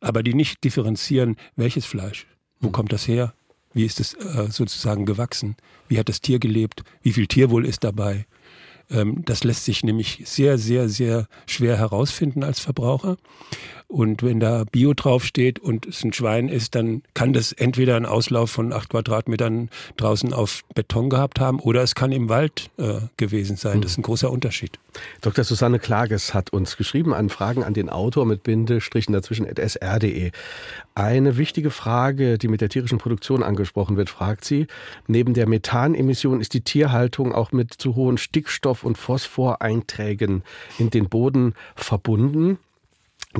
Aber 0.00 0.22
die 0.22 0.34
nicht 0.34 0.64
differenzieren, 0.64 1.36
welches 1.56 1.86
Fleisch, 1.86 2.26
wo 2.60 2.70
kommt 2.70 2.92
das 2.92 3.06
her, 3.06 3.34
wie 3.72 3.84
ist 3.84 4.00
es 4.00 4.14
äh, 4.14 4.50
sozusagen 4.50 5.06
gewachsen, 5.06 5.56
wie 5.88 5.98
hat 5.98 6.08
das 6.08 6.20
Tier 6.20 6.38
gelebt, 6.38 6.82
wie 7.02 7.12
viel 7.12 7.26
Tierwohl 7.26 7.64
ist 7.64 7.84
dabei 7.84 8.26
das 8.88 9.44
lässt 9.44 9.64
sich 9.64 9.84
nämlich 9.84 10.22
sehr, 10.24 10.58
sehr, 10.58 10.88
sehr 10.88 11.26
schwer 11.46 11.76
herausfinden 11.76 12.42
als 12.42 12.60
Verbraucher. 12.60 13.16
Und 13.88 14.22
wenn 14.22 14.38
da 14.38 14.64
Bio 14.70 14.92
draufsteht 14.92 15.58
und 15.58 15.86
es 15.86 16.04
ein 16.04 16.12
Schwein 16.12 16.50
ist, 16.50 16.74
dann 16.74 17.02
kann 17.14 17.32
das 17.32 17.52
entweder 17.52 17.96
einen 17.96 18.04
Auslauf 18.04 18.50
von 18.50 18.74
acht 18.74 18.90
Quadratmetern 18.90 19.70
draußen 19.96 20.34
auf 20.34 20.62
Beton 20.74 21.08
gehabt 21.08 21.40
haben 21.40 21.58
oder 21.58 21.82
es 21.82 21.94
kann 21.94 22.12
im 22.12 22.28
Wald 22.28 22.70
äh, 22.76 23.00
gewesen 23.16 23.56
sein. 23.56 23.80
Das 23.80 23.92
ist 23.92 23.98
ein 23.98 24.02
großer 24.02 24.30
Unterschied. 24.30 24.78
Dr. 25.22 25.42
Susanne 25.42 25.78
Klages 25.78 26.34
hat 26.34 26.52
uns 26.52 26.76
geschrieben 26.76 27.14
an 27.14 27.30
Fragen 27.30 27.64
an 27.64 27.72
den 27.72 27.88
Autor 27.88 28.26
mit 28.26 28.42
Bindestrichen 28.42 29.14
dazwischen 29.14 29.46
sr.de. 29.46 30.32
Eine 30.94 31.38
wichtige 31.38 31.70
Frage, 31.70 32.36
die 32.36 32.48
mit 32.48 32.60
der 32.60 32.68
tierischen 32.68 32.98
Produktion 32.98 33.42
angesprochen 33.42 33.96
wird, 33.96 34.10
fragt 34.10 34.44
sie. 34.44 34.66
Neben 35.06 35.32
der 35.32 35.48
Methanemission 35.48 36.42
ist 36.42 36.52
die 36.52 36.60
Tierhaltung 36.60 37.32
auch 37.32 37.52
mit 37.52 37.72
zu 37.72 37.94
hohen 37.94 38.18
Stickstoff- 38.18 38.84
und 38.84 38.98
Phosphoreinträgen 38.98 40.42
in 40.78 40.90
den 40.90 41.08
Boden 41.08 41.54
verbunden. 41.74 42.58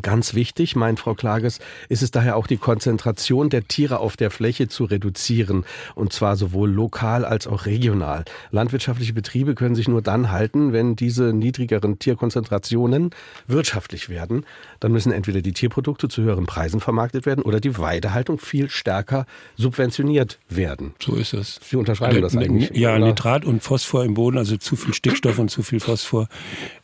Ganz 0.03 0.35
wichtig, 0.35 0.77
meint 0.77 1.01
Frau 1.01 1.15
Klages, 1.15 1.61
ist 1.89 2.03
es 2.03 2.11
daher 2.11 2.37
auch 2.37 2.47
die 2.47 2.59
Konzentration 2.59 3.49
der 3.49 3.67
Tiere 3.67 4.01
auf 4.01 4.19
der 4.19 4.31
Fläche 4.31 4.69
zu 4.69 4.85
reduzieren, 4.85 5.65
und 5.95 6.13
zwar 6.13 6.37
sowohl 6.37 6.71
lokal 6.71 7.25
als 7.25 7.47
auch 7.47 7.65
regional. 7.65 8.27
Landwirtschaftliche 8.51 9.15
Betriebe 9.15 9.55
können 9.55 9.75
sich 9.75 9.89
nur 9.89 10.03
dann 10.03 10.31
halten, 10.31 10.75
wenn 10.75 10.95
diese 10.95 11.33
niedrigeren 11.33 11.99
Tierkonzentrationen 11.99 13.11
wirtschaftlich 13.47 14.11
werden. 14.11 14.45
Dann 14.81 14.93
müssen 14.93 15.13
entweder 15.13 15.43
die 15.43 15.53
Tierprodukte 15.53 16.09
zu 16.09 16.23
höheren 16.23 16.47
Preisen 16.47 16.81
vermarktet 16.81 17.27
werden 17.27 17.43
oder 17.43 17.61
die 17.61 17.79
Weidehaltung 17.79 18.39
viel 18.39 18.71
stärker 18.71 19.27
subventioniert 19.57 20.39
werden. 20.49 20.95
So 21.03 21.17
ist 21.17 21.35
es. 21.35 21.61
Sie 21.63 21.77
unterschreiben 21.77 22.23
das 22.23 22.37
eigentlich. 22.37 22.71
Ja, 22.77 22.97
oder? 22.97 23.07
Nitrat 23.07 23.45
und 23.45 23.63
Phosphor 23.63 24.05
im 24.05 24.15
Boden, 24.15 24.39
also 24.39 24.57
zu 24.57 24.77
viel 24.77 24.95
Stickstoff 24.95 25.39
und 25.39 25.51
zu 25.51 25.63
viel 25.63 25.81
Phosphor, 25.81 26.29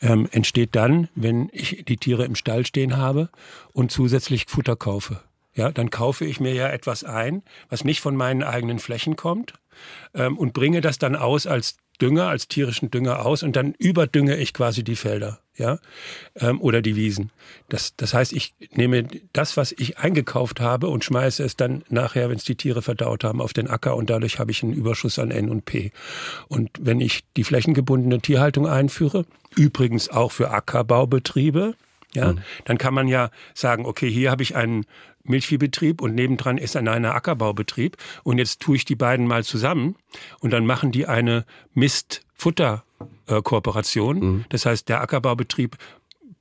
ähm, 0.00 0.28
entsteht 0.32 0.74
dann, 0.74 1.08
wenn 1.14 1.48
ich 1.52 1.84
die 1.86 1.96
Tiere 1.96 2.24
im 2.24 2.34
Stall 2.34 2.66
stehen 2.66 2.96
habe 2.96 3.28
und 3.72 3.90
zusätzlich 3.90 4.46
Futter 4.48 4.76
kaufe. 4.76 5.20
Ja, 5.54 5.70
dann 5.70 5.90
kaufe 5.90 6.24
ich 6.24 6.40
mir 6.40 6.52
ja 6.52 6.68
etwas 6.68 7.04
ein, 7.04 7.42
was 7.68 7.84
nicht 7.84 8.00
von 8.00 8.16
meinen 8.16 8.42
eigenen 8.42 8.80
Flächen 8.80 9.14
kommt 9.14 9.54
ähm, 10.12 10.36
und 10.36 10.52
bringe 10.52 10.80
das 10.80 10.98
dann 10.98 11.14
aus 11.14 11.46
als 11.46 11.76
Dünger, 12.00 12.28
als 12.28 12.48
tierischen 12.48 12.90
Dünger 12.90 13.24
aus 13.24 13.42
und 13.42 13.56
dann 13.56 13.74
überdünge 13.78 14.36
ich 14.36 14.52
quasi 14.52 14.82
die 14.82 14.96
Felder, 14.96 15.40
ja, 15.56 15.78
ähm, 16.36 16.60
oder 16.60 16.82
die 16.82 16.96
Wiesen. 16.96 17.30
Das, 17.68 17.94
das 17.96 18.14
heißt, 18.14 18.32
ich 18.32 18.54
nehme 18.72 19.06
das, 19.32 19.56
was 19.56 19.72
ich 19.72 19.98
eingekauft 19.98 20.60
habe 20.60 20.88
und 20.88 21.04
schmeiße 21.04 21.42
es 21.44 21.56
dann 21.56 21.84
nachher, 21.88 22.28
wenn 22.28 22.36
es 22.36 22.44
die 22.44 22.56
Tiere 22.56 22.82
verdaut 22.82 23.24
haben, 23.24 23.40
auf 23.40 23.52
den 23.52 23.68
Acker 23.68 23.96
und 23.96 24.10
dadurch 24.10 24.38
habe 24.38 24.50
ich 24.50 24.62
einen 24.62 24.72
Überschuss 24.72 25.18
an 25.18 25.30
N 25.30 25.48
und 25.48 25.64
P. 25.64 25.92
Und 26.48 26.70
wenn 26.80 27.00
ich 27.00 27.24
die 27.36 27.44
flächengebundene 27.44 28.20
Tierhaltung 28.20 28.66
einführe, 28.66 29.24
übrigens 29.54 30.08
auch 30.08 30.32
für 30.32 30.50
Ackerbaubetriebe, 30.50 31.74
ja, 32.14 32.32
mhm. 32.32 32.38
dann 32.64 32.78
kann 32.78 32.94
man 32.94 33.08
ja 33.08 33.30
sagen, 33.54 33.84
okay, 33.86 34.10
hier 34.10 34.30
habe 34.30 34.42
ich 34.42 34.56
einen 34.56 34.86
Milchviehbetrieb 35.24 36.00
und 36.00 36.14
nebendran 36.14 36.56
ist 36.58 36.76
ein 36.76 36.86
reiner 36.86 37.14
Ackerbaubetrieb 37.14 37.96
und 38.22 38.38
jetzt 38.38 38.60
tue 38.60 38.76
ich 38.76 38.84
die 38.84 38.94
beiden 38.94 39.26
mal 39.26 39.42
zusammen 39.44 39.96
und 40.40 40.52
dann 40.52 40.66
machen 40.66 40.92
die 40.92 41.06
eine 41.06 41.46
Mist-Futter-Kooperation. 41.72 44.18
Mhm. 44.18 44.44
Das 44.50 44.66
heißt, 44.66 44.88
der 44.88 45.00
Ackerbaubetrieb 45.00 45.76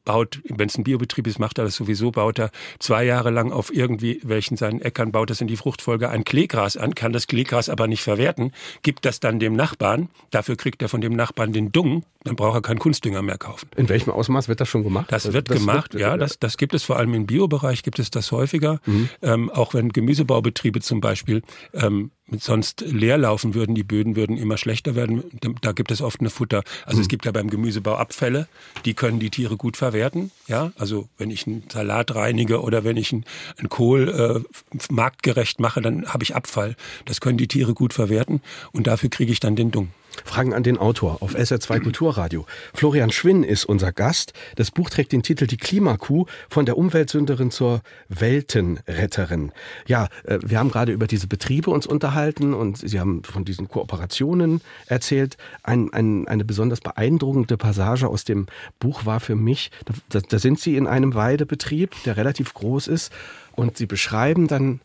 baut, 0.06 0.42
wenn 0.46 0.68
es 0.68 0.78
ein 0.78 0.84
Biobetrieb 0.84 1.28
ist, 1.28 1.39
macht 1.39 1.58
er 1.58 1.66
das 1.66 1.76
sowieso, 1.76 2.12
baut 2.12 2.39
er 2.39 2.52
zwei 2.80 3.04
Jahre 3.04 3.30
lang 3.30 3.52
auf 3.52 3.74
irgendwie 3.74 4.20
welchen 4.24 4.58
seinen 4.58 4.82
Äckern, 4.82 5.12
baut 5.12 5.30
das 5.30 5.42
in 5.42 5.48
die 5.48 5.58
Fruchtfolge 5.58 6.10
ein 6.10 6.24
Kleegras 6.24 6.78
an, 6.78 6.96
kann 6.96 7.13
das 7.13 7.28
Kleegras 7.28 7.70
aber 7.70 7.88
nicht 7.88 8.04
verwerten, 8.04 8.52
gibt 8.82 9.06
das 9.06 9.20
dann 9.20 9.39
dem 9.39 9.56
Nachbarn, 9.56 10.10
dafür 10.32 10.56
kriegt 10.56 10.82
er 10.82 10.89
von 10.89 11.02
dem 11.02 11.13
Nachbarn 11.13 11.54
den 11.54 11.72
Dung, 11.72 12.04
dann 12.24 12.36
braucht 12.36 12.56
er 12.56 12.62
keinen 12.62 12.80
Kunstdünger 12.80 13.22
mehr 13.22 13.38
kaufen. 13.38 13.70
In 13.76 13.89
welchem 13.89 14.12
Ausmaß 14.12 14.48
wird 14.48 14.62
das 14.62 14.70
schon 14.70 14.84
gemacht? 14.84 15.08
Das 15.10 15.32
wird 15.34 15.50
das 15.50 15.60
gemacht, 15.60 15.94
wird, 15.94 16.02
ja, 16.02 16.18
das, 16.18 16.39
das 16.39 16.58
gibt 16.58 16.74
es 16.74 16.84
vor 16.84 16.98
allem 16.98 17.13
im 17.13 17.26
Biobereich, 17.26 17.84
gibt 17.84 18.00
es 18.00 18.12
das 18.12 18.32
häufiger, 18.32 18.80
mhm. 18.86 19.10
ähm, 19.22 19.50
auch 19.50 19.74
wenn 19.74 19.89
Gemüsebaubetriebe 19.89 20.82
zum 20.82 21.02
Beispiel 21.02 21.42
ähm, 21.74 22.12
sonst 22.39 22.82
leer 22.82 23.17
laufen 23.17 23.54
würden, 23.54 23.76
die 23.76 23.84
Böden 23.84 24.15
würden 24.15 24.38
immer 24.38 24.58
schlechter 24.58 24.96
werden. 24.96 25.24
Da 25.62 25.72
gibt 25.72 25.91
es 25.91 26.02
oft 26.02 26.19
eine 26.19 26.30
Futter. 26.30 26.63
Also 26.86 26.98
mhm. 26.98 27.02
es 27.02 27.08
gibt 27.08 27.26
ja 27.26 27.32
beim 27.32 27.50
Gemüsebau 27.50 27.96
Abfälle, 27.96 28.48
die 28.86 28.93
können 28.93 29.19
die 29.19 29.30
Tiere 29.30 29.58
gut 29.58 29.78
verwerten. 29.78 30.32
Ja, 30.48 30.72
also 30.78 31.08
wenn 31.17 31.32
ich 31.32 31.48
einen 31.48 31.63
Salat 31.72 32.15
reinige 32.15 32.62
oder 32.62 32.84
wenn 32.84 32.98
ich 32.98 33.12
einen, 33.12 33.26
einen 33.58 33.69
Kohl 33.69 34.46
äh, 34.74 34.78
marktgerecht 34.89 35.60
mache, 35.60 35.82
dann 35.82 36.08
habe 36.08 36.24
ich 36.24 36.36
Abfall. 36.36 36.76
Das 37.06 37.22
können 37.22 37.38
die 37.38 37.48
Tiere 37.48 37.74
gut 37.74 37.93
verwerten 37.93 38.41
und 38.72 38.88
dafür 38.88 39.10
kriege 39.10 39.32
ich 39.32 39.39
dann 39.39 39.56
den 39.56 39.72
Dung. 39.72 39.89
Fragen 40.23 40.54
an 40.54 40.63
den 40.63 40.78
Autor 40.78 41.21
auf 41.21 41.36
SR2 41.36 41.80
Kulturradio. 41.84 42.45
Florian 42.73 43.12
Schwinn 43.12 43.43
ist 43.43 43.65
unser 43.65 43.91
Gast. 43.91 44.34
Das 44.56 44.71
Buch 44.71 44.89
trägt 44.89 45.12
den 45.12 45.23
Titel 45.23 45.47
Die 45.47 45.58
Klimakuh 45.58 46.26
von 46.49 46.65
der 46.65 46.78
Umweltsünderin 46.78 47.52
zur 47.52 47.82
Weltenretterin. 48.10 49.52
Ja, 49.88 50.08
äh, 50.23 50.39
wir 50.41 50.60
haben 50.60 50.71
gerade 50.71 50.91
über 50.91 51.08
diese 51.08 51.28
Betriebe 51.28 51.71
uns 51.71 51.88
unterhalten 51.88 52.54
und 52.54 52.78
Sie 52.78 52.99
haben 52.99 53.23
von 53.23 53.45
diesen 53.45 53.67
Kooperationen 53.67 54.62
erzählt. 54.88 55.38
Ein, 55.63 55.91
ein, 55.93 56.28
eine 56.28 56.45
besonders 56.45 56.82
beeindruckende 56.82 57.58
Passage 57.58 58.08
aus 58.08 58.23
dem 58.23 58.47
Buch 58.80 59.06
war 59.06 59.19
für 59.19 59.36
mich, 59.36 59.71
da, 60.10 60.19
da 60.19 60.39
sind 60.39 60.60
Sie 60.60 60.78
in 60.78 60.88
einem 60.88 61.15
Weidebetrieb, 61.15 61.95
der 62.06 62.17
relativ 62.17 62.54
groß 62.54 62.88
ist 62.88 63.12
und 63.54 63.78
Sie 63.78 63.86
beschreiben 63.86 64.47
dann, 64.47 64.82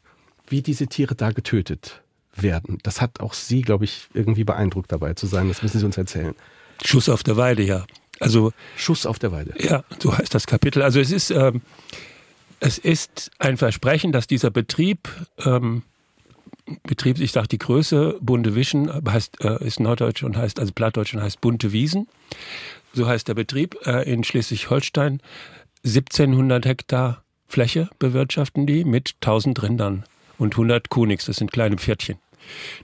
wie 0.47 0.63
diese 0.63 0.87
Tiere 0.87 1.15
da 1.15 1.33
getötet 1.33 2.03
werden. 2.43 2.79
Das 2.83 3.01
hat 3.01 3.21
auch 3.21 3.35
Sie, 3.35 3.63
glaube 3.63 3.85
ich, 3.85 4.09
irgendwie 4.15 4.45
beeindruckt 4.45 4.93
dabei 4.93 5.15
zu 5.15 5.27
sein. 5.27 5.49
Das 5.49 5.63
müssen 5.63 5.79
Sie 5.79 5.87
uns 5.87 5.97
erzählen. 5.97 6.35
Schuss 6.85 7.09
auf 7.09 7.23
der 7.23 7.37
Weide, 7.37 7.63
ja. 7.63 7.87
Also 8.21 8.53
Schuss 8.77 9.07
auf 9.07 9.19
der 9.19 9.33
Weide. 9.33 9.55
Ja, 9.59 9.85
so 10.01 10.17
heißt 10.17 10.35
das 10.35 10.47
Kapitel. 10.47 10.83
Also 10.83 11.01
es 11.01 11.11
ist 11.11 11.31
ähm, 11.31 11.63
es 12.61 12.79
ist 12.79 13.31
ein 13.39 13.57
Versprechen, 13.57 14.13
dass 14.13 14.27
dieser 14.27 14.51
Betrieb 14.51 15.09
ähm, 15.45 15.83
Betrieb, 16.83 17.19
ich 17.19 17.33
sage 17.33 17.49
die 17.49 17.59
Größe, 17.59 18.19
Bunte 18.21 18.55
Wischen, 18.55 18.93
heißt, 19.09 19.43
äh, 19.43 19.65
ist 19.65 19.81
Norddeutsch 19.81 20.23
und 20.23 20.37
heißt, 20.37 20.61
also 20.61 20.73
Plattdeutsch 20.73 21.15
und 21.15 21.23
heißt 21.23 21.41
Bunte 21.41 21.73
Wiesen. 21.73 22.09
So 22.93 23.07
heißt 23.07 23.27
der 23.29 23.35
Betrieb 23.35 23.79
äh, 23.87 24.11
in 24.11 24.23
Schleswig-Holstein. 24.23 25.21
1700 25.85 26.67
Hektar 26.67 27.23
Fläche 27.47 27.89
bewirtschaften 27.99 28.67
die 28.67 28.85
mit 28.85 29.15
1000 29.23 29.63
Rindern 29.63 30.05
und 30.37 30.55
100 30.55 30.91
Kunix, 30.91 31.25
das 31.25 31.37
sind 31.37 31.53
kleine 31.53 31.79
Pferdchen. 31.79 32.19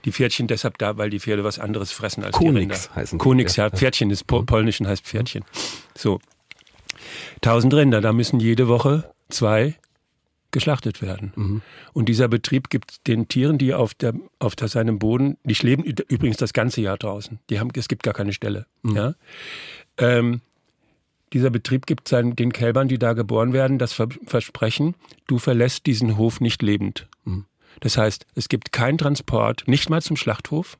Die 0.05 0.11
Pferdchen 0.11 0.47
deshalb 0.47 0.77
da, 0.77 0.97
weil 0.97 1.09
die 1.09 1.19
Pferde 1.19 1.43
was 1.43 1.59
anderes 1.59 1.91
fressen 1.91 2.23
als 2.23 2.35
Konix 2.35 2.53
die 2.53 2.59
Rinder. 2.59 2.95
heißen 2.95 3.19
Konix, 3.19 3.55
ja. 3.55 3.69
Pferdchen 3.69 4.09
ist 4.11 4.27
po 4.27 4.43
polnischen 4.43 4.87
heißt 4.87 5.05
Pferdchen. 5.05 5.43
So. 5.95 6.19
Tausend 7.41 7.73
Rinder, 7.73 8.01
da 8.01 8.13
müssen 8.13 8.39
jede 8.39 8.67
Woche 8.67 9.11
zwei 9.29 9.75
geschlachtet 10.55 11.01
werden. 11.01 11.33
Mhm. 11.35 11.61
Und 11.91 12.07
dieser 12.07 12.29
Betrieb 12.29 12.69
gibt 12.69 13.07
den 13.07 13.27
Tieren, 13.27 13.57
die 13.57 13.73
auf, 13.73 13.93
der, 13.93 14.13
auf 14.39 14.55
der, 14.55 14.69
seinem 14.69 14.99
Boden, 14.99 15.37
die 15.43 15.53
leben 15.53 15.83
übrigens 15.83 16.37
das 16.37 16.53
ganze 16.53 16.79
Jahr 16.79 16.97
draußen. 16.97 17.39
Die 17.49 17.59
haben, 17.59 17.71
es 17.75 17.89
gibt 17.89 18.03
gar 18.03 18.13
keine 18.13 18.31
Stelle. 18.31 18.65
Mhm. 18.81 18.95
Ja? 18.95 19.15
Ähm, 19.97 20.41
dieser 21.33 21.49
Betrieb 21.49 21.85
gibt 21.85 22.07
seinen, 22.07 22.37
den 22.37 22.53
Kälbern, 22.53 22.87
die 22.87 22.97
da 22.97 23.11
geboren 23.11 23.51
werden, 23.51 23.77
das 23.77 23.91
Versprechen, 23.91 24.95
du 25.27 25.39
verlässt 25.39 25.85
diesen 25.85 26.17
Hof 26.17 26.39
nicht 26.39 26.61
lebend. 26.61 27.09
Mhm. 27.25 27.45
Das 27.79 27.97
heißt, 27.97 28.25
es 28.35 28.49
gibt 28.49 28.71
keinen 28.71 28.97
Transport, 28.97 29.67
nicht 29.67 29.89
mal 29.89 30.01
zum 30.01 30.17
Schlachthof. 30.17 30.77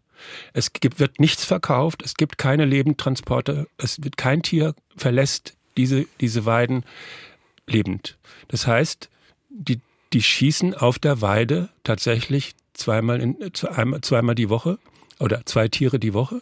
Es 0.53 0.71
gibt, 0.73 0.99
wird 0.99 1.19
nichts 1.19 1.43
verkauft, 1.43 2.01
es 2.03 2.15
gibt 2.15 2.38
keine 2.38 2.65
Lebendtransporte, 2.65 3.67
es 3.77 4.03
wird 4.03 4.17
kein 4.17 4.41
Tier 4.41 4.73
verlässt 4.95 5.55
diese, 5.77 6.05
diese 6.21 6.45
Weiden 6.45 6.86
lebend. 7.67 8.17
Das 8.47 8.65
heißt, 8.65 9.10
die, 9.49 9.81
die 10.13 10.21
schießen 10.21 10.73
auf 10.73 10.99
der 10.99 11.21
Weide 11.21 11.69
tatsächlich 11.84 12.53
zweimal, 12.73 13.19
in, 13.21 13.38
zweimal 13.53 14.36
die 14.36 14.49
Woche 14.49 14.79
oder 15.19 15.45
zwei 15.45 15.67
Tiere 15.67 15.99
die 15.99 16.13
Woche 16.13 16.41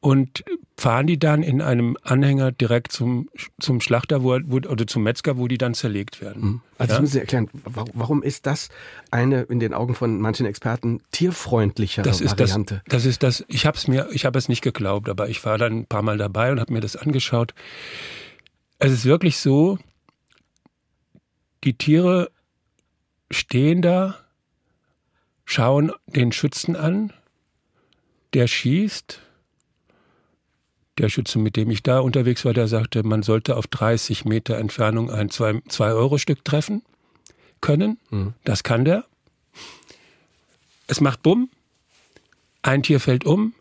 und 0.00 0.44
fahren 0.78 1.06
die 1.06 1.18
dann 1.18 1.42
in 1.42 1.60
einem 1.60 1.98
Anhänger 2.02 2.52
direkt 2.52 2.90
zum, 2.90 3.28
zum 3.60 3.82
Schlachter 3.82 4.22
wo, 4.22 4.38
wo, 4.44 4.56
oder 4.56 4.86
zum 4.86 5.02
Metzger, 5.02 5.36
wo 5.36 5.46
die 5.46 5.58
dann 5.58 5.74
zerlegt 5.74 6.22
werden. 6.22 6.42
Mhm. 6.42 6.60
Also 6.78 6.92
ja? 6.92 6.94
das 6.94 7.00
müssen 7.02 7.12
Sie 7.12 7.20
erklären, 7.20 7.50
warum 7.64 8.22
ist 8.22 8.46
das 8.46 8.70
eine 9.10 9.42
in 9.42 9.60
den 9.60 9.74
Augen 9.74 9.94
von 9.94 10.18
manchen 10.20 10.46
Experten 10.46 11.02
tierfreundlichere 11.12 12.02
das 12.02 12.22
ist 12.22 12.38
Variante? 12.38 12.80
Das, 12.86 13.02
das 13.02 13.04
ist 13.04 13.22
das, 13.22 13.44
ich 13.48 13.66
habe 13.66 13.76
es 13.76 13.88
mir, 13.88 14.08
ich 14.12 14.24
habe 14.24 14.38
es 14.38 14.48
nicht 14.48 14.62
geglaubt, 14.62 15.10
aber 15.10 15.28
ich 15.28 15.44
war 15.44 15.58
dann 15.58 15.80
ein 15.80 15.86
paar 15.86 16.02
Mal 16.02 16.16
dabei 16.16 16.50
und 16.50 16.60
habe 16.60 16.72
mir 16.72 16.80
das 16.80 16.96
angeschaut. 16.96 17.54
Es 18.78 18.92
ist 18.92 19.04
wirklich 19.04 19.36
so, 19.36 19.78
die 21.62 21.74
Tiere 21.74 22.30
stehen 23.30 23.82
da, 23.82 24.16
schauen 25.44 25.92
den 26.06 26.32
Schützen 26.32 26.74
an, 26.74 27.12
der 28.32 28.46
schießt, 28.46 29.20
der 30.98 31.08
Schütze, 31.08 31.38
mit 31.38 31.56
dem 31.56 31.70
ich 31.70 31.82
da 31.82 32.00
unterwegs 32.00 32.44
war, 32.44 32.52
der 32.52 32.68
sagte, 32.68 33.02
man 33.02 33.22
sollte 33.22 33.56
auf 33.56 33.66
30 33.66 34.24
Meter 34.24 34.58
Entfernung 34.58 35.10
ein 35.10 35.30
2-Euro-Stück 35.30 36.44
treffen 36.44 36.82
können. 37.60 37.98
Mhm. 38.10 38.34
Das 38.44 38.62
kann 38.62 38.84
der. 38.84 39.04
Es 40.86 41.00
macht 41.00 41.22
Bumm, 41.22 41.48
ein 42.62 42.82
Tier 42.82 43.00
fällt 43.00 43.24
um 43.24 43.54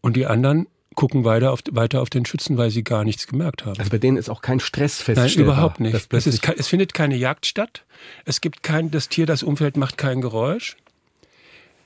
und 0.00 0.16
die 0.16 0.26
anderen 0.26 0.66
gucken 0.94 1.24
weiter 1.24 1.52
auf, 1.52 1.60
weiter 1.70 2.02
auf 2.02 2.10
den 2.10 2.26
Schützen, 2.26 2.58
weil 2.58 2.70
sie 2.70 2.84
gar 2.84 3.04
nichts 3.04 3.26
gemerkt 3.26 3.64
haben. 3.64 3.78
Also 3.78 3.90
bei 3.90 3.98
denen 3.98 4.16
ist 4.16 4.28
auch 4.28 4.42
kein 4.42 4.60
Stress 4.60 4.98
Nein, 5.06 5.16
feststellbar. 5.16 5.54
überhaupt 5.54 5.80
nicht. 5.80 6.12
Es, 6.12 6.26
ist, 6.26 6.46
es 6.46 6.68
findet 6.68 6.92
keine 6.94 7.16
Jagd 7.16 7.46
statt. 7.46 7.84
Es 8.24 8.40
gibt 8.40 8.62
kein, 8.62 8.90
das 8.90 9.08
Tier, 9.08 9.24
das 9.24 9.42
Umfeld 9.42 9.76
macht 9.76 9.96
kein 9.96 10.20
Geräusch. 10.20 10.76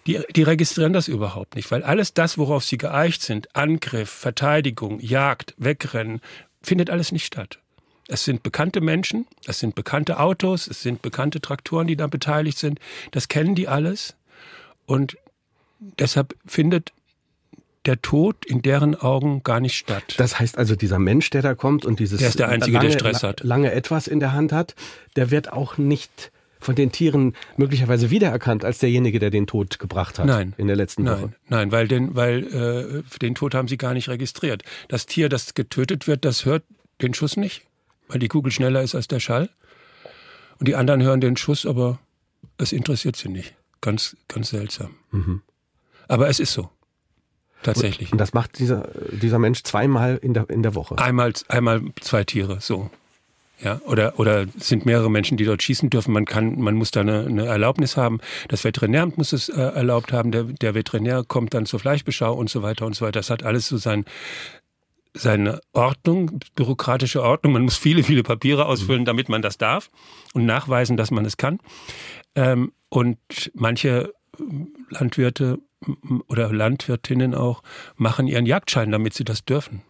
Die, 0.07 0.21
die 0.35 0.43
registrieren 0.43 0.93
das 0.93 1.09
überhaupt 1.09 1.57
nicht, 1.57 1.71
weil 1.71 1.83
alles 1.83 2.13
das, 2.13 2.37
worauf 2.37 2.65
sie 2.65 2.77
geeicht 2.79 3.23
sind, 3.23 3.55
Angriff, 3.57 4.11
Verteidigung, 4.11 5.01
Jagd, 5.01 5.55
Wegrennen, 5.57 6.21
findet 6.63 6.91
alles 6.91 7.11
nicht 7.11 7.25
statt. 7.25 7.59
Es 8.07 8.25
sind 8.25 8.43
bekannte 8.43 8.83
Menschen, 8.83 9.27
es 9.47 9.61
sind 9.61 9.75
bekannte 9.75 10.21
Autos, 10.21 10.67
es 10.67 10.83
sind 10.83 11.01
bekannte 11.01 11.41
Traktoren, 11.41 11.87
die 11.87 11.97
da 11.97 12.07
beteiligt 12.07 12.59
sind. 12.59 12.79
Das 13.13 13.29
kennen 13.29 13.55
die 13.55 13.67
alles. 13.67 14.15
Und 14.85 15.17
deshalb 15.99 16.35
findet 16.45 16.93
der 17.87 18.01
Tod 18.01 18.45
in 18.47 18.63
deren 18.63 18.95
Augen 18.95 19.43
gar 19.43 19.61
nicht 19.61 19.77
statt. 19.77 20.15
Das 20.17 20.39
heißt 20.39 20.57
also, 20.59 20.75
dieser 20.75 20.99
Mensch, 20.99 21.31
der 21.31 21.43
da 21.43 21.55
kommt 21.55 21.85
und 21.85 21.99
dieses 22.01 22.19
Der 22.19 22.29
ist 22.29 22.39
der 22.39 22.49
Einzige, 22.49 22.79
der 22.79 22.91
Stress 22.91 23.23
hat. 23.23 23.43
lange 23.43 23.73
etwas 23.73 24.07
in 24.07 24.21
der 24.21 24.33
Hand 24.33 24.53
hat, 24.53 24.75
der 25.17 25.31
wird 25.31 25.53
auch 25.53 25.77
nicht 25.79 26.31
von 26.65 26.75
den 26.75 26.91
Tieren 26.91 27.35
möglicherweise 27.57 28.11
wiedererkannt 28.11 28.65
als 28.65 28.79
derjenige, 28.79 29.19
der 29.19 29.31
den 29.31 29.47
Tod 29.47 29.79
gebracht 29.79 30.19
hat 30.19 30.27
Nein. 30.27 30.55
in 30.57 30.67
der 30.67 30.77
letzten 30.77 31.05
Woche. 31.07 31.21
Nein, 31.21 31.35
nein, 31.49 31.73
weil 31.73 31.89
den, 31.89 32.15
weil 32.17 33.03
äh, 33.05 33.19
den 33.19 33.35
Tod 33.35 33.55
haben 33.55 33.69
sie 33.69 33.77
gar 33.77 33.95
nicht 33.95 34.09
registriert. 34.09 34.63
Das 34.89 35.07
Tier, 35.07 35.29
das 35.29 35.55
getötet 35.55 36.07
wird, 36.07 36.25
das 36.25 36.45
hört 36.45 36.65
den 37.03 37.15
Schuss 37.15 37.37
nicht, 37.37 37.63
weil 38.09 38.19
die 38.19 38.29
Kugel 38.29 38.51
schneller 38.51 38.83
ist 38.83 38.95
als 38.95 39.09
der 39.09 39.21
Schall. 39.21 39.51
Und 40.59 40.69
die 40.69 40.77
anderen 40.77 41.03
hören 41.03 41.21
den 41.21 41.37
Schuss, 41.37 41.67
aber 41.67 41.99
es 42.59 42.73
interessiert 42.73 43.17
sie 43.17 43.29
nicht. 43.29 43.55
Ganz, 43.81 44.17
ganz 44.29 44.51
seltsam. 44.51 44.95
Aber 46.09 46.29
es 46.29 46.41
ist 46.41 46.53
so. 46.53 46.71
Tatsächlich. 47.63 48.13
Und 48.13 48.19
das 48.19 48.35
macht 48.35 48.59
dieser, 48.59 48.89
dieser 49.11 49.39
Mensch 49.39 49.63
zweimal 49.63 50.19
in 50.23 50.35
der, 50.35 50.49
in 50.51 50.63
der 50.63 50.75
Woche. 50.75 50.99
Einmal, 50.99 51.33
einmal 51.49 51.83
zwei 52.01 52.25
Tiere, 52.25 52.59
so. 52.61 52.91
Ja, 53.63 53.81
oder, 53.87 54.19
oder 54.19 54.47
es 54.59 54.69
sind 54.69 54.85
mehrere 54.85 55.11
Menschen, 55.11 55.37
die 55.37 55.45
dort 55.45 55.63
schießen 55.63 55.89
dürfen. 55.89 56.13
Man 56.13 56.25
kann, 56.25 56.61
man 56.61 56.75
muss 56.75 56.91
da 56.91 57.01
eine, 57.01 57.25
eine 57.25 57.47
Erlaubnis 57.47 57.97
haben. 57.97 58.21
Das 58.49 58.65
Veterinäramt 58.65 59.17
muss 59.17 59.33
es 59.33 59.49
äh, 59.49 59.61
erlaubt 59.61 60.13
haben. 60.13 60.33
Der, 60.33 60.45
der 60.45 60.75
Veterinär 60.75 61.25
kommt 61.27 61.55
dann 61.55 61.65
zur 61.65 61.81
Fleischbeschau 61.81 62.35
und 62.35 62.51
so 62.51 62.63
weiter 62.63 62.85
und 62.85 62.95
so 62.97 63.05
weiter. 63.05 63.21
Das 63.21 63.31
hat 63.31 63.45
alles 63.45 63.69
so 63.69 63.77
sein, 63.77 64.05
seine 65.15 65.61
Ordnung, 65.73 66.41
bürokratische 66.57 67.23
Ordnung. 67.23 67.53
Man 67.53 67.63
muss 67.63 67.77
viele, 67.77 68.03
viele 68.03 68.25
Papiere 68.25 68.67
ausfüllen, 68.67 69.05
damit 69.05 69.29
man 69.29 69.41
das 69.41 69.57
darf 69.57 69.91
und 70.35 70.45
nachweisen, 70.45 70.97
dass 70.97 71.11
man 71.13 71.25
es 71.25 71.37
kann. 71.37 71.61
Ähm, 72.35 72.73
und 72.89 73.19
manche 73.55 74.13
Landwirte 74.91 75.59
oder 76.29 76.53
Landwirtinnen 76.53 77.35
auch 77.35 77.63
machen 77.97 78.27
ihren 78.27 78.47
Jagdschein, 78.47 78.91
damit 78.91 79.15
sie 79.15 79.25
das 79.25 79.45
dürfen. 79.45 79.83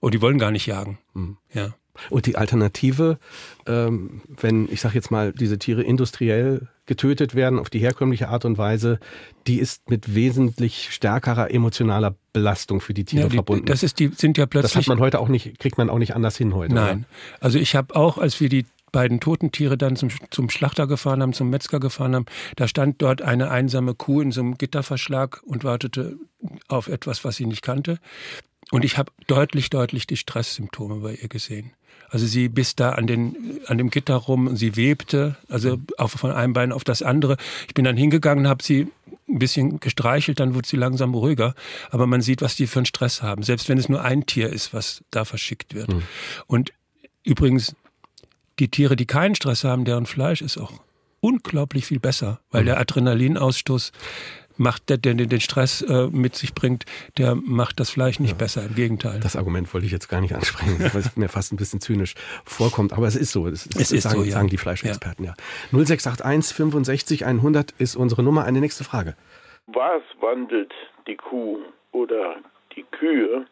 Und 0.00 0.14
die 0.14 0.20
wollen 0.22 0.38
gar 0.38 0.50
nicht 0.50 0.66
jagen. 0.66 0.98
Ja. 1.52 1.74
Und 2.10 2.26
die 2.26 2.36
Alternative, 2.36 3.18
ähm, 3.66 4.22
wenn, 4.28 4.68
ich 4.70 4.80
sage 4.80 4.94
jetzt 4.94 5.10
mal, 5.10 5.32
diese 5.32 5.58
Tiere 5.58 5.82
industriell 5.82 6.68
getötet 6.86 7.34
werden 7.34 7.58
auf 7.58 7.68
die 7.70 7.80
herkömmliche 7.80 8.28
Art 8.28 8.44
und 8.44 8.56
Weise, 8.58 8.98
die 9.46 9.58
ist 9.58 9.90
mit 9.90 10.14
wesentlich 10.14 10.88
stärkerer 10.90 11.50
emotionaler 11.52 12.16
Belastung 12.32 12.80
für 12.80 12.94
die 12.94 13.04
Tiere 13.04 13.24
Ja, 13.24 13.28
die, 13.28 13.36
verbunden. 13.36 13.66
das 13.66 13.82
ist 13.82 13.98
die, 13.98 14.08
sind 14.08 14.38
ja 14.38 14.46
das 14.46 14.64
hat 14.64 14.72
plötzlich. 14.72 14.86
man 14.88 14.98
heute 15.00 15.20
auch 15.20 15.28
nicht, 15.28 15.58
kriegt 15.58 15.76
man 15.78 15.90
auch 15.90 15.98
nicht 15.98 16.14
anders 16.16 16.36
hin 16.36 16.54
heute. 16.54 16.74
Nein. 16.74 17.04
Also 17.40 17.58
ich 17.58 17.76
habe 17.76 17.94
auch, 17.94 18.16
als 18.18 18.40
wir 18.40 18.48
die 18.48 18.64
beiden 18.90 19.20
toten 19.20 19.52
Tiere 19.52 19.76
dann 19.76 19.96
zum, 19.96 20.08
zum 20.30 20.48
Schlachter 20.48 20.86
gefahren 20.86 21.20
haben, 21.20 21.34
zum 21.34 21.50
Metzger 21.50 21.78
gefahren 21.78 22.14
haben, 22.14 22.24
da 22.56 22.66
stand 22.66 23.02
dort 23.02 23.20
eine 23.20 23.50
einsame 23.50 23.94
Kuh 23.94 24.22
in 24.22 24.32
so 24.32 24.40
einem 24.40 24.56
Gitterverschlag 24.56 25.42
und 25.44 25.64
wartete 25.64 26.16
auf 26.68 26.88
etwas, 26.88 27.22
was 27.22 27.36
sie 27.36 27.44
nicht 27.44 27.60
kannte. 27.60 27.98
Und 28.70 28.84
ich 28.84 28.96
habe 28.98 29.12
deutlich, 29.26 29.68
deutlich 29.70 30.06
die 30.06 30.16
Stresssymptome 30.16 30.96
bei 30.96 31.14
ihr 31.14 31.28
gesehen. 31.28 31.72
Also 32.10 32.26
sie 32.26 32.48
biss 32.48 32.74
da 32.74 32.90
an, 32.90 33.06
den, 33.06 33.60
an 33.66 33.78
dem 33.78 33.90
Gitter 33.90 34.14
rum 34.14 34.46
und 34.46 34.56
sie 34.56 34.76
webte, 34.76 35.36
also 35.48 35.78
auf, 35.98 36.12
von 36.12 36.30
einem 36.30 36.52
Bein 36.52 36.72
auf 36.72 36.84
das 36.84 37.02
andere. 37.02 37.36
Ich 37.66 37.74
bin 37.74 37.84
dann 37.84 37.96
hingegangen 37.96 38.48
habe 38.48 38.62
sie 38.62 38.88
ein 39.28 39.38
bisschen 39.38 39.78
gestreichelt, 39.80 40.40
dann 40.40 40.54
wurde 40.54 40.66
sie 40.66 40.76
langsam 40.76 41.14
ruhiger. 41.14 41.54
Aber 41.90 42.06
man 42.06 42.22
sieht, 42.22 42.40
was 42.40 42.56
die 42.56 42.66
für 42.66 42.80
einen 42.80 42.86
Stress 42.86 43.22
haben, 43.22 43.42
selbst 43.42 43.68
wenn 43.68 43.78
es 43.78 43.88
nur 43.88 44.02
ein 44.02 44.26
Tier 44.26 44.50
ist, 44.50 44.72
was 44.72 45.04
da 45.10 45.24
verschickt 45.24 45.74
wird. 45.74 45.90
Und 46.46 46.72
übrigens, 47.24 47.76
die 48.58 48.68
Tiere, 48.68 48.96
die 48.96 49.06
keinen 49.06 49.34
Stress 49.34 49.64
haben, 49.64 49.84
deren 49.84 50.06
Fleisch 50.06 50.42
ist 50.42 50.56
auch 50.56 50.72
unglaublich 51.20 51.86
viel 51.86 52.00
besser, 52.00 52.40
weil 52.50 52.64
der 52.64 52.78
Adrenalinausstoß 52.78 53.92
macht, 54.58 54.88
der, 54.88 54.98
der 54.98 55.14
den 55.14 55.40
Stress 55.40 55.82
äh, 55.82 56.08
mit 56.08 56.36
sich 56.36 56.54
bringt, 56.54 56.84
der 57.16 57.34
macht 57.34 57.80
das 57.80 57.90
Fleisch 57.90 58.20
nicht 58.20 58.38
besser, 58.38 58.64
im 58.64 58.74
Gegenteil. 58.74 59.20
Das 59.20 59.36
Argument 59.36 59.72
wollte 59.72 59.86
ich 59.86 59.92
jetzt 59.92 60.08
gar 60.08 60.20
nicht 60.20 60.34
ansprechen, 60.34 60.78
weil 60.92 61.00
es 61.00 61.16
mir 61.16 61.28
fast 61.28 61.52
ein 61.52 61.56
bisschen 61.56 61.80
zynisch 61.80 62.14
vorkommt. 62.44 62.92
Aber 62.92 63.06
es 63.06 63.16
ist 63.16 63.32
so. 63.32 63.46
Es, 63.46 63.66
Es 63.66 63.92
ist 63.92 64.02
sagen, 64.02 64.18
so, 64.18 64.24
ja. 64.24 64.32
sagen 64.32 64.48
die 64.48 64.58
Fleischexperten, 64.58 65.24
ja. 65.24 65.34
0681 65.72 66.56
65 66.56 67.26
100 67.26 67.72
ist 67.78 67.96
unsere 67.96 68.22
Nummer. 68.22 68.44
Eine 68.44 68.60
nächste 68.60 68.84
Frage. 68.84 69.16
Was 69.66 70.02
wandelt 70.20 70.72
die 71.06 71.16
Kuh 71.16 71.58
oder 71.92 72.36
die 72.74 72.84
Kühe 72.90 73.46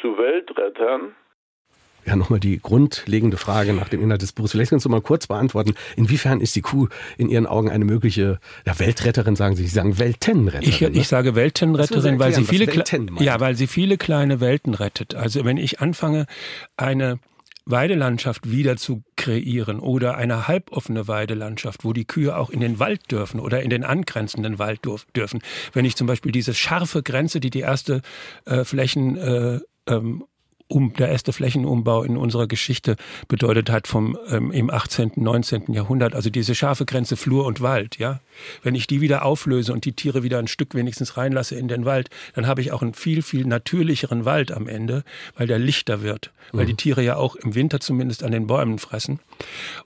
zu 0.00 0.16
Weltrettern? 0.18 1.14
Ja, 2.04 2.16
nochmal 2.16 2.40
die 2.40 2.58
grundlegende 2.58 3.36
Frage 3.36 3.72
nach 3.72 3.88
dem 3.88 4.02
Inhalt 4.02 4.22
des 4.22 4.32
Buches. 4.32 4.52
Vielleicht 4.52 4.70
kannst 4.70 4.84
du 4.84 4.88
mal 4.88 5.00
kurz 5.00 5.28
beantworten. 5.28 5.74
Inwiefern 5.96 6.40
ist 6.40 6.56
die 6.56 6.62
Kuh 6.62 6.88
in 7.16 7.28
Ihren 7.28 7.46
Augen 7.46 7.70
eine 7.70 7.84
mögliche 7.84 8.40
ja, 8.66 8.78
Weltretterin, 8.78 9.36
sagen 9.36 9.54
Sie? 9.54 9.62
Sie 9.62 9.74
sagen 9.74 9.98
Weltenretterin. 9.98 10.68
Ich, 10.68 10.80
ne? 10.80 10.90
ich 10.90 11.08
sage 11.08 11.34
Weltenretterin, 11.34 12.14
Sie 12.14 12.18
weil 12.18 12.34
sie 12.34 12.44
viele 12.44 12.66
ja, 13.20 13.38
weil 13.40 13.54
sie 13.56 13.66
viele 13.66 13.98
kleine 13.98 14.40
Welten 14.40 14.74
rettet. 14.74 15.14
Also 15.14 15.44
wenn 15.44 15.56
ich 15.56 15.80
anfange, 15.80 16.26
eine 16.76 17.20
Weidelandschaft 17.64 18.50
wieder 18.50 18.76
zu 18.76 19.02
kreieren 19.16 19.78
oder 19.78 20.16
eine 20.16 20.48
halboffene 20.48 21.06
Weidelandschaft, 21.06 21.84
wo 21.84 21.92
die 21.92 22.04
Kühe 22.04 22.36
auch 22.36 22.50
in 22.50 22.60
den 22.60 22.78
Wald 22.78 23.10
dürfen 23.10 23.40
oder 23.40 23.62
in 23.62 23.70
den 23.70 23.84
angrenzenden 23.84 24.58
Wald 24.58 24.80
dürfen. 25.14 25.40
Wenn 25.72 25.84
ich 25.84 25.96
zum 25.96 26.06
Beispiel 26.06 26.32
diese 26.32 26.54
scharfe 26.54 27.02
Grenze, 27.02 27.40
die 27.40 27.50
die 27.50 27.60
erste 27.60 28.02
äh, 28.46 28.64
Flächen 28.64 29.16
äh, 29.16 29.60
ähm, 29.86 30.24
um, 30.72 30.92
der 30.94 31.08
erste 31.08 31.32
Flächenumbau 31.32 32.02
in 32.02 32.16
unserer 32.16 32.46
Geschichte 32.46 32.96
bedeutet 33.28 33.70
hat 33.70 33.86
vom 33.86 34.18
ähm, 34.28 34.50
im 34.50 34.70
18., 34.70 35.12
19. 35.16 35.72
Jahrhundert, 35.72 36.14
also 36.14 36.30
diese 36.30 36.54
scharfe 36.54 36.86
Grenze 36.86 37.16
Flur 37.16 37.44
und 37.44 37.60
Wald, 37.60 37.98
ja. 37.98 38.20
Wenn 38.62 38.74
ich 38.74 38.86
die 38.86 39.00
wieder 39.00 39.24
auflöse 39.24 39.72
und 39.72 39.84
die 39.84 39.92
Tiere 39.92 40.22
wieder 40.22 40.38
ein 40.38 40.48
Stück 40.48 40.74
wenigstens 40.74 41.16
reinlasse 41.16 41.54
in 41.54 41.68
den 41.68 41.84
Wald, 41.84 42.08
dann 42.34 42.46
habe 42.46 42.60
ich 42.60 42.72
auch 42.72 42.82
einen 42.82 42.94
viel, 42.94 43.22
viel 43.22 43.46
natürlicheren 43.46 44.24
Wald 44.24 44.50
am 44.52 44.66
Ende, 44.66 45.04
weil 45.36 45.46
der 45.46 45.58
lichter 45.58 46.02
wird. 46.02 46.32
Weil 46.52 46.66
die 46.66 46.74
Tiere 46.74 47.02
ja 47.02 47.16
auch 47.16 47.36
im 47.36 47.54
Winter 47.54 47.80
zumindest 47.80 48.24
an 48.24 48.32
den 48.32 48.46
Bäumen 48.46 48.78
fressen. 48.78 49.20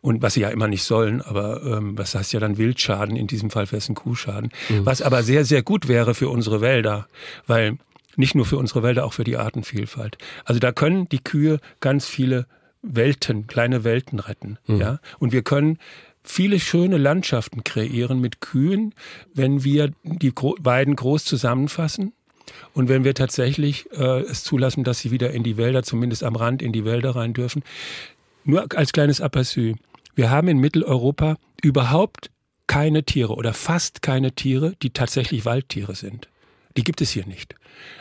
Und 0.01 0.23
was 0.23 0.35
sie 0.35 0.41
ja 0.41 0.49
immer 0.49 0.69
nicht 0.69 0.85
sollen, 0.85 1.21
aber 1.23 1.63
ähm, 1.65 1.99
was 1.99 2.15
heißt 2.15 2.33
ja 2.33 2.41
dann 2.41 2.59
Wildschaden, 2.59 3.17
in 3.17 3.27
diesem 3.27 3.51
Fall 3.51 3.67
wäre 3.67 3.77
es 3.77 3.89
ein 3.89 3.95
Kuhschaden. 3.95 4.51
Was 4.85 5.03
aber 5.03 5.23
sehr, 5.23 5.45
sehr 5.45 5.63
gut 5.63 5.89
wäre 5.89 6.15
für 6.15 6.29
unsere 6.29 6.61
Wälder, 6.61 7.07
weil 7.47 7.79
nicht 8.17 8.35
nur 8.35 8.47
für 8.47 8.57
unsere 8.57 8.83
Wälder, 8.83 9.05
auch 9.05 9.13
für 9.13 9.25
die 9.25 9.37
Artenvielfalt. 9.37 10.19
Also 10.45 10.59
da 10.59 10.73
können 10.73 11.09
die 11.09 11.23
Kühe 11.23 11.61
ganz 11.81 12.07
viele 12.07 12.47
Welten, 12.83 13.47
kleine 13.47 13.85
Welten 13.85 14.19
retten. 14.19 14.59
Ja? 14.79 15.01
Und 15.19 15.33
wir 15.33 15.43
können 15.43 15.79
viele 16.23 16.61
schöne 16.61 16.99
Landschaften 16.99 17.65
kreieren 17.65 18.21
mit 18.21 18.41
Kühen, 18.41 18.95
wenn 19.35 19.65
wir 19.65 19.93
die 20.03 20.35
Gro 20.35 20.57
Weiden 20.59 20.97
groß 20.97 21.25
zusammenfassen. 21.25 22.13
Und 22.73 22.89
wenn 22.89 23.05
wir 23.05 23.15
tatsächlich 23.15 23.91
äh, 23.93 24.21
es 24.21 24.45
zulassen, 24.45 24.85
dass 24.85 25.01
sie 25.01 25.11
wieder 25.11 25.31
in 25.33 25.43
die 25.43 25.57
Wälder, 25.57 25.83
zumindest 25.83 26.23
am 26.23 26.37
Rand 26.37 26.63
in 26.63 26.73
die 26.73 26.85
Wälder 26.85 27.17
rein 27.17 27.33
dürfen. 27.33 27.63
Nur 28.45 28.67
als 28.77 28.93
kleines 28.93 29.21
Aperçu. 29.21 29.75
Wir 30.15 30.31
haben 30.31 30.49
in 30.49 30.59
Mitteleuropa 30.59 31.37
überhaupt 31.63 32.31
keine 32.67 33.05
Tiere 33.05 33.35
oder 33.35 33.53
fast 33.53 34.03
keine 34.03 34.33
Tiere, 34.33 34.75
die 34.83 34.91
tatsächlich 34.91 35.45
Waldtiere 35.45 35.95
sind. 35.95 36.29
Die 36.77 36.85
gibt 36.85 37.01
es 37.01 37.11
hier 37.11 37.27
nicht. 37.27 37.55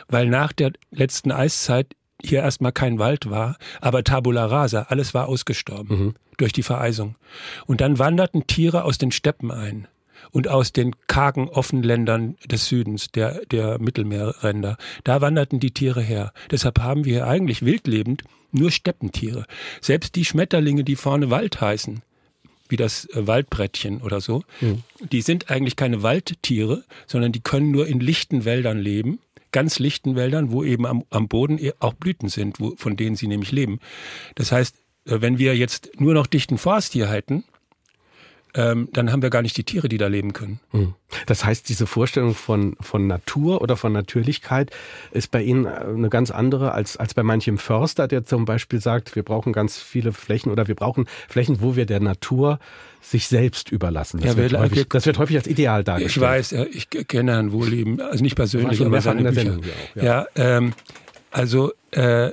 Weil 0.08 0.28
nach 0.28 0.52
der 0.52 0.72
letzten 0.90 1.32
Eiszeit 1.32 1.94
hier 2.22 2.40
erstmal 2.40 2.72
kein 2.72 2.98
Wald 2.98 3.30
war, 3.30 3.56
aber 3.80 4.02
Tabula 4.04 4.46
rasa, 4.46 4.86
alles 4.88 5.14
war 5.14 5.28
ausgestorben 5.28 6.14
durch 6.36 6.52
die 6.52 6.62
Vereisung. 6.62 7.16
Und 7.66 7.80
dann 7.80 7.98
wanderten 7.98 8.46
Tiere 8.46 8.84
aus 8.84 8.98
den 8.98 9.12
Steppen 9.12 9.50
ein 9.50 9.86
und 10.30 10.48
aus 10.48 10.72
den 10.72 10.94
kargen 11.06 11.48
Offenländern 11.48 12.36
des 12.46 12.66
Südens, 12.66 13.08
der, 13.08 13.44
der 13.46 13.78
Mittelmeerränder. 13.78 14.76
Da 15.04 15.20
wanderten 15.20 15.60
die 15.60 15.72
Tiere 15.72 16.02
her. 16.02 16.32
Deshalb 16.50 16.80
haben 16.80 17.04
wir 17.04 17.12
hier 17.14 17.26
eigentlich 17.26 17.64
wildlebend 17.64 18.24
nur 18.52 18.70
Steppentiere. 18.70 19.44
Selbst 19.80 20.14
die 20.14 20.24
Schmetterlinge, 20.24 20.84
die 20.84 20.96
vorne 20.96 21.30
Wald 21.30 21.60
heißen, 21.60 22.02
wie 22.70 22.76
das 22.76 23.06
äh, 23.10 23.26
Waldbrettchen 23.26 24.00
oder 24.02 24.20
so, 24.20 24.42
die 25.12 25.22
sind 25.22 25.50
eigentlich 25.50 25.76
keine 25.76 26.02
Waldtiere, 26.02 26.84
sondern 27.06 27.32
die 27.32 27.40
können 27.40 27.70
nur 27.70 27.86
in 27.86 28.00
lichten 28.00 28.44
Wäldern 28.44 28.78
leben, 28.78 29.18
ganz 29.52 29.78
lichten 29.78 30.16
Wäldern, 30.16 30.50
wo 30.50 30.64
eben 30.64 30.86
am, 30.86 31.04
am 31.10 31.28
Boden 31.28 31.58
e- 31.58 31.72
auch 31.78 31.94
Blüten 31.94 32.28
sind, 32.28 32.60
wo, 32.60 32.74
von 32.76 32.96
denen 32.96 33.16
sie 33.16 33.26
nämlich 33.26 33.52
leben. 33.52 33.80
Das 34.34 34.52
heißt, 34.52 34.74
äh, 35.06 35.20
wenn 35.20 35.38
wir 35.38 35.56
jetzt 35.56 35.90
nur 35.98 36.14
noch 36.14 36.26
dichten 36.26 36.58
Forst 36.58 36.92
hier 36.92 37.08
hätten, 37.08 37.44
ähm, 38.56 38.88
dann 38.92 39.12
haben 39.12 39.22
wir 39.22 39.30
gar 39.30 39.42
nicht 39.42 39.56
die 39.56 39.64
Tiere, 39.64 39.88
die 39.88 39.98
da 39.98 40.06
leben 40.06 40.32
können. 40.32 40.60
Hm. 40.70 40.94
Das 41.26 41.44
heißt, 41.44 41.68
diese 41.68 41.86
Vorstellung 41.86 42.34
von, 42.34 42.74
von 42.80 43.06
Natur 43.06 43.60
oder 43.60 43.76
von 43.76 43.92
Natürlichkeit 43.92 44.70
ist 45.12 45.30
bei 45.30 45.42
Ihnen 45.42 45.66
eine 45.66 46.08
ganz 46.08 46.30
andere 46.30 46.72
als, 46.72 46.96
als 46.96 47.14
bei 47.14 47.22
manchem 47.22 47.58
Förster, 47.58 48.08
der 48.08 48.24
zum 48.24 48.46
Beispiel 48.46 48.80
sagt, 48.80 49.14
wir 49.14 49.22
brauchen 49.22 49.52
ganz 49.52 49.78
viele 49.78 50.12
Flächen 50.12 50.50
oder 50.50 50.68
wir 50.68 50.74
brauchen 50.74 51.06
Flächen, 51.28 51.60
wo 51.60 51.76
wir 51.76 51.84
der 51.84 52.00
Natur 52.00 52.58
sich 53.02 53.28
selbst 53.28 53.70
überlassen. 53.70 54.20
Das, 54.20 54.30
ja, 54.30 54.36
wird, 54.36 54.58
häufig, 54.58 54.88
das 54.88 55.06
wird 55.06 55.18
häufig 55.18 55.36
als 55.36 55.46
Ideal 55.46 55.84
dargestellt. 55.84 56.16
Ich 56.16 56.20
weiß, 56.20 56.52
ich 56.72 56.90
kenne 56.90 57.32
Herrn 57.32 57.52
Wohleben, 57.52 58.00
also 58.00 58.24
nicht 58.24 58.36
persönlich, 58.36 58.80
aber 58.84 59.00
seine 59.00 59.22
Bücher. 59.22 59.34
Sendung 59.34 59.60
ja, 59.94 60.02
ja 60.02 60.26
ähm, 60.34 60.72
also 61.30 61.72
äh, 61.90 62.30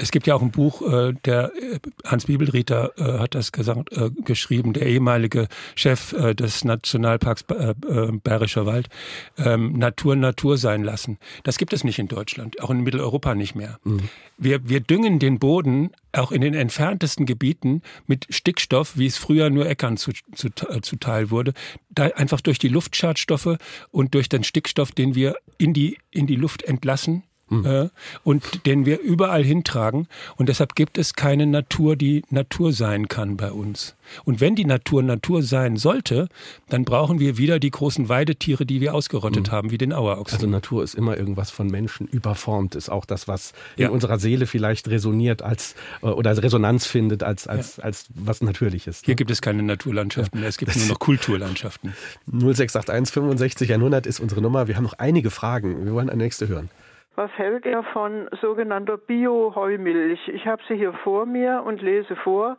es 0.00 0.10
gibt 0.10 0.26
ja 0.26 0.34
auch 0.34 0.42
ein 0.42 0.50
Buch, 0.50 0.82
äh, 0.82 1.12
der 1.24 1.52
äh, 1.54 1.78
Hans 2.04 2.24
Bibelrieder 2.24 2.92
äh, 2.96 3.18
hat 3.18 3.34
das 3.34 3.52
gesagt, 3.52 3.90
geschrieben, 4.24 4.72
der 4.72 4.86
ehemalige 4.86 5.48
Chef 5.74 6.14
des 6.34 6.64
Nationalparks 6.64 7.44
Bayerischer 7.44 8.66
Wald, 8.66 8.88
ähm, 9.36 9.78
Natur 9.78 10.16
Natur 10.16 10.56
sein 10.56 10.82
lassen. 10.82 11.18
Das 11.42 11.58
gibt 11.58 11.72
es 11.72 11.84
nicht 11.84 11.98
in 11.98 12.08
Deutschland, 12.08 12.60
auch 12.62 12.70
in 12.70 12.80
Mitteleuropa 12.80 13.34
nicht 13.34 13.54
mehr. 13.54 13.78
Mhm. 13.84 14.08
Wir, 14.38 14.68
wir 14.68 14.80
düngen 14.80 15.18
den 15.18 15.38
Boden 15.38 15.90
auch 16.12 16.32
in 16.32 16.40
den 16.40 16.54
entferntesten 16.54 17.26
Gebieten 17.26 17.82
mit 18.06 18.26
Stickstoff, 18.30 18.96
wie 18.96 19.06
es 19.06 19.16
früher 19.16 19.50
nur 19.50 19.68
Äckern 19.68 19.96
zu, 19.96 20.12
zu, 20.34 20.48
zuteil 20.82 21.30
wurde, 21.30 21.52
da 21.90 22.04
einfach 22.06 22.40
durch 22.40 22.58
die 22.58 22.68
Luftschadstoffe 22.68 23.58
und 23.90 24.14
durch 24.14 24.28
den 24.28 24.44
Stickstoff, 24.44 24.92
den 24.92 25.14
wir 25.14 25.36
in 25.58 25.72
die, 25.72 25.98
in 26.10 26.26
die 26.26 26.36
Luft 26.36 26.62
entlassen, 26.62 27.22
mhm. 27.50 27.66
äh, 27.66 27.88
und 28.24 28.66
den 28.66 28.86
wir 28.86 29.00
überall 29.00 29.44
hintragen. 29.44 30.06
Und 30.36 30.48
deshalb 30.48 30.74
gibt 30.74 30.98
es 30.98 31.14
keine 31.14 31.46
Natur, 31.46 31.96
die 31.96 32.22
Natur 32.30 32.72
sein 32.72 33.08
kann 33.08 33.36
bei 33.36 33.52
uns. 33.52 33.94
Und 34.24 34.40
wenn 34.40 34.54
die 34.54 34.64
Natur 34.64 35.02
Natur 35.02 35.42
sein 35.42 35.76
sollte, 35.76 36.28
dann 36.68 36.84
brauchen 36.84 37.20
wir 37.20 37.36
wieder 37.36 37.58
die 37.60 37.70
großen 37.70 38.08
Weidetiere, 38.08 38.66
die 38.66 38.80
wir 38.80 38.94
ausgerottet 38.94 39.48
mhm. 39.48 39.52
haben, 39.52 39.70
wie 39.70 39.78
den 39.78 39.92
Auerochsen. 39.92 40.36
Also 40.36 40.46
Natur 40.46 40.82
ist 40.82 40.94
immer 40.94 41.16
irgendwas 41.16 41.50
von 41.50 41.68
Menschen 41.68 42.06
überformt, 42.06 42.74
ist 42.74 42.90
auch 42.90 43.04
das, 43.04 43.28
was 43.28 43.52
in 43.76 43.84
ja. 43.84 43.90
unserer 43.90 44.18
Seele 44.18 44.46
vielleicht 44.46 44.88
resoniert 44.88 45.42
als 45.42 45.74
äh, 46.02 46.06
oder 46.06 46.40
Resonanz 46.42 46.86
findet 46.86 47.22
als, 47.22 47.46
als, 47.46 47.76
ja. 47.76 47.84
als 47.84 48.06
was 48.14 48.40
Natürliches. 48.40 49.02
Ne? 49.02 49.06
Hier 49.06 49.14
gibt 49.14 49.30
es 49.30 49.42
keine 49.42 49.62
Naturlandschaften, 49.62 50.42
ja. 50.42 50.48
es 50.48 50.58
gibt 50.58 50.70
das 50.70 50.78
nur 50.78 50.88
noch 50.88 50.98
Kulturlandschaften. 51.10 51.94
0681 52.26 53.12
65 53.12 53.72
100 53.72 54.06
ist 54.06 54.20
unsere 54.20 54.40
Nummer. 54.40 54.68
Wir 54.68 54.76
haben 54.76 54.84
noch 54.84 54.98
einige 54.98 55.30
Fragen. 55.30 55.84
Wir 55.84 55.92
wollen 55.92 56.10
eine 56.10 56.22
nächste 56.22 56.48
hören. 56.48 56.70
Was 57.16 57.30
hält 57.32 57.66
er 57.66 57.82
von 57.82 58.28
sogenannter 58.40 58.96
Bio-Heumilch? 58.96 60.28
Ich 60.28 60.46
habe 60.46 60.62
sie 60.68 60.76
hier 60.76 60.92
vor 61.04 61.26
mir 61.26 61.62
und 61.66 61.82
lese 61.82 62.16
vor. 62.16 62.56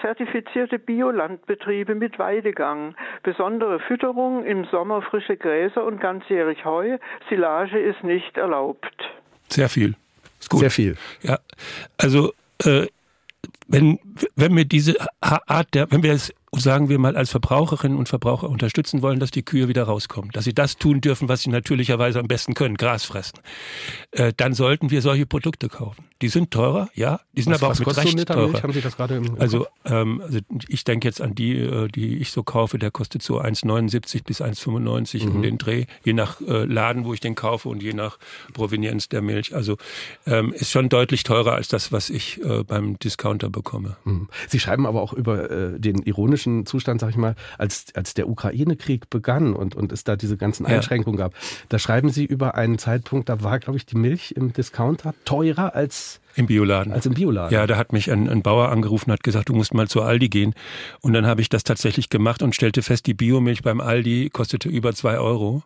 Zertifizierte 0.00 0.78
Biolandbetriebe 0.78 1.94
mit 1.94 2.18
Weidegang. 2.18 2.94
Besondere 3.22 3.78
Fütterung 3.80 4.44
im 4.44 4.64
Sommer 4.66 5.02
frische 5.02 5.36
Gräser 5.36 5.84
und 5.84 6.00
ganzjährig 6.00 6.64
Heu. 6.64 6.98
Silage 7.28 7.78
ist 7.78 8.02
nicht 8.02 8.36
erlaubt. 8.36 8.94
Sehr 9.48 9.68
viel. 9.68 9.94
Ist 10.40 10.50
gut. 10.50 10.60
Sehr 10.60 10.70
viel. 10.70 10.96
Ja. 11.22 11.38
Also, 11.96 12.32
äh, 12.64 12.86
wenn, 13.68 13.98
wenn 14.34 14.56
wir 14.56 14.64
diese 14.64 14.96
Art 15.20 15.74
der, 15.74 15.90
wenn 15.90 16.02
wir 16.02 16.12
es 16.12 16.34
sagen 16.54 16.90
wir 16.90 16.98
mal, 16.98 17.16
als 17.16 17.30
Verbraucherinnen 17.30 17.96
und 17.96 18.10
Verbraucher 18.10 18.50
unterstützen 18.50 19.00
wollen, 19.00 19.18
dass 19.20 19.30
die 19.30 19.42
Kühe 19.42 19.68
wieder 19.68 19.84
rauskommen, 19.84 20.30
dass 20.32 20.44
sie 20.44 20.52
das 20.52 20.76
tun 20.76 21.00
dürfen, 21.00 21.28
was 21.28 21.40
sie 21.40 21.50
natürlicherweise 21.50 22.20
am 22.20 22.28
besten 22.28 22.52
können, 22.52 22.76
Gras 22.76 23.04
fressen, 23.04 23.38
äh, 24.10 24.34
dann 24.36 24.52
sollten 24.52 24.90
wir 24.90 25.00
solche 25.00 25.24
Produkte 25.24 25.68
kaufen. 25.68 26.04
Die 26.20 26.28
sind 26.28 26.50
teurer, 26.50 26.90
ja, 26.94 27.20
die 27.32 27.42
sind 27.42 27.52
was, 27.54 27.62
aber 27.62 27.72
auch 27.72 27.78
mit 27.78 27.96
Recht 27.96 28.28
teurer. 28.28 28.62
Haben 28.62 28.72
Sie 28.72 28.82
das 28.82 28.96
gerade 28.96 29.16
im 29.16 29.40
also, 29.40 29.66
ähm, 29.86 30.20
also 30.20 30.40
ich 30.68 30.84
denke 30.84 31.08
jetzt 31.08 31.22
an 31.22 31.34
die, 31.34 31.56
äh, 31.56 31.88
die 31.88 32.18
ich 32.18 32.30
so 32.30 32.42
kaufe, 32.42 32.78
der 32.78 32.90
kostet 32.90 33.22
so 33.22 33.40
1,79 33.40 34.22
bis 34.24 34.42
1,95 34.42 35.24
mhm. 35.24 35.36
in 35.36 35.42
den 35.42 35.58
Dreh, 35.58 35.86
je 36.04 36.12
nach 36.12 36.40
äh, 36.42 36.64
Laden, 36.64 37.06
wo 37.06 37.14
ich 37.14 37.20
den 37.20 37.34
kaufe 37.34 37.70
und 37.70 37.82
je 37.82 37.94
nach 37.94 38.18
Provenienz 38.52 39.08
der 39.08 39.22
Milch. 39.22 39.54
Also 39.54 39.78
ähm, 40.26 40.52
ist 40.52 40.70
schon 40.70 40.90
deutlich 40.90 41.22
teurer 41.22 41.54
als 41.54 41.68
das, 41.68 41.92
was 41.92 42.10
ich 42.10 42.42
äh, 42.44 42.62
beim 42.62 42.98
Discounter 42.98 43.48
bekomme. 43.48 43.96
Mhm. 44.04 44.28
Sie 44.48 44.60
schreiben 44.60 44.86
aber 44.86 45.00
auch 45.00 45.14
über 45.14 45.50
äh, 45.50 45.80
den 45.80 46.02
ironischen 46.02 46.41
politischen 46.42 46.66
Zustand, 46.66 47.00
sag 47.00 47.10
ich 47.10 47.16
mal, 47.16 47.34
als, 47.58 47.86
als 47.94 48.14
der 48.14 48.28
Ukraine-Krieg 48.28 49.10
begann 49.10 49.54
und, 49.54 49.74
und 49.74 49.92
es 49.92 50.04
da 50.04 50.16
diese 50.16 50.36
ganzen 50.36 50.66
Einschränkungen 50.66 51.18
ja. 51.18 51.26
gab. 51.26 51.34
Da 51.68 51.78
schreiben 51.78 52.10
Sie 52.10 52.24
über 52.24 52.54
einen 52.54 52.78
Zeitpunkt, 52.78 53.28
da 53.28 53.42
war, 53.42 53.58
glaube 53.58 53.78
ich, 53.78 53.86
die 53.86 53.96
Milch 53.96 54.32
im 54.36 54.52
Discounter 54.52 55.14
teurer 55.24 55.74
als 55.74 56.20
im 56.34 56.46
Bioladen. 56.46 56.92
Als 56.92 57.04
im 57.04 57.12
Bioladen. 57.12 57.52
Ja, 57.52 57.66
da 57.66 57.76
hat 57.76 57.92
mich 57.92 58.10
ein, 58.10 58.26
ein 58.26 58.42
Bauer 58.42 58.70
angerufen 58.70 59.10
und 59.10 59.12
hat 59.12 59.22
gesagt, 59.22 59.50
du 59.50 59.54
musst 59.54 59.74
mal 59.74 59.86
zu 59.86 60.00
Aldi 60.00 60.30
gehen. 60.30 60.54
Und 61.02 61.12
dann 61.12 61.26
habe 61.26 61.42
ich 61.42 61.50
das 61.50 61.62
tatsächlich 61.62 62.08
gemacht 62.08 62.42
und 62.42 62.54
stellte 62.54 62.80
fest, 62.80 63.06
die 63.06 63.12
Biomilch 63.12 63.62
beim 63.62 63.82
Aldi 63.82 64.30
kostete 64.30 64.70
über 64.70 64.94
zwei 64.94 65.18
Euro, 65.18 65.62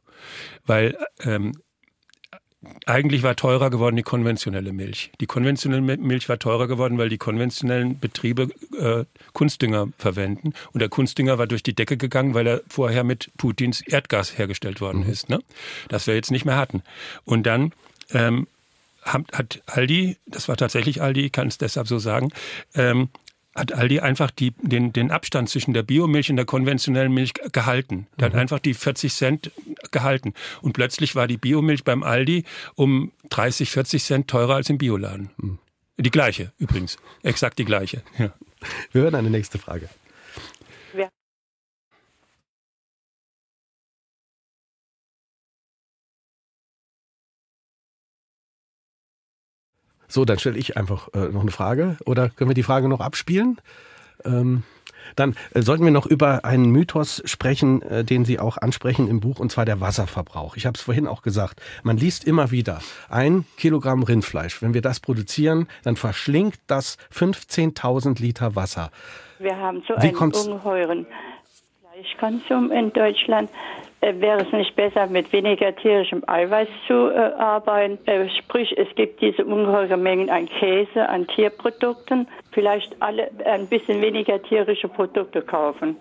weil 0.64 0.96
ähm, 1.22 1.52
eigentlich 2.86 3.22
war 3.22 3.36
teurer 3.36 3.70
geworden 3.70 3.96
die 3.96 4.02
konventionelle 4.02 4.72
Milch. 4.72 5.10
Die 5.20 5.26
konventionelle 5.26 5.96
Milch 5.96 6.28
war 6.28 6.38
teurer 6.38 6.68
geworden, 6.68 6.98
weil 6.98 7.08
die 7.08 7.18
konventionellen 7.18 7.98
Betriebe 7.98 8.48
äh, 8.78 9.04
Kunstdünger 9.32 9.88
verwenden. 9.98 10.52
Und 10.72 10.80
der 10.80 10.88
Kunstdünger 10.88 11.38
war 11.38 11.46
durch 11.46 11.62
die 11.62 11.74
Decke 11.74 11.96
gegangen, 11.96 12.34
weil 12.34 12.46
er 12.46 12.60
vorher 12.68 13.04
mit 13.04 13.30
Putins 13.36 13.80
Erdgas 13.80 14.38
hergestellt 14.38 14.80
worden 14.80 15.04
mhm. 15.04 15.10
ist. 15.10 15.28
Ne? 15.28 15.40
Das 15.88 16.06
wir 16.06 16.14
jetzt 16.14 16.30
nicht 16.30 16.44
mehr 16.44 16.56
hatten. 16.56 16.82
Und 17.24 17.44
dann 17.46 17.72
ähm, 18.12 18.46
hat 19.04 19.62
Aldi, 19.66 20.16
das 20.26 20.48
war 20.48 20.56
tatsächlich 20.56 21.00
Aldi, 21.00 21.26
ich 21.26 21.32
kann 21.32 21.48
es 21.48 21.58
deshalb 21.58 21.86
so 21.86 21.98
sagen, 21.98 22.30
ähm, 22.74 23.08
hat 23.56 23.72
Aldi 23.72 24.00
einfach 24.00 24.30
die, 24.30 24.52
den, 24.60 24.92
den 24.92 25.10
Abstand 25.10 25.48
zwischen 25.48 25.74
der 25.74 25.82
Biomilch 25.82 26.30
und 26.30 26.36
der 26.36 26.44
konventionellen 26.44 27.12
Milch 27.12 27.32
gehalten. 27.52 28.06
Der 28.20 28.28
mhm. 28.28 28.32
hat 28.32 28.40
einfach 28.40 28.58
die 28.58 28.74
40 28.74 29.12
Cent 29.12 29.50
gehalten. 29.90 30.34
Und 30.60 30.74
plötzlich 30.74 31.14
war 31.14 31.26
die 31.26 31.38
Biomilch 31.38 31.82
beim 31.82 32.02
Aldi 32.02 32.44
um 32.74 33.12
30, 33.30 33.70
40 33.70 34.04
Cent 34.04 34.28
teurer 34.28 34.56
als 34.56 34.70
im 34.70 34.78
Bioladen. 34.78 35.30
Mhm. 35.38 35.58
Die 35.98 36.10
gleiche 36.10 36.52
übrigens. 36.58 36.98
Exakt 37.22 37.58
die 37.58 37.64
gleiche. 37.64 38.02
Ja. 38.18 38.32
Wir 38.92 39.02
hören 39.02 39.14
eine 39.14 39.30
nächste 39.30 39.58
Frage. 39.58 39.88
So, 50.08 50.24
dann 50.24 50.38
stelle 50.38 50.58
ich 50.58 50.76
einfach 50.76 51.08
äh, 51.14 51.28
noch 51.28 51.42
eine 51.42 51.50
Frage. 51.50 51.96
Oder 52.04 52.28
können 52.30 52.50
wir 52.50 52.54
die 52.54 52.62
Frage 52.62 52.88
noch 52.88 53.00
abspielen? 53.00 53.58
Ähm, 54.24 54.62
dann 55.14 55.36
äh, 55.54 55.62
sollten 55.62 55.84
wir 55.84 55.92
noch 55.92 56.06
über 56.06 56.44
einen 56.44 56.70
Mythos 56.70 57.22
sprechen, 57.26 57.82
äh, 57.82 58.04
den 58.04 58.24
Sie 58.24 58.38
auch 58.38 58.56
ansprechen 58.56 59.08
im 59.08 59.20
Buch, 59.20 59.38
und 59.38 59.52
zwar 59.52 59.64
der 59.64 59.80
Wasserverbrauch. 59.80 60.56
Ich 60.56 60.66
habe 60.66 60.74
es 60.74 60.82
vorhin 60.82 61.06
auch 61.06 61.22
gesagt. 61.22 61.60
Man 61.82 61.96
liest 61.96 62.24
immer 62.24 62.50
wieder, 62.50 62.80
ein 63.08 63.44
Kilogramm 63.56 64.02
Rindfleisch, 64.02 64.62
wenn 64.62 64.74
wir 64.74 64.82
das 64.82 65.00
produzieren, 65.00 65.68
dann 65.84 65.96
verschlingt 65.96 66.56
das 66.66 66.98
15.000 67.14 68.20
Liter 68.20 68.56
Wasser. 68.56 68.90
Wir 69.38 69.56
haben 69.56 69.82
so 69.86 69.94
Wie 69.94 70.08
einen 70.08 70.32
ungeheuren 70.32 71.06
Fleischkonsum 71.92 72.72
in 72.72 72.92
Deutschland. 72.92 73.50
Äh, 74.00 74.20
wäre 74.20 74.42
es 74.42 74.52
nicht 74.52 74.76
besser, 74.76 75.06
mit 75.06 75.32
weniger 75.32 75.74
tierischem 75.74 76.22
Eiweiß 76.26 76.68
zu 76.86 77.10
äh, 77.10 77.16
arbeiten? 77.16 77.98
Äh, 78.06 78.28
sprich, 78.38 78.76
es 78.76 78.88
gibt 78.94 79.20
diese 79.20 79.44
ungeheure 79.44 79.96
Mengen 79.96 80.30
an 80.30 80.46
Käse, 80.46 81.08
an 81.08 81.26
Tierprodukten. 81.26 82.28
Vielleicht 82.52 82.94
alle 83.00 83.30
ein 83.44 83.66
bisschen 83.66 84.02
weniger 84.02 84.42
tierische 84.42 84.88
Produkte 84.88 85.42
kaufen. 85.42 85.96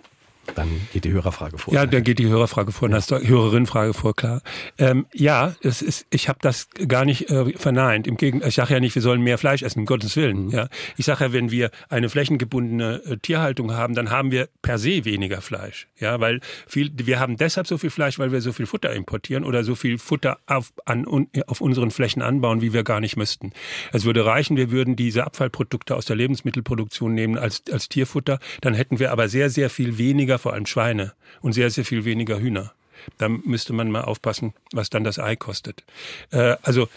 Dann 0.54 0.70
geht 0.94 1.06
die 1.06 1.12
Hörerfrage 1.12 1.58
vor. 1.58 1.74
Ja, 1.74 1.86
dann 1.86 2.04
geht 2.04 2.20
die 2.20 2.28
Hörerfrage 2.28 2.72
vor, 2.72 2.90
dann 2.90 3.00
ist 3.00 3.12
die 3.12 3.28
Hörerinfrage 3.28 3.94
vor, 3.94 4.16
klar. 4.16 4.42
Ähm, 4.78 5.06
ja, 5.14 5.56
es 5.62 5.82
ist, 5.82 6.06
ich 6.10 6.30
habe 6.30 6.40
das 6.42 6.70
gar 6.88 7.06
nicht 7.06 7.30
äh, 7.30 7.54
verneint. 7.58 8.08
Im 8.08 8.18
Gegenteil, 8.18 8.50
ich 8.50 8.56
sage 8.56 8.74
ja 8.74 8.80
nicht, 8.80 8.96
wir 8.96 9.02
sollen 9.02 9.22
mehr 9.22 9.38
Fleisch 9.38 9.64
essen, 9.64 9.80
um 9.80 9.86
Gottes 9.86 10.16
Willen. 10.16 10.46
Mhm. 10.46 10.52
Ja, 10.52 10.68
ich 10.98 11.06
sage 11.06 11.26
ja, 11.26 11.34
wenn 11.34 11.52
wir 11.52 11.72
eine 11.90 12.10
flächengebundene 12.10 13.02
äh, 13.06 13.18
Tierhaltung 13.18 13.74
haben, 13.74 13.96
dann 13.96 14.12
haben 14.12 14.32
wir 14.32 14.50
per 14.62 14.78
se 14.78 15.06
weniger 15.06 15.42
Fleisch. 15.42 15.88
Ja, 16.00 16.20
weil 16.20 16.40
viel, 16.68 16.92
wir 16.96 17.20
haben 17.20 17.38
deshalb 17.38 17.68
so 17.68 17.78
viel 17.78 17.90
Fleisch, 17.90 18.20
weil 18.20 18.32
wir 18.32 18.42
so 18.42 18.54
viel 18.54 18.66
Futter 18.66 18.94
importieren 18.94 19.44
oder 19.44 19.64
so 19.64 19.76
viel 19.76 19.98
Futter 19.98 20.40
auf, 20.46 20.74
an, 20.86 21.06
auf 21.48 21.62
unseren 21.62 21.92
Flächen 21.92 22.22
anbauen, 22.22 22.62
wie 22.62 22.74
wir 22.74 22.84
gar 22.84 23.00
nicht 23.00 23.18
müssten. 23.18 23.52
Es 23.92 24.06
würde 24.06 24.26
reichen, 24.26 24.58
wir 24.58 24.72
würden 24.72 24.96
diese 24.96 25.26
Abfallprodukte 25.26 25.96
aus 25.96 26.06
der 26.06 26.16
Lebensmittelproduktion 26.16 27.14
nehmen 27.14 27.38
als, 27.38 27.64
als 27.72 27.90
Tierfutter, 27.90 28.40
dann 28.62 28.74
hätten 28.74 29.00
wir 29.00 29.12
aber 29.12 29.28
sehr, 29.30 29.50
sehr 29.50 29.70
viel 29.70 29.98
weniger 29.98 30.35
weniger, 30.36 30.40
vor 30.40 30.54
allem 30.54 30.66
Schweine 30.66 31.14
und 31.42 31.54
sehr, 31.54 31.70
sehr 31.70 31.86
viel 31.86 32.06
weniger 32.06 32.40
Hühner. 32.40 32.74
Da 33.18 33.30
müsste 33.30 33.74
man 33.74 33.92
mal 33.92 34.04
aufpassen, 34.04 34.54
was 34.74 34.90
dann 34.90 35.04
das 35.04 35.20
Ei 35.20 35.36
kostet. 35.36 35.84
Äh, 36.32 36.58
also 36.64 36.88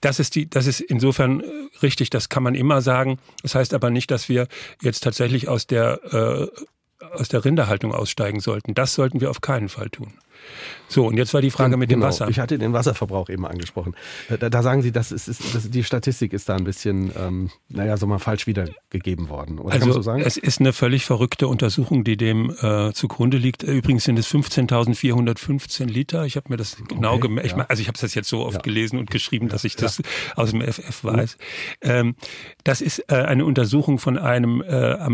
das 0.00 0.18
ist 0.18 0.34
die, 0.34 0.48
das 0.48 0.66
ist 0.66 0.80
insofern 0.80 1.40
äh, 1.40 1.44
richtig, 1.82 2.10
das 2.10 2.28
kann 2.28 2.42
man 2.42 2.54
immer 2.54 2.82
sagen. 2.82 3.18
Das 3.42 3.54
heißt 3.54 3.74
aber 3.74 3.90
nicht, 3.90 4.10
dass 4.10 4.28
wir 4.28 4.48
jetzt 4.80 5.02
tatsächlich 5.04 5.48
aus 5.48 5.66
der 5.66 6.00
äh, 6.12 6.62
aus 7.12 7.28
der 7.28 7.44
Rinderhaltung 7.44 7.92
aussteigen 7.92 8.40
sollten. 8.40 8.74
Das 8.74 8.94
sollten 8.94 9.20
wir 9.20 9.30
auf 9.30 9.40
keinen 9.40 9.68
Fall 9.68 9.90
tun. 9.90 10.12
So, 10.92 11.06
und 11.06 11.16
jetzt 11.16 11.32
war 11.32 11.40
die 11.40 11.50
Frage 11.50 11.76
mit 11.76 11.88
genau, 11.88 12.00
dem 12.00 12.08
Wasser. 12.08 12.28
Ich 12.28 12.38
hatte 12.38 12.58
den 12.58 12.72
Wasserverbrauch 12.72 13.30
eben 13.30 13.46
angesprochen. 13.46 13.94
Da, 14.28 14.50
da 14.50 14.62
sagen 14.62 14.82
Sie, 14.82 14.92
das 14.92 15.10
ist, 15.10 15.26
ist 15.26 15.54
das, 15.54 15.70
die 15.70 15.84
Statistik 15.84 16.32
ist 16.32 16.48
da 16.48 16.56
ein 16.56 16.64
bisschen, 16.64 17.10
ähm, 17.18 17.50
naja, 17.68 17.96
so 17.96 18.06
mal 18.06 18.18
falsch 18.18 18.46
wiedergegeben 18.46 19.28
worden. 19.28 19.58
Oder 19.58 19.74
also 19.74 20.02
so 20.02 20.12
es 20.12 20.36
ist 20.36 20.60
eine 20.60 20.72
völlig 20.72 21.04
verrückte 21.06 21.48
Untersuchung, 21.48 22.04
die 22.04 22.16
dem 22.16 22.54
äh, 22.60 22.92
zugrunde 22.92 23.38
liegt. 23.38 23.62
Übrigens 23.62 24.04
sind 24.04 24.18
es 24.18 24.28
15.415 24.28 25.86
Liter. 25.86 26.26
Ich 26.26 26.36
habe 26.36 26.46
mir 26.50 26.56
das 26.56 26.76
genau 26.88 27.14
okay, 27.14 27.22
gemerkt. 27.22 27.50
ja. 27.56 27.64
Also 27.68 27.80
ich 27.80 27.88
habe 27.88 27.98
das 27.98 28.14
jetzt 28.14 28.28
so 28.28 28.44
oft 28.44 28.56
Ja. 28.56 28.60
gelesen 28.62 28.98
und 28.98 29.10
geschrieben, 29.10 29.48
dass 29.48 29.64
ich 29.64 29.76
das 29.76 30.02
aus 30.36 30.50
dem 30.50 30.60
FF 30.60 31.04
weiß. 31.04 31.38
Ähm, 31.80 32.16
das 32.64 32.80
ist 32.80 33.04
äh, 33.10 33.14
eine 33.14 33.44
Untersuchung 33.44 33.98
von 33.98 34.18
einem 34.18 34.62
äh, 34.62 34.92
äh, 34.92 35.08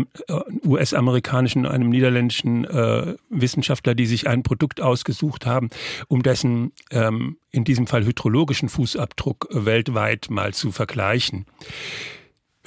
US-amerikanischen, 0.65 1.65
einem 1.65 1.89
niederländischen 1.89 2.65
äh, 2.65 3.15
Wissenschaftler, 3.29 3.95
die 3.95 4.05
sich 4.05 4.27
ein 4.27 4.43
Produkt 4.43 4.81
ausgesucht 4.81 5.45
haben, 5.45 5.68
um 6.07 6.23
dessen 6.23 6.73
ähm, 6.91 7.37
in 7.51 7.63
diesem 7.63 7.87
Fall 7.87 8.05
hydrologischen 8.05 8.69
Fußabdruck 8.69 9.49
äh, 9.51 9.65
weltweit 9.65 10.27
mal 10.29 10.53
zu 10.53 10.71
vergleichen. 10.71 11.45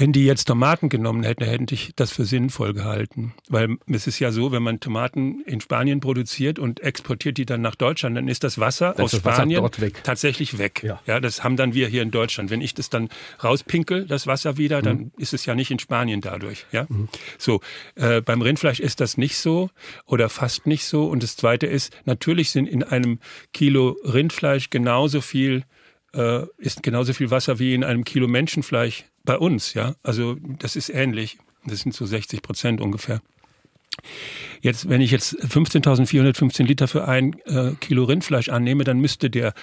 Wenn 0.02 0.12
die 0.12 0.24
jetzt 0.24 0.46
Tomaten 0.48 0.88
genommen 0.88 1.22
hätten, 1.22 1.44
hätte 1.44 1.72
ich 1.74 1.92
das 1.94 2.10
für 2.10 2.24
sinnvoll 2.24 2.72
gehalten. 2.74 3.34
Weil 3.48 3.76
es 3.86 4.08
ist 4.08 4.18
ja 4.18 4.32
so, 4.32 4.50
wenn 4.50 4.60
man 4.60 4.80
Tomaten 4.80 5.42
in 5.46 5.60
Spanien 5.60 6.00
produziert 6.00 6.58
und 6.58 6.80
exportiert 6.80 7.38
die 7.38 7.46
dann 7.46 7.60
nach 7.60 7.76
Deutschland, 7.76 8.16
dann 8.16 8.26
ist 8.26 8.42
das 8.42 8.58
Wasser 8.58 8.94
Dann 8.96 9.04
aus 9.04 9.12
das 9.12 9.24
Wasser 9.24 9.36
Spanien 9.42 9.62
weg. 9.78 10.02
tatsächlich 10.02 10.58
weg. 10.58 10.82
Ja. 11.06 11.20
das 11.20 11.44
haben 11.44 11.56
dann 11.56 11.72
wir 11.72 11.86
hier 11.86 12.02
in 12.02 12.10
Deutschland. 12.10 12.50
Wenn 12.50 12.62
ich 12.62 12.74
das 12.74 12.90
dann 12.90 13.10
rauspinkel, 13.44 14.04
das 14.06 14.26
Wasser 14.26 14.56
wieder, 14.58 14.82
dann 14.82 14.96
Mhm. 14.96 15.12
ist 15.18 15.34
es 15.34 15.46
ja 15.46 15.54
nicht 15.54 15.70
in 15.70 15.78
Spanien 15.78 16.20
dadurch. 16.20 16.66
Ja, 16.72 16.88
so 17.38 17.60
äh, 17.94 18.20
beim 18.22 18.42
Rindfleisch 18.42 18.80
ist 18.80 18.98
das 18.98 19.16
nicht 19.16 19.38
so 19.38 19.70
oder 20.04 20.28
fast 20.28 20.66
nicht 20.66 20.84
so. 20.84 21.04
Und 21.06 21.22
das 21.22 21.36
Zweite 21.36 21.68
ist, 21.68 21.96
natürlich 22.06 22.50
sind 22.50 22.66
in 22.66 22.82
einem 22.82 23.20
Kilo 23.52 23.96
Rindfleisch 24.02 24.68
genauso 24.68 25.20
viel 25.20 25.62
äh, 26.12 26.44
ist 26.58 26.82
genauso 26.82 27.14
viel 27.14 27.30
Wasser 27.30 27.58
wie 27.58 27.72
in 27.72 27.84
einem 27.84 28.04
Kilo 28.04 28.28
Menschenfleisch 28.28 29.04
bei 29.24 29.36
uns. 29.38 29.74
Ja, 29.74 29.94
also 30.02 30.36
das 30.58 30.76
ist 30.76 30.88
ähnlich. 30.88 31.38
Das 31.64 31.80
sind 31.80 31.94
so 31.94 32.04
60 32.06 32.42
Prozent 32.42 32.80
ungefähr. 32.80 33.20
Jetzt, 34.62 34.88
wenn 34.88 35.00
ich 35.00 35.10
jetzt 35.10 35.36
15.415 35.44 36.64
Liter 36.64 36.88
für 36.88 37.06
ein 37.06 37.36
äh, 37.44 37.72
Kilo 37.80 38.04
Rindfleisch 38.04 38.48
annehme, 38.48 38.84
dann 38.84 38.98
müsste 38.98 39.30
der 39.30 39.54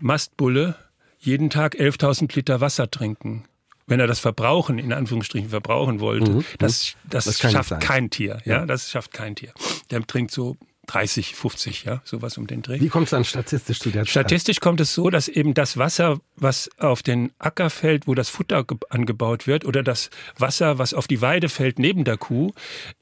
Mastbulle 0.00 0.76
jeden 1.18 1.50
Tag 1.50 1.74
11.000 1.76 2.34
Liter 2.34 2.60
Wasser 2.60 2.90
trinken. 2.90 3.44
Wenn 3.86 4.00
er 4.00 4.06
das 4.06 4.18
verbrauchen, 4.18 4.78
in 4.78 4.92
Anführungsstrichen 4.92 5.50
verbrauchen 5.50 6.00
wollte, 6.00 6.32
das, 6.32 6.42
das, 6.58 6.94
Mhm, 6.94 7.10
Das 7.10 7.26
nicht 7.26 7.40
schafft 7.52 7.80
kein 7.80 8.10
Tier. 8.10 8.38
Ja, 8.44 8.60
Ja. 8.60 8.66
das 8.66 8.90
schafft 8.90 9.12
kein 9.12 9.36
Tier. 9.36 9.52
Der 9.90 10.02
trinkt 10.06 10.30
so 10.32 10.56
30, 10.86 11.34
50, 11.34 11.84
ja, 11.84 12.00
sowas 12.04 12.36
um 12.38 12.46
den 12.46 12.62
Dreh. 12.62 12.80
Wie 12.80 12.88
kommt 12.88 13.04
es 13.04 13.10
dann 13.10 13.24
statistisch 13.24 13.78
zu 13.80 13.90
der? 13.90 14.04
Statistisch 14.04 14.60
kommt 14.60 14.80
es 14.80 14.94
so, 14.94 15.10
dass 15.10 15.28
eben 15.28 15.54
das 15.54 15.76
Wasser, 15.76 16.18
was 16.36 16.70
auf 16.78 17.02
den 17.02 17.32
Acker 17.38 17.70
fällt, 17.70 18.06
wo 18.06 18.14
das 18.14 18.28
Futter 18.28 18.64
ge- 18.64 18.78
angebaut 18.90 19.46
wird, 19.46 19.64
oder 19.64 19.82
das 19.82 20.10
Wasser, 20.38 20.78
was 20.78 20.94
auf 20.94 21.06
die 21.06 21.20
Weide 21.20 21.48
fällt 21.48 21.78
neben 21.78 22.04
der 22.04 22.16
Kuh, 22.16 22.52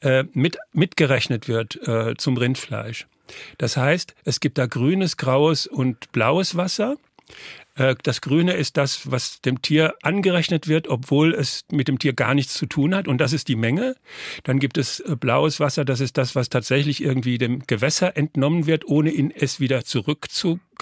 äh, 0.01 0.25
mit, 0.33 0.59
mitgerechnet 0.73 1.49
wird 1.49 1.77
äh, 1.89 2.15
zum 2.17 2.37
Rindfleisch. 2.37 3.07
Das 3.59 3.77
heißt, 3.77 4.15
es 4.25 4.41
gibt 4.41 4.59
da 4.59 4.67
grünes, 4.67 5.17
graues 5.17 5.67
und 5.67 6.13
blaues 6.13 6.57
Wasser. 6.57 6.97
Äh, 7.75 7.95
Das 8.03 8.21
Grüne 8.21 8.55
ist 8.55 8.77
das, 8.77 9.11
was 9.11 9.41
dem 9.41 9.63
Tier 9.63 9.95
angerechnet 10.03 10.69
wird, 10.69 10.89
obwohl 10.89 11.35
es 11.35 11.65
mit 11.71 11.89
dem 11.89 11.99
Tier 11.99 12.13
gar 12.13 12.35
nichts 12.35 12.55
zu 12.55 12.67
tun 12.67 12.95
hat. 12.95 13.09
Und 13.09 13.19
das 13.19 13.33
ist 13.33 13.49
die 13.49 13.57
Menge. 13.57 13.97
Dann 14.45 14.59
gibt 14.59 14.79
es 14.79 15.01
äh, 15.01 15.17
blaues 15.17 15.61
Wasser, 15.61 15.85
das 15.85 16.01
ist 16.01 16.19
das, 16.19 16.35
was 16.35 16.49
tatsächlich 16.49 17.03
irgendwie 17.03 17.39
dem 17.39 17.67
Gewässer 17.67 18.17
entnommen 18.17 18.67
wird, 18.67 18.87
ohne 18.87 19.11
in 19.11 19.31
es 19.31 19.61
wieder 19.61 19.85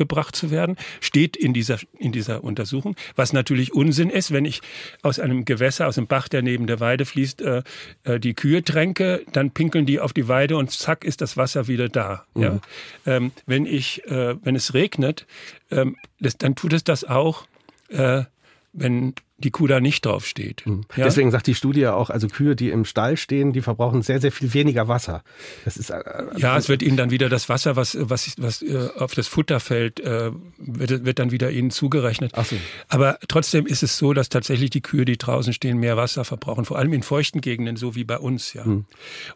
zurückgebracht 0.01 0.35
zu 0.35 0.51
werden. 0.51 0.77
Steht 1.01 1.37
in 1.37 1.53
dieser, 1.53 1.79
in 1.99 2.13
dieser 2.13 2.43
Untersuchung. 2.43 2.97
Was 3.17 3.33
natürlich 3.33 3.75
Unsinn 3.75 4.11
ist, 4.11 4.33
wenn 4.33 4.45
ich 4.45 4.61
aus 5.03 5.19
einem 5.19 5.45
Gewässer, 5.45 5.87
aus 5.87 5.99
einem 5.99 6.07
Bach, 6.07 6.29
der 6.29 6.43
neben 6.43 6.67
der 6.67 6.81
Weide 6.81 7.05
fließt, 7.05 7.43
äh, 7.43 7.63
äh, 8.05 8.19
die 8.19 8.35
Kühe 8.35 8.65
tränke, 8.65 9.23
dann 9.33 9.51
pinkeln 9.51 9.87
die 9.87 10.01
auf 10.01 10.13
die 10.13 10.29
Weide 10.29 10.57
und 10.57 10.71
zack 10.71 11.05
ist 11.05 11.21
das 11.21 11.37
Wasser 11.37 11.69
wieder 11.69 11.89
da. 11.89 12.25
Ja? 12.35 12.61
Ähm, 13.07 13.33
wenn 13.47 13.67
ich, 13.67 14.05
äh, 14.07 14.37
wenn 14.43 14.57
es 14.57 14.75
regnet, 14.75 15.27
ähm, 15.71 15.97
das, 16.19 16.39
dann 16.39 16.55
tut 16.55 16.73
es 16.73 16.85
das 16.85 17.05
auch, 17.05 17.47
äh, 17.89 18.25
wenn 18.73 19.15
die 19.43 19.51
Kuh 19.51 19.67
da 19.67 19.81
nicht 19.81 20.05
drauf 20.05 20.27
steht. 20.27 20.65
Ja? 20.67 20.73
Mhm. 20.73 20.85
Deswegen 20.97 21.31
sagt 21.31 21.47
die 21.47 21.55
Studie 21.55 21.87
auch, 21.87 22.11
also 22.11 22.29
Kühe, 22.29 22.55
die 22.55 22.71
im 22.71 22.85
Stall 22.85 23.17
stehen, 23.17 23.53
die 23.53 23.63
verbrauchen 23.63 24.03
sehr, 24.03 24.21
sehr 24.21 24.33
viel 24.33 24.53
weniger 24.53 24.87
Wasser. 24.87 25.23
Das 25.65 25.77
ist 25.77 25.91
äh, 25.91 26.03
Ja, 26.37 26.59
es 26.59 26.69
wird 26.69 26.83
ihnen 26.83 26.97
dann 26.97 27.11
wieder 27.11 27.29
das 27.29 27.49
Wasser, 27.49 27.75
was, 27.77 27.97
was, 27.99 28.35
was 28.39 28.63
äh, 28.63 28.89
auf 28.99 29.15
das 29.15 29.29
Futter 29.29 29.59
fällt, 29.61 30.01
äh, 30.01 30.31
wird, 30.59 31.05
wird 31.05 31.19
dann 31.19 31.31
wieder 31.31 31.51
ihnen 31.51 31.71
zugerechnet. 31.71 32.33
Ach 32.35 32.45
so. 32.45 32.57
Aber 32.89 33.19
trotzdem 33.29 33.67
ist 33.67 33.83
es 33.83 33.97
so, 33.97 34.13
dass 34.13 34.29
tatsächlich 34.29 34.71
die 34.71 34.83
Kühe, 34.83 35.05
die 35.05 35.17
draußen 35.17 35.53
stehen, 35.53 35.79
mehr 35.79 35.97
Wasser 35.97 36.25
verbrauchen, 36.25 36.67
vor 36.67 36.79
allem 36.79 36.93
in 36.93 37.03
feuchten 37.03 37.41
Gegenden, 37.41 37.77
so 37.77 37.95
wie 37.95 38.05
bei 38.05 38.19
uns. 38.19 38.53
Ja. 38.53 38.65
Hm. 38.65 38.85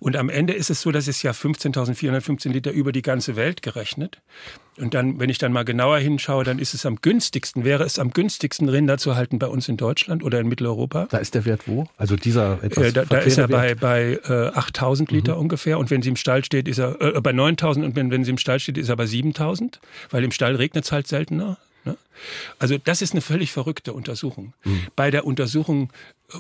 Und 0.01 0.17
am 0.17 0.29
Ende 0.29 0.53
ist 0.53 0.69
es 0.69 0.83
so, 0.83 0.93
dass 0.93 1.09
es 1.09 1.23
ja 1.23 1.33
15.415 1.33 2.51
Liter 2.51 2.73
über 2.73 2.93
die 2.93 3.03
ganze 3.03 3.37
Welt 3.37 3.63
gerechnet. 3.63 4.21
Und 4.79 4.95
dann, 4.95 5.21
wenn 5.21 5.31
ich 5.31 5.39
dann 5.39 5.53
mal 5.53 5.65
genauer 5.65 5.99
hinschaue, 5.99 6.43
dann 6.43 6.59
ist 6.59 6.75
es 6.75 6.85
am 6.85 6.97
günstigsten, 7.01 7.65
wäre 7.65 7.85
es 7.85 7.99
am 7.99 8.11
günstigsten, 8.11 8.69
Rinder 8.69 8.99
zu 8.99 9.15
halten 9.15 9.39
bei 9.39 9.47
uns 9.47 9.69
in 9.69 9.77
Deutschland 9.77 10.25
oder 10.25 10.41
in 10.41 10.49
Mitteleuropa. 10.49 11.07
Da 11.11 11.19
ist 11.19 11.35
der 11.35 11.45
Wert 11.45 11.69
wo? 11.69 11.87
Also 11.97 12.17
dieser 12.17 12.63
etwas 12.63 12.87
Äh, 12.87 12.93
da, 12.93 13.05
da 13.05 13.19
ist 13.19 13.39
er 13.39 13.49
verquere 13.49 13.77
bei, 13.77 14.19
Wert? 14.19 14.21
bei 14.25 14.53
äh, 14.53 14.59
8000 14.59 15.11
Liter 15.13 15.39
ungefähr 15.39 15.79
und 15.79 15.91
wenn 15.91 16.03
sie 16.03 16.09
im 16.09 16.17
Stall 16.17 16.45
steht, 16.45 16.67
ist 16.67 16.79
er 16.79 17.01
äh, 17.01 17.21
bei 17.21 17.33
9000 17.33 17.87
und 17.87 17.97
wenn, 17.97 18.11
wenn 18.11 18.25
sie 18.25 18.31
im 18.31 18.39
Stall 18.39 18.59
steht, 18.59 18.77
ist 18.79 18.89
er 18.89 18.97
bei 18.97 19.07
7000, 19.07 19.81
weil 20.11 20.25
im 20.25 20.33
Stall 20.33 20.57
regnet 20.57 20.85
es 20.85 20.93
halt 20.93 21.07
seltener. 21.07 21.59
Ne? 21.85 21.97
Also 22.59 22.77
das 22.79 23.03
ist 23.03 23.13
eine 23.13 23.21
völlig 23.21 23.53
verrückte 23.53 23.93
Untersuchung. 23.93 24.55
Bei 24.97 25.11
der 25.11 25.27
Untersuchung 25.27 25.91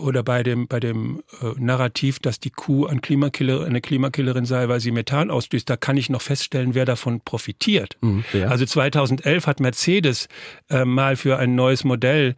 oder 0.01 0.23
bei 0.23 0.43
dem, 0.43 0.67
bei 0.67 0.81
dem 0.81 1.23
äh, 1.43 1.53
Narrativ, 1.59 2.19
dass 2.19 2.41
die 2.41 2.51
Kuh 2.51 2.87
ein 2.87 3.01
Klimakiller, 3.01 3.65
eine 3.65 3.81
Klimakillerin 3.81 4.45
sei, 4.45 4.69
weil 4.69 4.81
sie 4.81 4.91
Methan 4.91 5.31
ausstößt, 5.31 5.69
da 5.69 5.77
kann 5.77 5.97
ich 5.97 6.11
noch 6.11 6.23
feststellen, 6.23 6.75
wer 6.75 6.85
davon 6.85 7.21
profitiert. 7.21 7.97
wer? 8.33 8.51
Also 8.51 8.67
2011 8.67 9.47
hat 9.47 9.61
Mercedes 9.61 10.29
äh, 10.71 10.85
mal 10.85 11.17
für 11.17 11.39
ein 11.39 11.55
neues 11.55 11.85
Modell, 11.85 12.35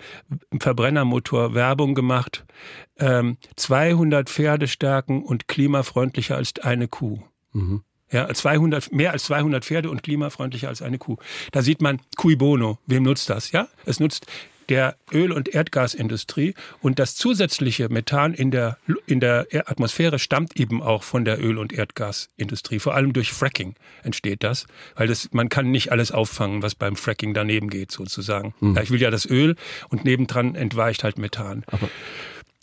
Verbrennermotor, 0.59 1.55
Werbung 1.55 1.95
gemacht. 1.95 2.45
Ähm, 2.99 3.37
200 3.57 4.29
Pferdestärken 4.31 5.23
und 5.23 5.49
klimafreundlicher 5.49 6.37
als 6.37 6.59
eine 6.63 6.89
Kuh. 6.89 7.21
Ja, 8.11 8.33
200, 8.33 8.93
mehr 8.93 9.13
als 9.13 9.25
200 9.25 9.65
Pferde 9.65 9.91
und 9.91 10.03
klimafreundlicher 10.03 10.69
als 10.69 10.81
eine 10.81 10.99
Kuh. 10.99 11.17
Da 11.51 11.63
sieht 11.63 11.83
man, 11.83 12.01
cui 12.17 12.37
bono, 12.37 12.79
wem 12.87 13.03
nutzt 13.03 13.29
das? 13.31 13.51
Ja, 13.51 13.69
es 13.85 13.99
nutzt 13.99 14.27
der 14.69 14.97
Öl- 15.13 15.33
und 15.33 15.49
Erdgasindustrie 15.49 16.55
und 16.81 16.99
das 16.99 17.15
zusätzliche 17.17 17.89
Methan 17.89 18.35
in 18.35 18.51
der, 18.51 18.79
in 19.07 19.21
der 19.21 19.47
Er- 19.51 19.71
Atmosphäre 19.71 20.19
stammt 20.19 20.59
eben 20.59 20.83
auch 20.83 21.03
von 21.03 21.25
der 21.25 21.43
Öl- 21.43 21.59
und 21.59 21.73
Erdgasindustrie. 21.73 22.79
Vor 22.79 22.95
allem 22.95 23.13
durch 23.13 23.33
Fracking 23.33 23.75
entsteht 24.03 24.43
das, 24.43 24.67
weil 24.95 25.07
das, 25.09 25.29
man 25.33 25.49
kann 25.49 25.71
nicht 25.71 25.93
alles 25.93 26.11
auffangen, 26.13 26.63
was 26.63 26.75
beim 26.75 26.97
Fracking 26.97 27.35
daneben 27.35 27.71
geht 27.71 27.93
sozusagen. 27.93 28.55
Ja, 28.61 28.83
ich 28.83 28.91
will 28.91 29.01
ja 29.01 29.11
das 29.11 29.27
Öl 29.29 29.57
und 29.89 30.05
nebendran 30.05 30.55
entweicht 30.55 31.05
halt 31.05 31.19
Methan. 31.19 31.65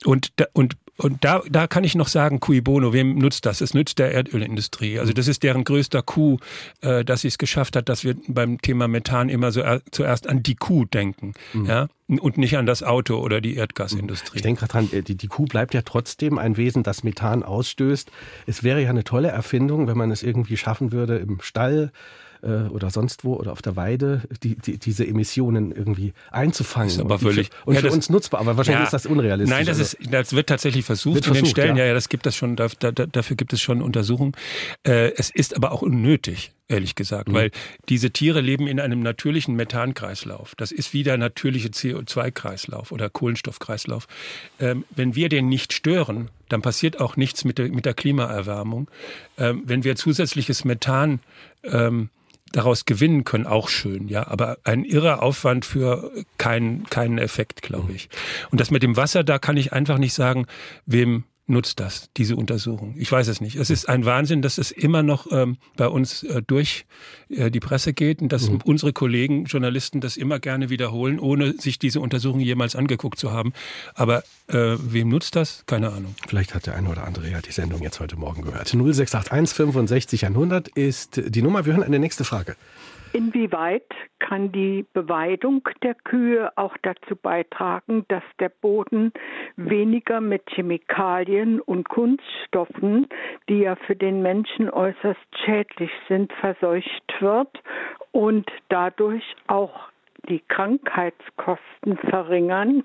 Und, 0.06 0.34
da, 0.36 0.46
und, 0.54 0.76
und 0.98 1.26
da, 1.26 1.42
da 1.50 1.66
kann 1.66 1.84
ich 1.84 1.96
noch 1.96 2.08
sagen, 2.08 2.40
cui 2.40 2.62
bono, 2.62 2.94
wem 2.94 3.18
nutzt 3.18 3.46
das? 3.46 3.62
Es 3.62 3.74
nützt 3.74 3.98
der 3.98 4.12
Erdölindustrie. 4.12 5.00
Also 5.00 5.12
das 5.12 5.28
ist 5.28 5.42
deren 5.42 5.64
größter 5.64 6.04
Coup, 6.04 6.40
äh, 6.82 7.04
dass 7.04 7.22
sie 7.22 7.30
es 7.30 7.40
geschafft 7.40 7.76
hat, 7.76 7.90
dass 7.90 8.04
wir 8.04 8.16
beim 8.28 8.62
Thema 8.62 8.88
Methan 8.88 9.30
immer 9.30 9.52
so 9.52 9.62
er, 9.62 9.82
zuerst 9.92 10.30
an 10.30 10.44
die 10.44 10.56
Kuh 10.56 10.86
denken, 10.86 11.34
ja, 11.66 11.88
und 12.08 12.38
nicht 12.38 12.58
an 12.58 12.66
das 12.66 12.84
Auto 12.84 13.18
oder 13.18 13.42
die 13.42 13.56
Erdgasindustrie. 13.56 14.38
Ich 14.38 14.42
denke 14.44 14.60
gerade 14.60 14.72
dran, 14.72 14.90
äh, 14.92 15.02
die, 15.02 15.16
die 15.16 15.28
Kuh 15.28 15.46
bleibt 15.46 15.74
ja 15.74 15.82
trotzdem 15.82 16.38
ein 16.38 16.58
Wesen, 16.58 16.84
das 16.84 17.04
Methan 17.04 17.42
ausstößt. 17.42 18.12
Es 18.46 18.62
wäre 18.62 18.82
ja 18.82 18.90
eine 18.90 19.04
tolle 19.04 19.30
Erfindung, 19.30 19.88
wenn 19.88 19.98
man 19.98 20.12
es 20.12 20.22
irgendwie 20.22 20.58
schaffen 20.58 20.92
würde, 20.92 21.18
im 21.18 21.42
Stall 21.42 21.92
äh, 22.44 22.70
oder 22.70 22.90
sonst 22.90 23.24
wo 23.24 23.36
oder 23.36 23.52
auf 23.52 23.62
der 23.62 23.76
Weide 23.76 24.22
die, 24.44 24.56
die, 24.56 24.78
diese 24.78 25.08
Emissionen 25.08 25.72
irgendwie 25.72 26.14
einzufangen. 26.32 26.90
Ist 26.90 27.00
aber 27.00 27.16
und 27.16 27.22
völlig- 27.22 27.48
für, 27.50 27.66
und 27.66 27.74
Ja, 27.76 27.80
für 27.82 27.88
das- 27.88 27.96
uns 27.96 28.10
nutzbar. 28.10 28.42
Aber 28.42 28.58
wahrscheinlich 28.58 28.82
Ja. 28.82 28.86
ist 28.86 28.94
das 28.94 29.06
unrealistisch. 29.06 29.56
Nein, 29.56 29.66
das, 29.66 29.80
Also- 29.80 29.98
ist, 30.00 30.14
das 30.14 30.34
wird 30.34 30.48
tatsächlich 30.50 30.86
versucht 30.86 31.16
Wird 31.16 31.28
in 31.28 31.34
den 31.34 31.40
versucht, 31.40 31.52
Stellen. 31.58 31.76
ja. 31.78 31.84
Ja, 31.84 31.88
ja, 31.90 31.94
das 31.94 32.10
gibt 32.10 32.26
es 32.28 32.36
schon, 32.36 32.56
da, 32.56 32.68
da, 32.80 32.92
dafür 32.92 33.36
gibt 33.36 33.54
es 33.54 33.62
schon 33.62 33.82
Untersuchungen. 33.82 34.34
Äh, 34.86 35.12
es 35.18 35.30
ist 35.30 35.56
aber 35.56 35.72
auch 35.72 35.82
unnötig, 35.82 36.52
ehrlich 36.68 36.96
gesagt, 36.96 37.30
Mhm. 37.30 37.34
weil 37.34 37.52
diese 37.90 38.12
Tiere 38.12 38.42
leben 38.42 38.68
in 38.68 38.80
einem 38.80 39.02
natürlichen 39.02 39.56
Methankreislauf. 39.56 40.54
Das 40.56 40.72
ist 40.72 40.94
wie 40.94 41.04
der 41.04 41.18
natürliche 41.18 41.70
CO2-Kreislauf 41.70 42.92
oder 42.92 43.10
Kohlenstoffkreislauf. 43.10 44.08
Ähm, 44.60 44.86
wenn 44.96 45.16
wir 45.16 45.30
den 45.30 45.50
nicht 45.50 45.74
stören, 45.74 46.30
dann 46.50 46.62
passiert 46.62 47.00
auch 47.00 47.16
nichts 47.18 47.46
mit 47.46 47.58
der, 47.58 47.70
mit 47.70 47.86
der 47.86 47.94
Klimaerwärmung. 47.94 48.90
Ähm, 49.38 49.64
wenn 49.66 49.84
wir 49.84 49.96
zusätzliches 49.96 50.66
Methan 50.66 51.20
ähm, 51.64 52.10
daraus 52.54 52.86
gewinnen 52.86 53.26
können, 53.26 53.46
auch 53.46 53.68
schön, 53.68 54.08
ja. 54.08 54.28
Aber 54.28 54.58
ein 54.64 54.86
irrer 54.86 55.22
Aufwand 55.22 55.66
für 55.66 56.12
keinen, 56.38 56.86
keinen 56.86 57.18
Effekt, 57.18 57.62
glaube 57.62 57.92
ich. 57.92 58.10
Und 58.52 58.62
das 58.62 58.72
mit 58.72 58.84
dem 58.84 58.96
Wasser, 58.96 59.26
da 59.26 59.40
kann 59.40 59.58
ich 59.58 59.74
einfach 59.74 59.98
nicht 59.98 60.14
sagen, 60.14 60.46
wem 60.86 61.26
nutzt 61.46 61.80
das, 61.80 62.10
diese 62.16 62.36
Untersuchung? 62.36 62.96
Ich 62.98 63.12
weiß 63.12 63.28
es 63.28 63.42
nicht. 63.42 63.56
Es 63.56 63.70
ist 63.70 63.90
ein 63.90 64.06
Wahnsinn, 64.06 64.42
dass 64.42 64.58
es 64.58 64.72
immer 64.72 65.04
noch 65.04 65.28
ähm, 65.32 65.58
bei 65.76 65.88
uns 65.88 66.24
äh, 66.24 66.42
durch 66.42 66.86
äh, 67.30 67.52
die 67.52 67.60
Presse 67.60 67.94
geht 67.94 68.22
und 68.22 68.32
dass 68.32 68.50
mhm. 68.50 68.60
unsere 68.64 68.94
Kollegen, 68.94 69.46
Journalisten, 69.46 70.02
das 70.02 70.18
immer 70.18 70.40
gerne 70.40 70.70
wiederholen, 70.70 71.20
ohne 71.20 71.54
sich 71.54 71.80
diese 71.80 72.00
Untersuchung 72.00 72.40
jemals 72.40 72.76
angeguckt 72.76 73.20
zu 73.20 73.32
haben. 73.32 73.54
Aber 73.94 74.24
äh, 74.48 74.76
wem 74.80 75.10
nutzt 75.10 75.36
das? 75.36 75.64
Keine 75.66 75.92
Ahnung. 75.92 76.16
Vielleicht 76.28 76.56
hat 76.56 76.66
der 76.66 76.76
eine 76.76 76.90
oder 76.90 77.04
andere 77.04 77.30
ja 77.30 77.42
die 77.42 77.52
Sendung 77.52 77.82
jetzt 77.82 78.00
heute 78.00 78.16
Morgen 78.16 78.44
gehört. 78.44 78.68
0681 78.68 79.56
65 79.56 80.26
100 80.26 80.70
ist 80.70 81.22
die 81.28 81.42
Nummer. 81.42 81.66
Wir 81.66 81.74
hören 81.74 81.84
eine 81.84 82.00
nächste 82.00 82.24
Frage. 82.24 82.56
Inwieweit 83.14 83.86
kann 84.18 84.52
die 84.52 84.88
Beweidung 84.92 85.62
der 85.84 85.94
Kühe 85.94 86.52
auch 86.56 86.76
dazu 86.82 87.16
beitragen, 87.16 88.06
dass 88.08 88.24
der 88.40 88.50
Boden 88.50 89.14
weniger 89.56 90.20
mit 90.20 90.42
Chemikalien 90.50 91.62
und 91.62 91.88
Kunststoffen, 91.88 93.08
die 93.48 93.60
ja 93.60 93.76
für 93.76 93.96
den 93.96 94.24
Menschen 94.24 94.68
äußerst 94.70 95.20
schädlich 95.46 95.92
sind, 96.08 96.34
verseucht 96.34 97.14
wird 97.20 97.56
und 98.12 98.50
dadurch 98.70 99.24
auch 99.46 99.90
die 100.28 100.42
Krankheitskosten 100.48 101.98
verringern? 102.10 102.84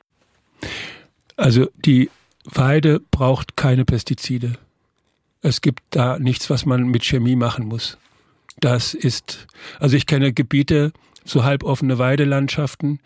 Also 1.38 1.68
die 1.74 2.10
Weide 2.44 3.00
braucht 3.10 3.56
keine 3.56 3.86
Pestizide. 3.86 4.58
Es 5.40 5.62
gibt 5.62 5.82
da 5.90 6.18
nichts, 6.18 6.50
was 6.50 6.66
man 6.66 6.88
mit 6.88 7.04
Chemie 7.04 7.36
machen 7.36 7.66
muss. 7.66 7.96
Das 8.60 8.94
ist, 8.94 9.46
also 9.78 9.96
ich 9.96 10.06
kenne 10.06 10.32
Gebiete, 10.32 10.92
so 11.28 11.44
halboffene 11.44 11.98
Weidelandschaften, 11.98 13.00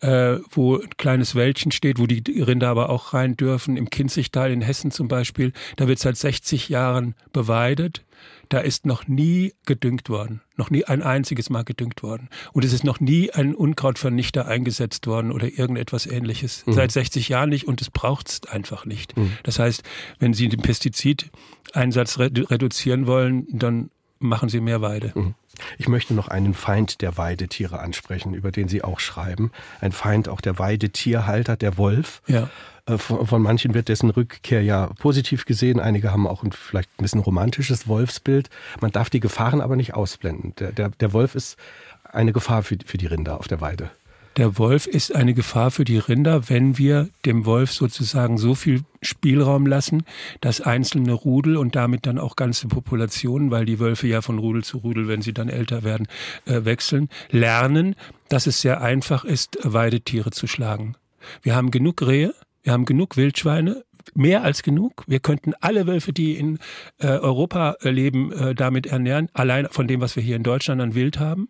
äh, 0.00 0.36
wo 0.50 0.76
ein 0.76 0.90
kleines 0.96 1.34
Wäldchen 1.34 1.72
steht, 1.72 1.98
wo 1.98 2.06
die 2.06 2.40
Rinder 2.40 2.68
aber 2.68 2.88
auch 2.88 3.12
rein 3.14 3.36
dürfen. 3.36 3.76
Im 3.76 3.90
Kinzigtal 3.90 4.52
in 4.52 4.62
Hessen 4.62 4.90
zum 4.90 5.08
Beispiel, 5.08 5.52
da 5.76 5.88
wird 5.88 5.98
seit 5.98 6.16
60 6.16 6.68
Jahren 6.68 7.14
beweidet. 7.32 8.04
Da 8.48 8.60
ist 8.60 8.86
noch 8.86 9.08
nie 9.08 9.54
gedüngt 9.66 10.08
worden, 10.08 10.40
noch 10.56 10.70
nie 10.70 10.84
ein 10.84 11.02
einziges 11.02 11.50
Mal 11.50 11.64
gedüngt 11.64 12.02
worden. 12.02 12.28
Und 12.52 12.64
es 12.64 12.72
ist 12.72 12.84
noch 12.84 13.00
nie 13.00 13.32
ein 13.32 13.54
Unkrautvernichter 13.54 14.46
eingesetzt 14.46 15.06
worden 15.06 15.32
oder 15.32 15.46
irgendetwas 15.46 16.06
ähnliches. 16.06 16.64
Mhm. 16.66 16.74
Seit 16.74 16.92
60 16.92 17.28
Jahren 17.28 17.48
nicht 17.50 17.66
und 17.66 17.80
es 17.80 17.90
braucht 17.90 18.28
es 18.28 18.46
einfach 18.46 18.84
nicht. 18.84 19.16
Mhm. 19.16 19.32
Das 19.42 19.58
heißt, 19.58 19.82
wenn 20.20 20.34
Sie 20.34 20.48
den 20.48 20.60
Pestizideinsatz 20.60 22.18
reduzieren 22.18 23.06
wollen, 23.06 23.46
dann 23.50 23.90
machen 24.18 24.48
sie 24.48 24.60
mehr 24.60 24.80
Weide. 24.80 25.12
Mhm. 25.14 25.34
Ich 25.78 25.88
möchte 25.88 26.14
noch 26.14 26.28
einen 26.28 26.54
Feind 26.54 27.00
der 27.00 27.16
Weidetiere 27.16 27.78
ansprechen, 27.78 28.34
über 28.34 28.50
den 28.50 28.68
Sie 28.68 28.82
auch 28.82 28.98
schreiben. 28.98 29.52
Ein 29.80 29.92
Feind 29.92 30.28
auch 30.28 30.40
der 30.40 30.58
Weidetierhalter, 30.58 31.56
der 31.56 31.78
Wolf. 31.78 32.22
Ja. 32.26 32.48
Äh, 32.86 32.98
von, 32.98 33.26
von, 33.26 33.42
manchen 33.42 33.74
wird 33.74 33.88
dessen 33.88 34.10
Rückkehr 34.10 34.62
ja 34.62 34.88
positiv 34.98 35.44
gesehen. 35.44 35.80
Einige 35.80 36.10
haben 36.10 36.26
auch 36.26 36.42
ein 36.42 36.52
vielleicht 36.52 36.90
ein 36.98 37.02
bisschen 37.02 37.20
romantisches 37.20 37.86
Wolfsbild. 37.88 38.50
Man 38.80 38.90
darf 38.90 39.10
die 39.10 39.20
Gefahren 39.20 39.60
aber 39.60 39.76
nicht 39.76 39.94
ausblenden. 39.94 40.54
Der, 40.58 40.72
der, 40.72 40.88
der 40.88 41.12
Wolf 41.12 41.34
ist 41.34 41.56
eine 42.04 42.32
Gefahr 42.32 42.62
für, 42.62 42.76
für 42.84 42.98
die 42.98 43.06
Rinder 43.06 43.38
auf 43.38 43.48
der 43.48 43.60
Weide. 43.60 43.90
Der 44.36 44.58
Wolf 44.58 44.86
ist 44.86 45.14
eine 45.14 45.32
Gefahr 45.32 45.70
für 45.70 45.84
die 45.84 45.98
Rinder, 45.98 46.48
wenn 46.48 46.76
wir 46.76 47.08
dem 47.24 47.46
Wolf 47.46 47.70
sozusagen 47.70 48.36
so 48.36 48.56
viel 48.56 48.82
Spielraum 49.00 49.64
lassen, 49.64 50.04
dass 50.40 50.60
einzelne 50.60 51.12
Rudel 51.12 51.56
und 51.56 51.76
damit 51.76 52.06
dann 52.06 52.18
auch 52.18 52.34
ganze 52.34 52.66
Populationen, 52.66 53.52
weil 53.52 53.64
die 53.64 53.78
Wölfe 53.78 54.08
ja 54.08 54.22
von 54.22 54.38
Rudel 54.38 54.64
zu 54.64 54.78
Rudel, 54.78 55.06
wenn 55.06 55.22
sie 55.22 55.32
dann 55.32 55.48
älter 55.48 55.84
werden, 55.84 56.08
äh, 56.46 56.64
wechseln, 56.64 57.10
lernen, 57.30 57.94
dass 58.28 58.48
es 58.48 58.60
sehr 58.60 58.80
einfach 58.80 59.24
ist, 59.24 59.58
Weidetiere 59.62 60.32
zu 60.32 60.48
schlagen. 60.48 60.96
Wir 61.42 61.54
haben 61.54 61.70
genug 61.70 62.02
Rehe, 62.02 62.34
wir 62.64 62.72
haben 62.72 62.86
genug 62.86 63.16
Wildschweine, 63.16 63.84
mehr 64.14 64.42
als 64.42 64.62
genug. 64.62 65.04
Wir 65.06 65.20
könnten 65.20 65.54
alle 65.60 65.86
Wölfe, 65.86 66.12
die 66.12 66.36
in 66.36 66.58
äh, 66.98 67.06
Europa 67.06 67.76
leben, 67.82 68.32
äh, 68.32 68.54
damit 68.54 68.86
ernähren, 68.86 69.28
allein 69.32 69.68
von 69.70 69.86
dem, 69.86 70.00
was 70.00 70.16
wir 70.16 70.22
hier 70.22 70.36
in 70.36 70.42
Deutschland 70.42 70.80
an 70.80 70.94
Wild 70.94 71.20
haben. 71.20 71.48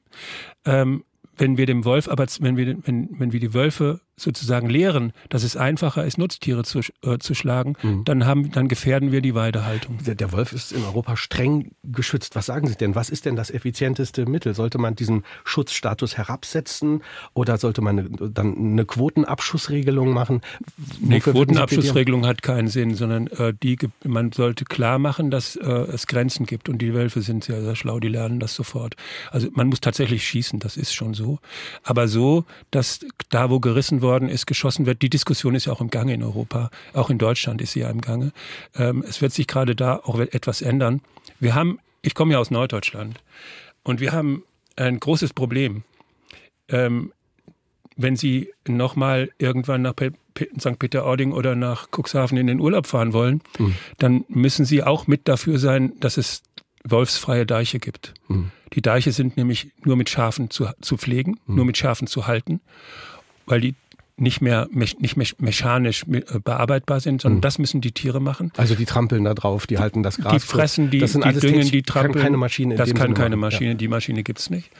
Ähm, 0.64 1.05
wenn 1.37 1.57
wir 1.57 1.66
dem 1.66 1.85
Wolf, 1.85 2.09
aber 2.09 2.26
wenn 2.41 2.57
wir, 2.57 2.76
wenn, 2.87 3.09
wenn 3.18 3.32
wir 3.32 3.41
die 3.41 3.55
Wölfe 3.55 4.01
sozusagen 4.16 4.68
lehren, 4.68 5.12
dass 5.28 5.42
es 5.42 5.56
einfacher 5.56 6.04
ist, 6.04 6.18
Nutztiere 6.18 6.62
zu, 6.62 6.80
äh, 7.02 7.18
zu 7.18 7.34
schlagen, 7.34 7.74
mhm. 7.82 8.04
dann 8.04 8.26
haben, 8.26 8.52
dann 8.52 8.68
gefährden 8.68 9.10
wir 9.10 9.20
die 9.20 9.34
Weidehaltung. 9.34 9.98
Der, 10.06 10.14
der, 10.14 10.32
Wolf 10.32 10.52
ist 10.52 10.72
in 10.72 10.84
Europa 10.84 11.16
streng 11.16 11.72
geschützt. 11.82 12.36
Was 12.36 12.46
sagen 12.46 12.66
Sie 12.68 12.76
denn? 12.76 12.94
Was 12.94 13.10
ist 13.10 13.24
denn 13.24 13.36
das 13.36 13.50
effizienteste 13.50 14.26
Mittel? 14.26 14.54
Sollte 14.54 14.78
man 14.78 14.94
diesen 14.94 15.24
Schutzstatus 15.44 16.16
herabsetzen 16.16 17.02
oder 17.34 17.58
sollte 17.58 17.80
man 17.80 18.16
dann 18.32 18.56
eine 18.56 18.84
Quotenabschussregelung 18.84 20.12
machen? 20.12 20.40
Eine 21.04 21.20
Quotenabschussregelung 21.20 22.26
hat 22.26 22.42
keinen 22.42 22.68
Sinn, 22.68 22.94
sondern 22.94 23.26
äh, 23.28 23.52
die, 23.62 23.78
man 24.04 24.32
sollte 24.32 24.64
klar 24.64 24.98
machen, 24.98 25.30
dass 25.30 25.56
äh, 25.56 25.64
es 25.64 26.06
Grenzen 26.06 26.46
gibt 26.46 26.68
und 26.68 26.78
die 26.78 26.94
Wölfe 26.94 27.20
sind 27.20 27.44
sehr, 27.44 27.62
sehr 27.62 27.74
schlau, 27.74 27.98
die 27.98 28.08
lernen 28.08 28.38
das 28.38 28.54
sofort. 28.54 28.94
Also 29.30 29.48
man 29.52 29.68
muss 29.68 29.80
tatsächlich 29.80 30.26
schießen, 30.26 30.60
das 30.60 30.76
ist 30.76 30.94
schon 30.94 31.14
so. 31.14 31.38
Aber 31.82 32.06
so, 32.06 32.44
dass 32.70 33.00
da, 33.28 33.50
wo 33.50 33.58
gerissen 33.60 34.02
worden 34.05 34.28
ist, 34.28 34.46
geschossen 34.46 34.86
wird. 34.86 35.02
Die 35.02 35.11
Diskussion 35.11 35.57
ist 35.57 35.64
ja 35.64 35.72
auch 35.72 35.80
im 35.80 35.90
Gange 35.90 36.14
in 36.14 36.22
Europa. 36.22 36.70
Auch 36.92 37.11
in 37.11 37.18
Deutschland 37.18 37.61
ist 37.61 37.72
sie 37.72 37.80
ja 37.80 37.90
im 37.90 38.00
Gange. 38.00 38.30
Ähm, 38.76 39.05
es 39.07 39.20
wird 39.20 39.32
sich 39.32 39.48
gerade 39.48 39.74
da 39.74 39.96
auch 39.96 40.20
etwas 40.20 40.62
ändern. 40.62 41.00
Wir 41.40 41.57
haben, 41.57 41.80
ich 42.02 42.14
komme 42.14 42.34
ja 42.34 42.38
aus 42.38 42.52
Norddeutschland 42.52 43.20
und 43.82 43.98
wir 43.98 44.12
haben 44.12 44.44
ein 44.76 45.00
großes 45.00 45.32
Problem. 45.32 45.82
Ähm, 46.68 47.12
wenn 47.96 48.16
Sie 48.16 48.52
nochmal 48.66 49.30
irgendwann 49.38 49.82
nach 49.82 49.94
St. 50.59 50.78
Peter-Ording 50.78 51.32
oder 51.32 51.55
nach 51.55 51.88
Cuxhaven 51.92 52.36
in 52.38 52.46
den 52.46 52.61
Urlaub 52.61 52.86
fahren 52.86 53.12
wollen, 53.12 53.40
mhm. 53.59 53.74
dann 53.98 54.24
müssen 54.28 54.64
Sie 54.64 54.82
auch 54.82 55.07
mit 55.07 55.28
dafür 55.28 55.59
sein, 55.59 55.92
dass 56.00 56.16
es 56.16 56.42
wolfsfreie 56.84 57.46
Deiche 57.46 57.78
gibt. 57.78 58.14
Mhm. 58.28 58.50
Die 58.74 58.82
Deiche 58.82 59.12
sind 59.12 59.36
nämlich 59.36 59.70
nur 59.84 59.96
mit 59.96 60.11
Schafen 60.11 60.50
zu, 60.50 60.68
zu 60.80 60.96
pflegen, 60.96 61.38
mhm. 61.46 61.55
nur 61.57 61.64
mit 61.64 61.78
Schafen 61.78 62.07
zu 62.07 62.26
halten, 62.26 62.61
weil 63.46 63.61
die 63.61 63.74
nicht 64.16 64.40
mehr 64.40 64.68
nicht 64.72 65.16
mehr 65.16 65.26
mechanisch 65.38 66.04
äh, 66.08 66.22
bearbeitbar 66.42 67.00
sind, 67.00 67.22
sondern 67.22 67.38
mhm. 67.38 67.42
das 67.42 67.58
müssen 67.58 67.80
die 67.80 67.92
Tiere 67.92 68.20
machen. 68.20 68.52
Also 68.56 68.74
die 68.74 68.84
trampeln 68.84 69.24
da 69.24 69.34
drauf, 69.34 69.66
die 69.66 69.78
halten 69.78 70.02
das 70.02 70.18
Gras. 70.18 70.32
Die 70.32 70.38
fressen, 70.38 70.90
die, 70.90 70.98
das 70.98 71.12
sind 71.12 71.24
die 71.24 71.28
alles 71.28 71.40
düngen, 71.40 71.68
die 71.68 71.82
trampeln. 71.82 72.14
Kann 72.14 72.22
keine 72.22 72.36
Maschine. 72.36 72.76
das 72.76 72.90
kann 72.90 73.08
Sinne 73.08 73.14
keine. 73.14 73.36
Maschine. 73.36 73.70
Ja. 73.70 73.76
Die 73.76 73.88
Maschine 73.88 74.22
gibt's 74.22 74.50
nicht. 74.50 74.70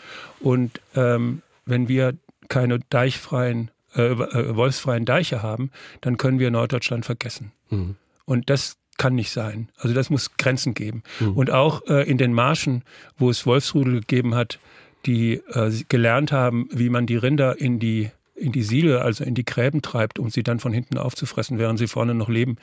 Und 0.41 0.81
ähm, 0.95 1.43
wenn 1.67 1.89
wir 1.89 2.15
keine 2.49 2.79
deichfreien, 2.91 3.71
äh, 3.97 4.03
äh, 4.03 4.57
wolfsfreien 4.57 5.05
Deiche 5.05 5.43
haben, 5.43 5.71
dann 6.01 6.17
können 6.17 6.39
wir 6.39 6.51
Norddeutschland 6.51 7.05
vergessen. 7.05 7.53
Mhm. 7.71 7.97
Und 8.27 8.51
das 8.51 8.77
kann 8.97 9.15
nicht 9.15 9.31
sein. 9.31 9.69
Also 9.79 9.95
das 9.95 10.11
muss 10.11 10.37
Grenzen 10.37 10.75
geben. 10.75 11.03
Mhm. 11.19 11.33
Und 11.33 11.51
auch 11.51 11.83
äh, 11.89 12.09
in 12.09 12.19
den 12.19 12.33
Marschen, 12.33 12.85
wo 13.19 13.31
es 13.31 13.47
Wolfsrudel 13.47 14.01
gegeben 14.01 14.35
hat, 14.35 14.61
die 15.07 15.35
äh, 15.53 15.73
gelernt 15.89 16.33
haben, 16.33 16.69
wie 16.71 16.89
man 16.89 17.07
die 17.07 17.17
Rinder 17.17 17.59
in 17.59 17.79
die 17.79 18.11
in 18.35 18.53
die 18.53 18.63
Siedel, 18.63 18.99
also 18.99 19.25
in 19.25 19.35
die 19.35 19.45
Gräben 19.45 19.83
treibt, 19.83 20.19
um 20.19 20.31
sie 20.31 20.43
dann 20.43 20.59
von 20.59 20.73
hinten 20.73 20.99
aufzufressen, 20.99 21.59
während 21.59 21.79
sie 21.79 21.87
vorne 21.87 22.15
noch 22.15 22.29
leben. 22.29 22.57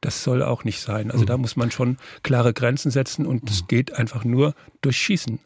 Das 0.00 0.24
soll 0.24 0.42
auch 0.42 0.64
nicht 0.64 0.80
sein. 0.80 1.10
Also 1.10 1.22
mhm. 1.22 1.26
da 1.26 1.36
muss 1.36 1.56
man 1.56 1.70
schon 1.70 1.98
klare 2.22 2.52
Grenzen 2.52 2.90
setzen 2.90 3.26
und 3.26 3.48
es 3.50 3.62
mhm. 3.62 3.66
geht 3.68 3.92
einfach 3.94 4.24
nur 4.24 4.54
durch 4.80 4.96
Schießen. 4.96 5.38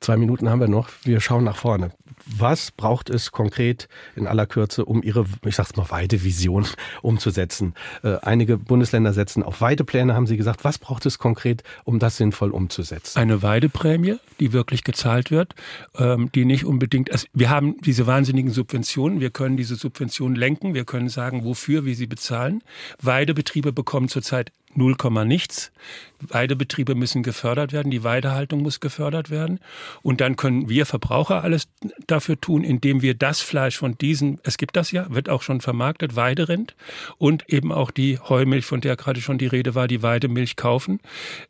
Zwei 0.00 0.16
Minuten 0.16 0.48
haben 0.48 0.60
wir 0.60 0.68
noch. 0.68 0.88
Wir 1.04 1.20
schauen 1.20 1.44
nach 1.44 1.56
vorne. 1.56 1.90
Was 2.26 2.70
braucht 2.70 3.08
es 3.08 3.30
konkret 3.30 3.88
in 4.16 4.26
aller 4.26 4.46
Kürze, 4.46 4.84
um 4.84 5.02
Ihre, 5.02 5.26
ich 5.44 5.54
sag's 5.54 5.76
mal, 5.76 5.90
Weidevision 5.90 6.66
umzusetzen? 7.02 7.74
Äh, 8.02 8.16
einige 8.22 8.56
Bundesländer 8.58 9.12
setzen 9.12 9.42
auf 9.42 9.60
Weidepläne, 9.60 10.14
haben 10.14 10.26
Sie 10.26 10.36
gesagt. 10.36 10.64
Was 10.64 10.78
braucht 10.78 11.06
es 11.06 11.18
konkret, 11.18 11.62
um 11.84 11.98
das 11.98 12.16
sinnvoll 12.16 12.50
umzusetzen? 12.50 13.18
Eine 13.18 13.42
Weideprämie, 13.42 14.16
die 14.40 14.52
wirklich 14.52 14.82
gezahlt 14.82 15.30
wird, 15.30 15.54
ähm, 15.96 16.30
die 16.34 16.44
nicht 16.44 16.64
unbedingt, 16.64 17.12
also 17.12 17.26
wir 17.32 17.50
haben 17.50 17.76
diese 17.80 18.06
wahnsinnigen 18.06 18.50
Subventionen, 18.50 19.20
wir 19.20 19.30
können 19.30 19.56
diese 19.56 19.76
Subventionen 19.76 20.36
lenken, 20.36 20.74
wir 20.74 20.84
können 20.84 21.08
sagen, 21.08 21.44
wofür 21.44 21.84
wir 21.84 21.94
sie 21.94 22.06
bezahlen. 22.06 22.62
Weidebetriebe 23.00 23.72
bekommen 23.72 24.08
zurzeit 24.08 24.50
0, 24.76 24.96
nichts. 25.24 25.72
Weidebetriebe 26.20 26.94
müssen 26.94 27.22
gefördert 27.22 27.72
werden, 27.72 27.90
die 27.90 28.02
Weidehaltung 28.02 28.62
muss 28.62 28.80
gefördert 28.80 29.30
werden. 29.30 29.60
Und 30.02 30.20
dann 30.20 30.36
können 30.36 30.68
wir 30.68 30.86
Verbraucher 30.86 31.42
alles 31.42 31.68
dafür 32.06 32.40
tun, 32.40 32.64
indem 32.64 33.02
wir 33.02 33.14
das 33.14 33.40
Fleisch 33.40 33.76
von 33.76 33.98
diesen, 33.98 34.38
es 34.42 34.56
gibt 34.56 34.76
das 34.76 34.92
ja, 34.92 35.06
wird 35.12 35.28
auch 35.28 35.42
schon 35.42 35.60
vermarktet, 35.60 36.16
Weiderind 36.16 36.74
und 37.18 37.48
eben 37.48 37.72
auch 37.72 37.90
die 37.90 38.18
Heumilch, 38.18 38.64
von 38.64 38.80
der 38.80 38.96
gerade 38.96 39.20
schon 39.20 39.38
die 39.38 39.46
Rede 39.46 39.74
war, 39.74 39.88
die 39.88 40.02
Weidemilch 40.02 40.56
kaufen. 40.56 41.00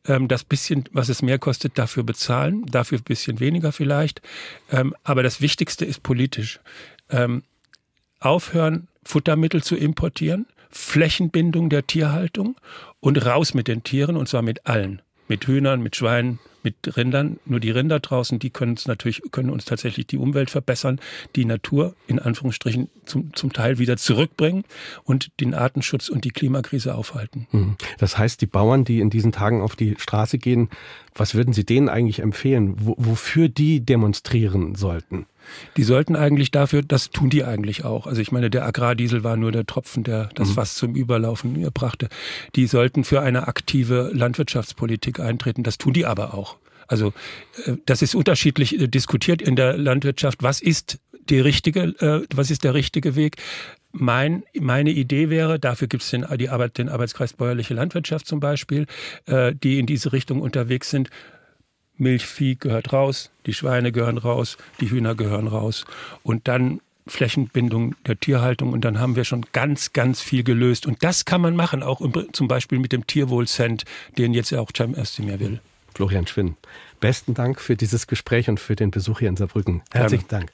Ähm, 0.06 0.28
das 0.28 0.44
bisschen, 0.44 0.84
was 0.92 1.08
es 1.08 1.22
mehr 1.22 1.38
kostet, 1.38 1.78
dafür 1.78 2.02
bezahlen, 2.02 2.64
dafür 2.66 2.98
ein 2.98 3.04
bisschen 3.04 3.40
weniger 3.40 3.72
vielleicht. 3.72 4.20
Ähm, 4.70 4.94
aber 5.04 5.22
das 5.22 5.40
Wichtigste 5.40 5.84
ist 5.84 6.02
politisch. 6.02 6.60
Ähm, 7.10 7.44
aufhören, 8.18 8.88
Futtermittel 9.04 9.62
zu 9.62 9.76
importieren, 9.76 10.46
Flächenbindung 10.70 11.70
der 11.70 11.86
Tierhaltung 11.86 12.56
und 13.06 13.24
raus 13.24 13.54
mit 13.54 13.68
den 13.68 13.84
Tieren 13.84 14.16
und 14.16 14.28
zwar 14.28 14.42
mit 14.42 14.66
allen. 14.66 15.00
Mit 15.28 15.46
Hühnern, 15.46 15.80
mit 15.80 15.94
Schweinen, 15.94 16.40
mit 16.64 16.96
Rindern. 16.96 17.38
Nur 17.46 17.60
die 17.60 17.70
Rinder 17.70 18.00
draußen, 18.00 18.40
die 18.40 18.50
können 18.50 18.72
uns 18.72 18.88
natürlich, 18.88 19.22
können 19.30 19.50
uns 19.50 19.64
tatsächlich 19.64 20.08
die 20.08 20.18
Umwelt 20.18 20.50
verbessern, 20.50 21.00
die 21.36 21.44
Natur 21.44 21.94
in 22.08 22.18
Anführungsstrichen 22.18 22.88
zum, 23.04 23.32
zum 23.32 23.52
Teil 23.52 23.78
wieder 23.78 23.96
zurückbringen 23.96 24.64
und 25.04 25.30
den 25.40 25.54
Artenschutz 25.54 26.08
und 26.08 26.24
die 26.24 26.30
Klimakrise 26.30 26.96
aufhalten. 26.96 27.46
Mhm. 27.52 27.76
Das 27.98 28.18
heißt, 28.18 28.40
die 28.40 28.46
Bauern, 28.46 28.84
die 28.84 28.98
in 28.98 29.10
diesen 29.10 29.30
Tagen 29.30 29.62
auf 29.62 29.76
die 29.76 29.94
Straße 29.98 30.38
gehen, 30.38 30.68
was 31.14 31.36
würden 31.36 31.54
Sie 31.54 31.64
denen 31.64 31.88
eigentlich 31.88 32.18
empfehlen, 32.18 32.74
wofür 32.76 33.48
die 33.48 33.86
demonstrieren 33.86 34.74
sollten? 34.74 35.26
Die 35.76 35.84
sollten 35.84 36.16
eigentlich 36.16 36.50
dafür, 36.50 36.82
das 36.82 37.10
tun 37.10 37.30
die 37.30 37.44
eigentlich 37.44 37.84
auch. 37.84 38.06
Also 38.06 38.20
ich 38.20 38.32
meine, 38.32 38.50
der 38.50 38.66
Agrardiesel 38.66 39.24
war 39.24 39.36
nur 39.36 39.52
der 39.52 39.66
Tropfen, 39.66 40.04
der 40.04 40.30
das 40.34 40.50
mhm. 40.50 40.54
Fass 40.54 40.74
zum 40.74 40.94
Überlaufen 40.94 41.60
brachte. 41.72 42.08
Die 42.54 42.66
sollten 42.66 43.04
für 43.04 43.20
eine 43.20 43.48
aktive 43.48 44.10
Landwirtschaftspolitik 44.12 45.20
eintreten. 45.20 45.62
Das 45.62 45.78
tun 45.78 45.92
die 45.92 46.06
aber 46.06 46.34
auch. 46.34 46.56
Also 46.88 47.12
äh, 47.64 47.74
das 47.86 48.02
ist 48.02 48.14
unterschiedlich 48.14 48.80
äh, 48.80 48.88
diskutiert 48.88 49.42
in 49.42 49.56
der 49.56 49.76
Landwirtschaft. 49.76 50.42
Was 50.42 50.60
ist 50.60 50.98
die 51.28 51.40
richtige, 51.40 51.80
äh, 52.00 52.26
was 52.34 52.50
ist 52.50 52.64
der 52.64 52.74
richtige 52.74 53.16
Weg? 53.16 53.36
Mein, 53.92 54.42
meine 54.58 54.90
Idee 54.90 55.30
wäre, 55.30 55.58
dafür 55.58 55.88
gibt 55.88 56.02
es 56.02 56.10
den, 56.10 56.26
die 56.38 56.50
Arbeit, 56.50 56.76
den 56.76 56.90
Arbeitskreis 56.90 57.32
Bäuerliche 57.32 57.72
Landwirtschaft 57.72 58.26
zum 58.26 58.40
Beispiel, 58.40 58.84
die 59.26 59.78
in 59.78 59.86
diese 59.86 60.12
Richtung 60.12 60.42
unterwegs 60.42 60.90
sind. 60.90 61.08
Milchvieh 61.98 62.56
gehört 62.56 62.92
raus, 62.92 63.30
die 63.46 63.54
Schweine 63.54 63.92
gehören 63.92 64.18
raus, 64.18 64.56
die 64.80 64.90
Hühner 64.90 65.14
gehören 65.14 65.46
raus. 65.46 65.84
Und 66.22 66.48
dann 66.48 66.80
Flächenbindung 67.06 67.94
der 68.06 68.18
Tierhaltung 68.18 68.72
und 68.72 68.84
dann 68.84 68.98
haben 68.98 69.16
wir 69.16 69.24
schon 69.24 69.46
ganz, 69.52 69.92
ganz 69.92 70.20
viel 70.20 70.42
gelöst. 70.42 70.86
Und 70.86 71.02
das 71.04 71.24
kann 71.24 71.40
man 71.40 71.54
machen, 71.54 71.82
auch 71.82 72.00
zum 72.32 72.48
Beispiel 72.48 72.78
mit 72.78 72.92
dem 72.92 73.06
Tierwohlcent, 73.06 73.84
den 74.18 74.34
jetzt 74.34 74.52
auch 74.52 74.70
Cem 74.76 74.94
Özdemir 74.94 75.38
will. 75.38 75.60
Florian 75.94 76.26
Schwinn, 76.26 76.56
besten 77.00 77.32
Dank 77.32 77.60
für 77.60 77.76
dieses 77.76 78.06
Gespräch 78.06 78.48
und 78.48 78.60
für 78.60 78.76
den 78.76 78.90
Besuch 78.90 79.20
hier 79.20 79.28
in 79.28 79.36
Saarbrücken. 79.36 79.82
Herzlichen 79.92 80.28
Dank. 80.28 80.52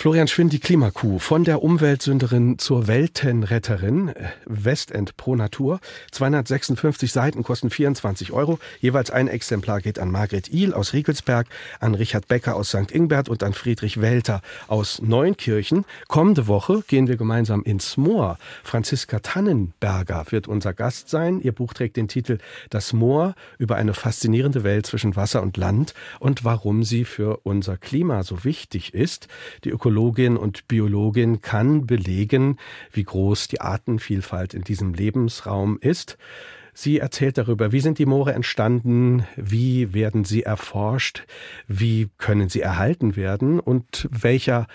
Florian 0.00 0.28
Schwind, 0.28 0.54
die 0.54 0.60
Klimakuh. 0.60 1.18
Von 1.18 1.44
der 1.44 1.62
Umweltsünderin 1.62 2.58
zur 2.58 2.86
Weltenretterin. 2.86 4.14
Westend 4.46 5.18
pro 5.18 5.36
Natur. 5.36 5.78
256 6.12 7.12
Seiten 7.12 7.42
kosten 7.42 7.68
24 7.68 8.32
Euro. 8.32 8.58
Jeweils 8.80 9.10
ein 9.10 9.28
Exemplar 9.28 9.82
geht 9.82 9.98
an 9.98 10.10
Margret 10.10 10.50
Ihl 10.50 10.72
aus 10.72 10.94
Riegelsberg, 10.94 11.48
an 11.80 11.94
Richard 11.94 12.28
Becker 12.28 12.56
aus 12.56 12.70
St. 12.70 12.90
Ingbert 12.90 13.28
und 13.28 13.42
an 13.42 13.52
Friedrich 13.52 14.00
Welter 14.00 14.40
aus 14.68 15.02
Neunkirchen. 15.02 15.84
Kommende 16.08 16.46
Woche 16.46 16.82
gehen 16.88 17.06
wir 17.06 17.18
gemeinsam 17.18 17.62
ins 17.62 17.98
Moor. 17.98 18.38
Franziska 18.64 19.18
Tannenberger 19.18 20.24
wird 20.30 20.48
unser 20.48 20.72
Gast 20.72 21.10
sein. 21.10 21.42
Ihr 21.42 21.52
Buch 21.52 21.74
trägt 21.74 21.98
den 21.98 22.08
Titel 22.08 22.38
Das 22.70 22.94
Moor 22.94 23.34
über 23.58 23.76
eine 23.76 23.92
faszinierende 23.92 24.64
Welt 24.64 24.86
zwischen 24.86 25.14
Wasser 25.14 25.42
und 25.42 25.58
Land 25.58 25.92
und 26.20 26.42
warum 26.42 26.84
sie 26.84 27.04
für 27.04 27.40
unser 27.42 27.76
Klima 27.76 28.22
so 28.22 28.44
wichtig 28.44 28.94
ist. 28.94 29.28
Die 29.64 29.68
Öko 29.68 29.89
Ökologin 29.90 30.36
und 30.36 30.68
Biologin 30.68 31.40
kann 31.40 31.84
belegen, 31.84 32.58
wie 32.92 33.02
groß 33.02 33.48
die 33.48 33.60
Artenvielfalt 33.60 34.54
in 34.54 34.62
diesem 34.62 34.94
Lebensraum 34.94 35.78
ist. 35.80 36.16
Sie 36.72 37.00
erzählt 37.00 37.38
darüber, 37.38 37.72
wie 37.72 37.80
sind 37.80 37.98
die 37.98 38.06
Moore 38.06 38.32
entstanden, 38.32 39.26
wie 39.34 39.92
werden 39.92 40.24
sie 40.24 40.44
erforscht, 40.44 41.24
wie 41.66 42.08
können 42.18 42.48
sie 42.48 42.60
erhalten 42.60 43.16
werden 43.16 43.58
und 43.58 44.08
welcher 44.12 44.68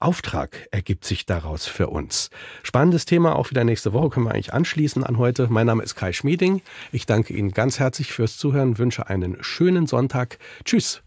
Auftrag 0.00 0.68
ergibt 0.70 1.04
sich 1.04 1.26
daraus 1.26 1.66
für 1.66 1.88
uns. 1.88 2.30
Spannendes 2.62 3.04
Thema, 3.04 3.36
auch 3.36 3.50
wieder 3.50 3.64
nächste 3.64 3.92
Woche 3.92 4.08
können 4.08 4.26
wir 4.26 4.32
eigentlich 4.32 4.54
anschließen 4.54 5.04
an 5.04 5.18
heute. 5.18 5.48
Mein 5.50 5.66
Name 5.66 5.82
ist 5.82 5.96
Kai 5.96 6.14
Schmieding. 6.14 6.62
Ich 6.92 7.04
danke 7.04 7.34
Ihnen 7.34 7.50
ganz 7.50 7.78
herzlich 7.78 8.10
fürs 8.10 8.38
Zuhören, 8.38 8.78
wünsche 8.78 9.06
einen 9.08 9.36
schönen 9.42 9.86
Sonntag. 9.86 10.38
Tschüss. 10.64 11.02